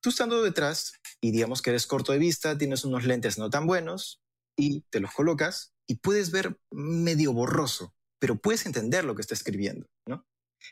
Tú 0.00 0.10
estando 0.10 0.42
detrás 0.42 0.94
y 1.20 1.30
digamos 1.30 1.62
que 1.62 1.70
eres 1.70 1.86
corto 1.86 2.12
de 2.12 2.18
vista, 2.18 2.56
tienes 2.56 2.84
unos 2.84 3.04
lentes 3.04 3.38
no 3.38 3.50
tan 3.50 3.66
buenos 3.66 4.22
y 4.56 4.80
te 4.90 5.00
los 5.00 5.12
colocas 5.12 5.74
y 5.86 5.96
puedes 5.96 6.30
ver 6.30 6.58
medio 6.70 7.32
borroso, 7.32 7.94
pero 8.18 8.40
puedes 8.40 8.64
entender 8.66 9.04
lo 9.04 9.14
que 9.14 9.22
está 9.22 9.34
escribiendo, 9.34 9.86
¿no? 10.06 10.26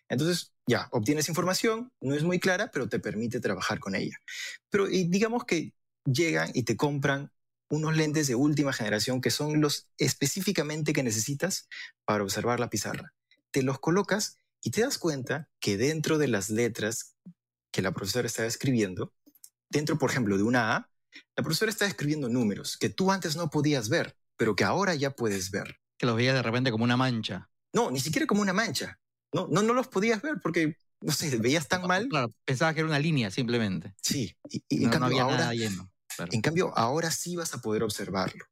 Entonces, 0.08 0.52
ya, 0.66 0.88
obtienes 0.92 1.28
información, 1.28 1.92
no 2.00 2.14
es 2.14 2.22
muy 2.22 2.40
clara, 2.40 2.70
pero 2.72 2.88
te 2.88 2.98
permite 2.98 3.40
trabajar 3.40 3.80
con 3.80 3.94
ella. 3.94 4.16
Pero 4.70 4.88
y 4.88 5.04
digamos 5.04 5.44
que 5.44 5.74
llegan 6.04 6.50
y 6.54 6.64
te 6.64 6.76
compran 6.76 7.30
unos 7.70 7.96
lentes 7.96 8.26
de 8.26 8.34
última 8.34 8.72
generación 8.72 9.20
que 9.20 9.30
son 9.30 9.60
los 9.60 9.88
específicamente 9.98 10.92
que 10.92 11.02
necesitas 11.02 11.68
para 12.04 12.22
observar 12.22 12.60
la 12.60 12.70
pizarra. 12.70 13.12
Te 13.50 13.62
los 13.62 13.78
colocas 13.78 14.38
y 14.62 14.70
te 14.70 14.82
das 14.82 14.98
cuenta 14.98 15.48
que 15.60 15.76
dentro 15.76 16.18
de 16.18 16.28
las 16.28 16.50
letras 16.50 17.16
que 17.72 17.82
la 17.82 17.92
profesora 17.92 18.26
está 18.26 18.46
escribiendo, 18.46 19.12
dentro, 19.68 19.98
por 19.98 20.10
ejemplo, 20.10 20.36
de 20.36 20.44
una 20.44 20.76
A, 20.76 20.90
la 21.36 21.42
profesora 21.42 21.70
está 21.70 21.86
escribiendo 21.86 22.28
números 22.28 22.76
que 22.76 22.88
tú 22.88 23.10
antes 23.10 23.36
no 23.36 23.50
podías 23.50 23.88
ver, 23.88 24.16
pero 24.36 24.56
que 24.56 24.64
ahora 24.64 24.94
ya 24.94 25.10
puedes 25.10 25.50
ver. 25.50 25.76
Que 25.98 26.06
los 26.06 26.16
veías 26.16 26.34
de 26.34 26.42
repente 26.42 26.70
como 26.70 26.84
una 26.84 26.96
mancha. 26.96 27.50
No, 27.72 27.90
ni 27.90 28.00
siquiera 28.00 28.26
como 28.26 28.42
una 28.42 28.52
mancha 28.52 28.98
no, 29.34 29.48
no, 29.48 29.62
no 29.62 29.74
los 29.74 29.88
podías 29.88 30.22
ver 30.22 30.36
porque, 30.42 30.76
no 31.00 31.12
sé, 31.12 31.36
veías 31.38 31.68
tan 31.68 31.86
mal. 31.86 32.08
Claro, 32.08 32.32
pensabas 32.44 32.74
que 32.74 32.80
era 32.80 32.88
una 32.88 32.98
línea 32.98 33.30
simplemente. 33.30 33.94
Sí, 34.02 34.34
y, 34.48 34.84
en 34.84 34.90
cambio 34.90 35.22
ahora, 35.22 35.52
En 36.30 36.40
cambio, 36.40 36.72
ahora 36.76 37.10
sí 37.10 37.36
vas 37.36 37.52
a 37.54 37.60
poder 37.60 37.82
observarlo. 37.82 38.46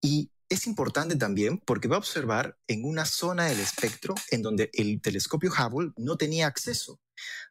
Y 0.00 0.30
es 0.48 0.66
importante 0.66 1.16
también 1.16 1.58
porque 1.58 1.88
va 1.88 1.96
a 1.96 1.98
observar 1.98 2.56
en 2.66 2.84
una 2.84 3.04
zona 3.04 3.46
del 3.46 3.60
espectro 3.60 4.14
en 4.30 4.42
donde 4.42 4.70
el 4.72 5.00
telescopio 5.00 5.50
Hubble 5.50 5.92
no 5.96 6.16
tenía 6.16 6.46
acceso. 6.46 7.00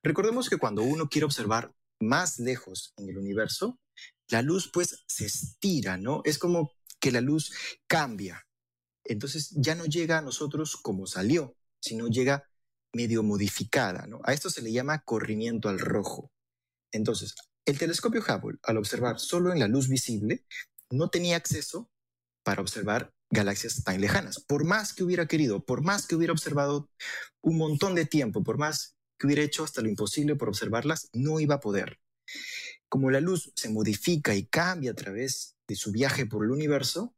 Recordemos 0.01 0.49
que 0.49 0.57
cuando 0.57 0.83
uno 0.83 1.09
quiere 1.09 1.25
observar 1.25 1.73
más 1.99 2.39
lejos 2.39 2.93
en 2.97 3.09
el 3.09 3.17
universo, 3.17 3.79
la 4.29 4.41
luz 4.41 4.69
pues 4.71 5.03
se 5.07 5.25
estira, 5.25 5.97
¿no? 5.97 6.21
Es 6.23 6.37
como 6.37 6.71
que 6.99 7.11
la 7.11 7.21
luz 7.21 7.51
cambia 7.87 8.45
entonces 9.03 9.51
ya 9.55 9.75
no 9.75 9.85
llega 9.85 10.19
a 10.19 10.21
nosotros 10.21 10.77
como 10.77 11.07
salió, 11.07 11.55
sino 11.79 12.07
llega 12.07 12.49
medio 12.93 13.23
modificada. 13.23 14.05
¿no? 14.07 14.21
A 14.23 14.33
esto 14.33 14.49
se 14.49 14.61
le 14.61 14.71
llama 14.71 15.03
corrimiento 15.03 15.69
al 15.69 15.79
rojo. 15.79 16.31
Entonces, 16.91 17.35
el 17.65 17.77
telescopio 17.77 18.21
Hubble, 18.21 18.59
al 18.63 18.77
observar 18.77 19.19
solo 19.19 19.51
en 19.51 19.59
la 19.59 19.67
luz 19.67 19.87
visible, 19.87 20.45
no 20.89 21.09
tenía 21.09 21.35
acceso 21.35 21.89
para 22.43 22.61
observar 22.61 23.13
galaxias 23.29 23.83
tan 23.83 24.01
lejanas. 24.01 24.39
Por 24.39 24.65
más 24.65 24.93
que 24.93 25.03
hubiera 25.03 25.27
querido, 25.27 25.63
por 25.63 25.81
más 25.81 26.05
que 26.05 26.15
hubiera 26.15 26.33
observado 26.33 26.89
un 27.41 27.57
montón 27.57 27.95
de 27.95 28.05
tiempo, 28.05 28.43
por 28.43 28.57
más 28.57 28.95
que 29.17 29.27
hubiera 29.27 29.43
hecho 29.43 29.63
hasta 29.63 29.81
lo 29.81 29.89
imposible 29.89 30.35
por 30.35 30.49
observarlas, 30.49 31.09
no 31.13 31.39
iba 31.39 31.55
a 31.55 31.59
poder. 31.59 31.99
Como 32.89 33.09
la 33.09 33.21
luz 33.21 33.51
se 33.55 33.69
modifica 33.69 34.35
y 34.35 34.45
cambia 34.45 34.91
a 34.91 34.95
través 34.95 35.55
de 35.67 35.75
su 35.75 35.91
viaje 35.91 36.25
por 36.25 36.43
el 36.43 36.51
universo, 36.51 37.15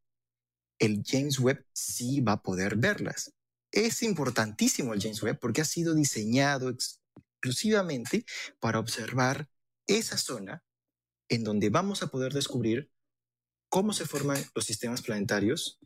el 0.80 1.04
James 1.06 1.40
Webb 1.40 1.66
sí 1.74 2.22
va 2.22 2.34
a 2.34 2.44
poder 2.44 2.76
verlas. 2.76 3.34
Es 3.74 4.04
importantísimo 4.04 4.94
el 4.94 5.02
James 5.02 5.24
Webb 5.24 5.40
porque 5.40 5.62
ha 5.62 5.66
sido 5.66 5.96
diseñado 5.96 6.70
exclusivamente 6.70 8.24
para 8.60 8.78
observar 8.78 9.50
esa 9.88 10.20
zona 10.20 10.64
en 11.28 11.44
donde 11.44 11.72
vamos 11.72 12.04
a 12.04 12.08
poder 12.08 12.34
descubrir 12.34 12.92
cómo 13.70 13.92
se 13.94 14.06
forman 14.06 14.38
los 14.54 14.66
sistemas 14.66 15.02
planetarios, 15.02 15.80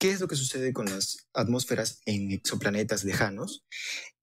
qué 0.00 0.10
es 0.10 0.20
lo 0.20 0.26
que 0.26 0.36
sucede 0.36 0.72
con 0.72 0.86
las 0.86 1.28
atmósferas 1.34 2.00
en 2.06 2.32
exoplanetas 2.32 3.04
lejanos 3.04 3.66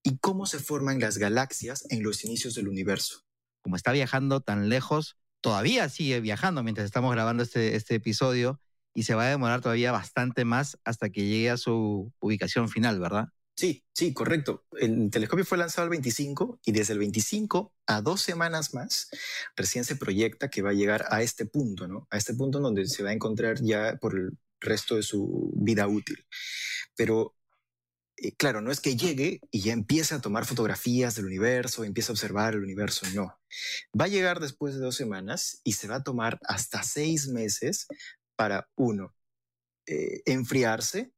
y 0.02 0.18
cómo 0.18 0.48
se 0.48 0.58
forman 0.58 1.00
las 1.00 1.20
galaxias 1.20 1.86
en 1.92 2.02
los 2.02 2.26
inicios 2.26 2.56
del 2.56 2.70
universo. 2.70 3.22
Como 3.62 3.76
está 3.76 3.92
viajando 3.92 4.42
tan 4.42 4.68
lejos, 4.68 5.20
todavía 5.42 5.90
sigue 5.90 6.22
viajando 6.22 6.64
mientras 6.64 6.86
estamos 6.86 7.12
grabando 7.14 7.44
este, 7.44 7.76
este 7.76 7.94
episodio 7.94 8.60
y 8.94 9.04
se 9.04 9.16
va 9.16 9.26
a 9.26 9.30
demorar 9.30 9.62
todavía 9.62 9.92
bastante 9.92 10.46
más 10.46 10.78
hasta 10.84 11.10
que 11.10 11.26
llegue 11.26 11.50
a 11.50 11.58
su 11.58 12.12
ubicación 12.20 12.70
final, 12.70 13.00
¿verdad? 13.00 13.30
Sí, 13.56 13.86
sí, 13.94 14.14
correcto. 14.14 14.66
El 14.80 15.10
telescopio 15.12 15.46
fue 15.46 15.58
lanzado 15.58 15.84
el 15.86 15.92
25 15.92 16.62
y 16.66 16.72
desde 16.72 16.94
el 16.94 17.00
25 17.00 17.74
a 17.86 18.02
dos 18.02 18.22
semanas 18.22 18.74
más 18.74 19.10
recién 19.56 19.84
se 19.86 19.96
proyecta 19.96 20.50
que 20.50 20.62
va 20.62 20.72
a 20.72 20.74
llegar 20.74 21.06
a 21.10 21.22
este 21.22 21.46
punto, 21.46 21.88
¿no? 21.88 22.08
A 22.10 22.18
este 22.18 22.34
punto 22.34 22.60
donde 22.60 22.88
se 22.88 23.04
va 23.04 23.12
a 23.12 23.14
encontrar 23.14 23.62
ya 23.62 23.98
por 24.02 24.18
el 24.18 24.38
resto 24.60 24.96
de 24.96 25.04
su 25.04 25.52
vida 25.56 25.88
útil. 25.88 26.26
Pero 26.96 27.36
eh, 28.18 28.36
claro, 28.36 28.62
no 28.62 28.72
es 28.72 28.80
que 28.80 28.96
llegue 28.96 29.42
y 29.52 29.62
ya 29.62 29.74
empiece 29.74 30.16
a 30.16 30.22
tomar 30.22 30.46
fotografías 30.46 31.16
del 31.16 31.26
universo, 31.26 31.84
empiece 31.84 32.12
a 32.12 32.14
observar 32.14 32.54
el 32.54 32.64
universo, 32.64 33.06
no. 33.14 33.40
Va 34.00 34.06
a 34.06 34.10
llegar 34.10 34.40
después 34.40 34.76
de 34.76 34.80
dos 34.80 34.96
semanas 34.96 35.60
y 35.64 35.74
se 35.74 35.88
va 35.88 35.96
a 35.96 36.04
tomar 36.04 36.40
hasta 36.44 36.84
seis 36.84 37.28
meses 37.28 37.88
para, 38.42 38.68
uno, 38.76 39.14
eh, 39.86 40.24
enfriarse, 40.26 41.14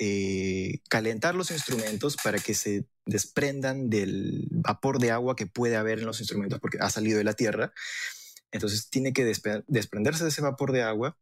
eh, 0.00 0.80
calentar 0.90 1.36
los 1.36 1.52
instrumentos 1.52 2.16
para 2.16 2.40
que 2.40 2.52
se 2.52 2.88
desprendan 3.04 3.90
del 3.90 4.48
vapor 4.50 4.98
de 4.98 5.12
agua 5.12 5.36
que 5.36 5.46
puede 5.46 5.76
haber 5.76 6.00
en 6.00 6.06
los 6.06 6.18
instrumentos 6.18 6.58
porque 6.58 6.78
ha 6.80 6.90
salido 6.90 7.18
de 7.18 7.22
la 7.22 7.34
Tierra. 7.34 7.72
Entonces 8.50 8.90
tiene 8.90 9.12
que 9.12 9.24
desprenderse 9.24 10.24
de 10.24 10.30
ese 10.30 10.42
vapor 10.42 10.72
de 10.72 10.82
agua 10.82 11.16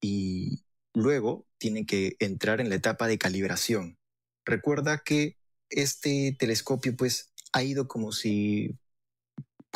y 0.00 0.62
luego 0.94 1.48
tiene 1.58 1.84
que 1.84 2.14
entrar 2.20 2.60
en 2.60 2.68
la 2.68 2.76
etapa 2.76 3.08
de 3.08 3.18
calibración. 3.18 3.98
Recuerda 4.44 5.02
que 5.04 5.38
este 5.70 6.36
telescopio 6.38 6.94
pues 6.96 7.32
ha 7.52 7.64
ido 7.64 7.88
como 7.88 8.12
si 8.12 8.78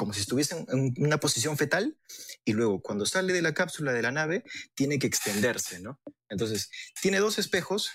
como 0.01 0.15
si 0.15 0.21
estuviese 0.21 0.65
en 0.71 0.95
una 0.97 1.21
posición 1.21 1.59
fetal 1.59 1.95
y 2.47 2.55
luego 2.55 2.81
cuando 2.81 3.05
sale 3.05 3.35
de 3.35 3.43
la 3.43 3.53
cápsula 3.53 3.93
de 3.93 4.01
la 4.01 4.11
nave 4.11 4.45
tiene 4.73 4.99
que 4.99 5.07
extenderse, 5.07 5.79
¿no? 5.79 6.01
Entonces, 6.31 6.71
tiene 7.03 7.19
dos 7.19 7.39
espejos 7.39 7.91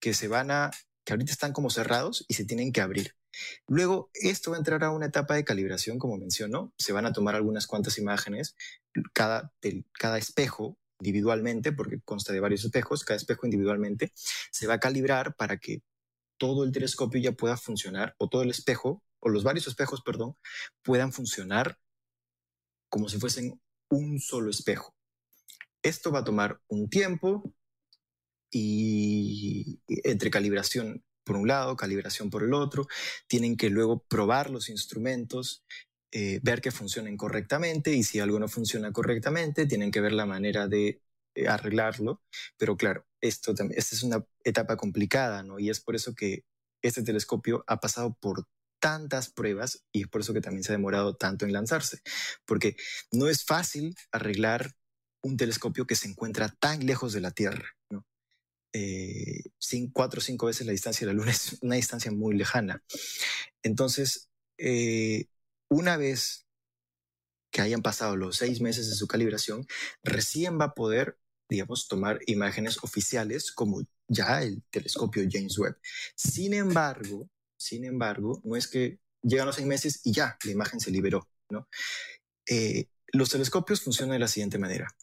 que 0.00 0.14
se 0.14 0.28
van 0.28 0.50
a, 0.50 0.70
que 1.04 1.12
ahorita 1.12 1.30
están 1.30 1.52
como 1.52 1.68
cerrados 1.68 2.24
y 2.26 2.32
se 2.32 2.46
tienen 2.46 2.72
que 2.72 2.80
abrir. 2.80 3.16
Luego, 3.68 4.10
esto 4.14 4.52
va 4.52 4.56
a 4.56 4.60
entrar 4.60 4.82
a 4.82 4.92
una 4.92 5.04
etapa 5.04 5.34
de 5.34 5.44
calibración, 5.44 5.98
como 5.98 6.16
mencionó. 6.16 6.72
Se 6.78 6.94
van 6.94 7.04
a 7.04 7.12
tomar 7.12 7.34
algunas 7.34 7.66
cuantas 7.66 7.98
imágenes, 7.98 8.56
cada, 9.12 9.52
cada 9.98 10.16
espejo 10.16 10.78
individualmente, 11.00 11.72
porque 11.72 12.00
consta 12.02 12.32
de 12.32 12.40
varios 12.40 12.64
espejos, 12.64 13.04
cada 13.04 13.18
espejo 13.18 13.44
individualmente, 13.44 14.14
se 14.50 14.66
va 14.66 14.74
a 14.74 14.80
calibrar 14.80 15.36
para 15.36 15.58
que 15.58 15.82
todo 16.38 16.64
el 16.64 16.72
telescopio 16.72 17.20
ya 17.20 17.32
pueda 17.32 17.58
funcionar, 17.58 18.14
o 18.16 18.30
todo 18.30 18.42
el 18.42 18.48
espejo 18.48 19.02
o 19.22 19.28
los 19.28 19.44
varios 19.44 19.66
espejos, 19.66 20.02
perdón, 20.02 20.36
puedan 20.82 21.12
funcionar 21.12 21.78
como 22.88 23.08
si 23.08 23.18
fuesen 23.18 23.60
un 23.88 24.20
solo 24.20 24.50
espejo. 24.50 24.94
Esto 25.82 26.12
va 26.12 26.20
a 26.20 26.24
tomar 26.24 26.60
un 26.68 26.90
tiempo 26.90 27.54
y 28.50 29.80
entre 29.86 30.30
calibración 30.30 31.02
por 31.24 31.36
un 31.36 31.48
lado, 31.48 31.76
calibración 31.76 32.30
por 32.30 32.42
el 32.42 32.52
otro, 32.52 32.86
tienen 33.28 33.56
que 33.56 33.70
luego 33.70 34.04
probar 34.08 34.50
los 34.50 34.68
instrumentos, 34.68 35.64
eh, 36.10 36.40
ver 36.42 36.60
que 36.60 36.72
funcionen 36.72 37.16
correctamente 37.16 37.92
y 37.94 38.02
si 38.02 38.18
algo 38.20 38.38
no 38.38 38.48
funciona 38.48 38.92
correctamente, 38.92 39.66
tienen 39.66 39.90
que 39.90 40.00
ver 40.00 40.12
la 40.12 40.26
manera 40.26 40.66
de 40.66 41.00
eh, 41.34 41.48
arreglarlo. 41.48 42.22
Pero 42.58 42.76
claro, 42.76 43.06
esto 43.20 43.54
también, 43.54 43.78
esta 43.78 43.94
es 43.96 44.02
una 44.02 44.24
etapa 44.44 44.76
complicada, 44.76 45.42
¿no? 45.42 45.58
Y 45.58 45.70
es 45.70 45.80
por 45.80 45.94
eso 45.94 46.14
que 46.14 46.44
este 46.82 47.02
telescopio 47.02 47.64
ha 47.68 47.78
pasado 47.80 48.16
por 48.20 48.46
tantas 48.82 49.30
pruebas 49.30 49.84
y 49.92 50.02
es 50.02 50.08
por 50.08 50.22
eso 50.22 50.34
que 50.34 50.40
también 50.40 50.64
se 50.64 50.72
ha 50.72 50.76
demorado 50.76 51.14
tanto 51.14 51.46
en 51.46 51.52
lanzarse, 51.52 52.02
porque 52.44 52.74
no 53.12 53.28
es 53.28 53.44
fácil 53.44 53.94
arreglar 54.10 54.74
un 55.22 55.36
telescopio 55.36 55.86
que 55.86 55.94
se 55.94 56.08
encuentra 56.08 56.48
tan 56.48 56.84
lejos 56.84 57.12
de 57.12 57.20
la 57.20 57.30
Tierra. 57.30 57.64
¿no? 57.90 58.04
Eh, 58.72 59.44
cuatro 59.92 60.18
o 60.18 60.20
cinco 60.20 60.46
veces 60.46 60.66
la 60.66 60.72
distancia 60.72 61.06
de 61.06 61.12
la 61.12 61.16
Luna 61.16 61.30
es 61.30 61.58
una 61.62 61.76
distancia 61.76 62.10
muy 62.10 62.34
lejana. 62.36 62.82
Entonces, 63.62 64.28
eh, 64.58 65.26
una 65.68 65.96
vez 65.96 66.44
que 67.52 67.60
hayan 67.60 67.82
pasado 67.82 68.16
los 68.16 68.38
seis 68.38 68.60
meses 68.60 68.90
de 68.90 68.96
su 68.96 69.06
calibración, 69.06 69.64
recién 70.02 70.58
va 70.58 70.64
a 70.66 70.74
poder, 70.74 71.18
digamos, 71.48 71.86
tomar 71.86 72.18
imágenes 72.26 72.82
oficiales 72.82 73.52
como 73.52 73.82
ya 74.08 74.42
el 74.42 74.64
telescopio 74.70 75.22
James 75.30 75.56
Webb. 75.56 75.78
Sin 76.16 76.52
embargo, 76.52 77.30
sin 77.62 77.84
embargo, 77.84 78.40
no 78.44 78.56
es 78.56 78.66
que 78.68 78.98
llegan 79.22 79.46
los 79.46 79.56
seis 79.56 79.66
meses 79.66 80.00
y 80.04 80.12
ya, 80.12 80.36
la 80.44 80.50
imagen 80.50 80.80
se 80.80 80.90
liberó, 80.90 81.28
¿no? 81.48 81.68
Eh, 82.48 82.88
los 83.12 83.30
telescopios 83.30 83.82
funcionan 83.82 84.14
de 84.14 84.18
la 84.18 84.28
siguiente 84.28 84.58
manera. 84.58 84.94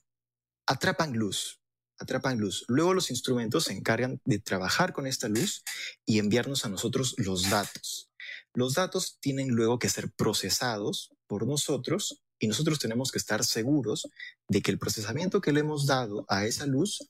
Atrapan 0.65 1.13
luz, 1.13 1.61
atrapan 1.99 2.37
luz. 2.37 2.65
Luego 2.67 2.93
los 2.93 3.11
instrumentos 3.11 3.65
se 3.65 3.73
encargan 3.73 4.21
de 4.25 4.39
trabajar 4.39 4.93
con 4.93 5.07
esta 5.07 5.27
luz 5.27 5.63
y 6.05 6.19
enviarnos 6.19 6.65
a 6.65 6.69
nosotros 6.69 7.15
los 7.17 7.49
datos. 7.49 8.11
Los 8.53 8.73
datos 8.73 9.19
tienen 9.19 9.49
luego 9.49 9.79
que 9.79 9.89
ser 9.89 10.11
procesados 10.11 11.11
por 11.27 11.45
nosotros 11.45 12.23
y 12.39 12.47
nosotros 12.47 12.79
tenemos 12.79 13.11
que 13.11 13.19
estar 13.19 13.43
seguros 13.43 14.09
de 14.47 14.61
que 14.61 14.71
el 14.71 14.79
procesamiento 14.79 15.41
que 15.41 15.53
le 15.53 15.59
hemos 15.59 15.85
dado 15.85 16.25
a 16.29 16.45
esa 16.45 16.65
luz 16.65 17.07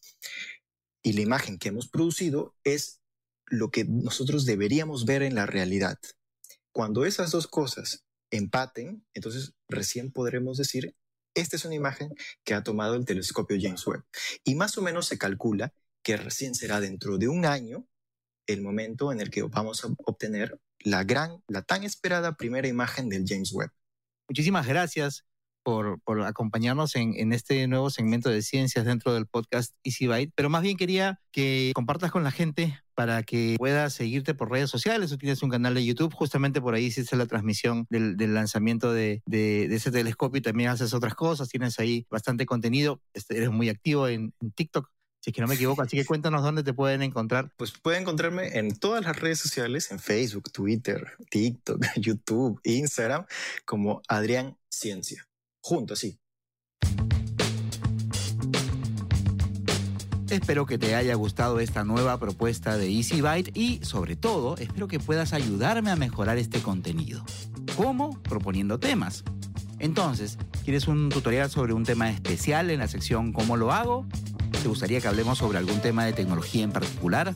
y 1.01 1.13
la 1.13 1.21
imagen 1.21 1.57
que 1.57 1.69
hemos 1.69 1.87
producido 1.87 2.55
es 2.63 2.98
lo 3.49 3.71
que 3.71 3.85
nosotros 3.85 4.45
deberíamos 4.45 5.05
ver 5.05 5.23
en 5.23 5.35
la 5.35 5.45
realidad. 5.45 5.99
Cuando 6.71 7.05
esas 7.05 7.31
dos 7.31 7.47
cosas 7.47 8.05
empaten, 8.31 9.05
entonces 9.13 9.53
recién 9.67 10.11
podremos 10.11 10.57
decir, 10.57 10.95
esta 11.35 11.55
es 11.55 11.65
una 11.65 11.75
imagen 11.75 12.13
que 12.43 12.53
ha 12.53 12.63
tomado 12.63 12.95
el 12.95 13.05
telescopio 13.05 13.57
James 13.59 13.85
Webb. 13.85 14.03
Y 14.43 14.55
más 14.55 14.77
o 14.77 14.81
menos 14.81 15.07
se 15.07 15.17
calcula 15.17 15.73
que 16.03 16.17
recién 16.17 16.55
será 16.55 16.79
dentro 16.79 17.17
de 17.17 17.27
un 17.27 17.45
año 17.45 17.87
el 18.47 18.61
momento 18.61 19.11
en 19.11 19.21
el 19.21 19.29
que 19.29 19.43
vamos 19.43 19.83
a 19.83 19.89
obtener 20.05 20.59
la 20.79 21.03
gran, 21.03 21.43
la 21.47 21.61
tan 21.61 21.83
esperada 21.83 22.35
primera 22.35 22.67
imagen 22.67 23.09
del 23.09 23.25
James 23.27 23.51
Webb. 23.53 23.71
Muchísimas 24.27 24.67
gracias 24.67 25.25
por, 25.63 26.01
por 26.01 26.21
acompañarnos 26.21 26.95
en, 26.95 27.13
en, 27.15 27.33
este 27.33 27.67
nuevo 27.67 27.89
segmento 27.89 28.29
de 28.29 28.41
ciencias 28.41 28.85
dentro 28.85 29.13
del 29.13 29.27
podcast 29.27 29.75
Easy 29.83 30.07
Byte, 30.07 30.33
pero 30.35 30.49
más 30.49 30.63
bien 30.63 30.77
quería 30.77 31.21
que 31.31 31.71
compartas 31.75 32.11
con 32.11 32.23
la 32.23 32.31
gente 32.31 32.79
para 32.99 33.23
que 33.23 33.55
pueda 33.57 33.89
seguirte 33.89 34.33
por 34.33 34.51
redes 34.51 34.69
sociales 34.69 35.09
o 35.13 35.17
tienes 35.17 35.41
un 35.41 35.49
canal 35.49 35.73
de 35.73 35.85
YouTube, 35.85 36.13
justamente 36.13 36.59
por 36.59 36.73
ahí 36.73 36.87
hiciste 36.87 37.15
la 37.15 37.27
transmisión 37.27 37.87
del, 37.89 38.17
lanzamiento 38.33 38.91
de, 38.91 39.21
ese 39.31 39.89
telescopio 39.89 40.39
y 40.39 40.41
también 40.41 40.69
haces 40.69 40.93
otras 40.93 41.15
cosas, 41.15 41.47
tienes 41.47 41.79
ahí 41.79 42.05
bastante 42.09 42.45
contenido, 42.45 43.01
este, 43.13 43.37
eres 43.37 43.51
muy 43.51 43.69
activo 43.69 44.09
en, 44.09 44.33
en 44.41 44.51
TikTok. 44.51 44.89
Si 45.21 45.29
es 45.29 45.33
que 45.33 45.39
no 45.39 45.47
me 45.47 45.55
equivoco, 45.55 45.81
así 45.81 45.95
que 45.95 46.03
cuéntanos 46.03 46.43
dónde 46.43 46.61
te 46.61 46.73
pueden 46.73 47.01
encontrar. 47.01 47.53
Pues 47.55 47.71
pueden 47.71 48.01
encontrarme 48.01 48.57
en 48.59 48.77
todas 48.77 49.01
las 49.05 49.17
redes 49.17 49.39
sociales, 49.39 49.91
en 49.91 49.99
Facebook, 49.99 50.51
Twitter, 50.51 51.07
TikTok, 51.29 51.81
YouTube, 51.95 52.59
Instagram, 52.65 53.25
como 53.63 54.01
Adrián 54.09 54.57
Ciencia 54.69 55.25
junto 55.61 55.93
así. 55.93 56.19
Espero 60.29 60.67
que 60.67 60.77
te 60.77 60.93
haya 60.93 61.15
gustado 61.15 61.59
esta 61.59 61.83
nueva 61.83 62.19
propuesta 62.19 62.77
de 62.77 62.87
Easy 62.87 63.19
Byte 63.19 63.51
y, 63.57 63.79
sobre 63.83 64.15
todo, 64.15 64.57
espero 64.57 64.87
que 64.87 64.99
puedas 64.99 65.33
ayudarme 65.33 65.89
a 65.89 65.95
mejorar 65.95 66.37
este 66.37 66.61
contenido. 66.61 67.25
¿Cómo? 67.75 68.21
Proponiendo 68.21 68.79
temas. 68.79 69.23
Entonces, 69.79 70.37
¿quieres 70.63 70.87
un 70.87 71.09
tutorial 71.09 71.49
sobre 71.49 71.73
un 71.73 71.83
tema 71.83 72.11
especial 72.11 72.69
en 72.69 72.77
la 72.77 72.87
sección 72.87 73.33
¿Cómo 73.33 73.57
lo 73.57 73.71
hago? 73.71 74.05
¿Te 74.51 74.67
gustaría 74.67 75.01
que 75.01 75.07
hablemos 75.07 75.39
sobre 75.39 75.57
algún 75.57 75.79
tema 75.79 76.05
de 76.05 76.13
tecnología 76.13 76.63
en 76.63 76.73
particular? 76.73 77.35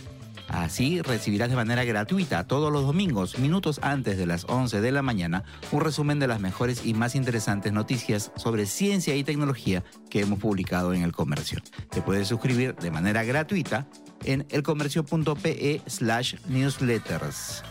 Así 0.48 1.02
recibirás 1.02 1.50
de 1.50 1.56
manera 1.56 1.84
gratuita 1.84 2.46
todos 2.46 2.72
los 2.72 2.86
domingos, 2.86 3.40
minutos 3.40 3.80
antes 3.82 4.18
de 4.18 4.26
las 4.26 4.46
11 4.46 4.82
de 4.82 4.92
la 4.92 5.02
mañana, 5.02 5.44
un 5.72 5.82
resumen 5.82 6.20
de 6.20 6.28
las 6.28 6.40
mejores 6.40 6.86
y 6.86 6.94
más 6.94 7.16
interesantes 7.16 7.74
noticias 7.74 8.32
sobre 8.36 8.66
ciencia 8.66 9.16
y 9.16 9.24
tecnología 9.24 9.84
que 10.10 10.22
hemos 10.22 10.40
publicado 10.40 10.94
en 10.94 11.04
el 11.04 11.12
comercio. 11.12 11.60
Te 11.90 12.02
puedes 12.02 12.28
suscribir 12.28 12.76
de 12.76 12.92
manera 12.92 13.24
gratuita 13.24 13.88
en 14.24 14.46
elcomercio.pe 14.50 15.82
slash 15.88 16.36
newsletters. 16.48 17.64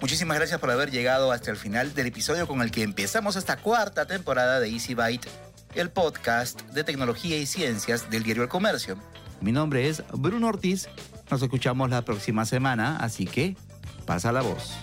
Muchísimas 0.00 0.38
gracias 0.38 0.60
por 0.60 0.70
haber 0.70 0.90
llegado 0.90 1.30
hasta 1.30 1.50
el 1.50 1.58
final 1.58 1.94
del 1.94 2.06
episodio 2.06 2.46
con 2.46 2.62
el 2.62 2.70
que 2.70 2.82
empezamos 2.82 3.36
esta 3.36 3.58
cuarta 3.58 4.06
temporada 4.06 4.58
de 4.58 4.68
Easy 4.68 4.94
Byte, 4.94 5.28
el 5.74 5.90
podcast 5.90 6.62
de 6.70 6.84
tecnología 6.84 7.36
y 7.36 7.44
ciencias 7.44 8.10
del 8.10 8.22
diario 8.22 8.42
El 8.42 8.48
Comercio. 8.48 8.96
Mi 9.42 9.52
nombre 9.52 9.88
es 9.88 10.02
Bruno 10.12 10.48
Ortiz. 10.48 10.88
Nos 11.30 11.42
escuchamos 11.42 11.88
la 11.90 12.02
próxima 12.02 12.44
semana, 12.44 12.96
así 12.96 13.24
que 13.24 13.56
pasa 14.04 14.32
la 14.32 14.42
voz. 14.42 14.76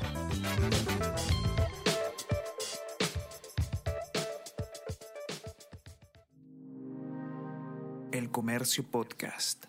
El 8.14 8.32
Comercio 8.32 8.90
Podcast. 8.90 9.66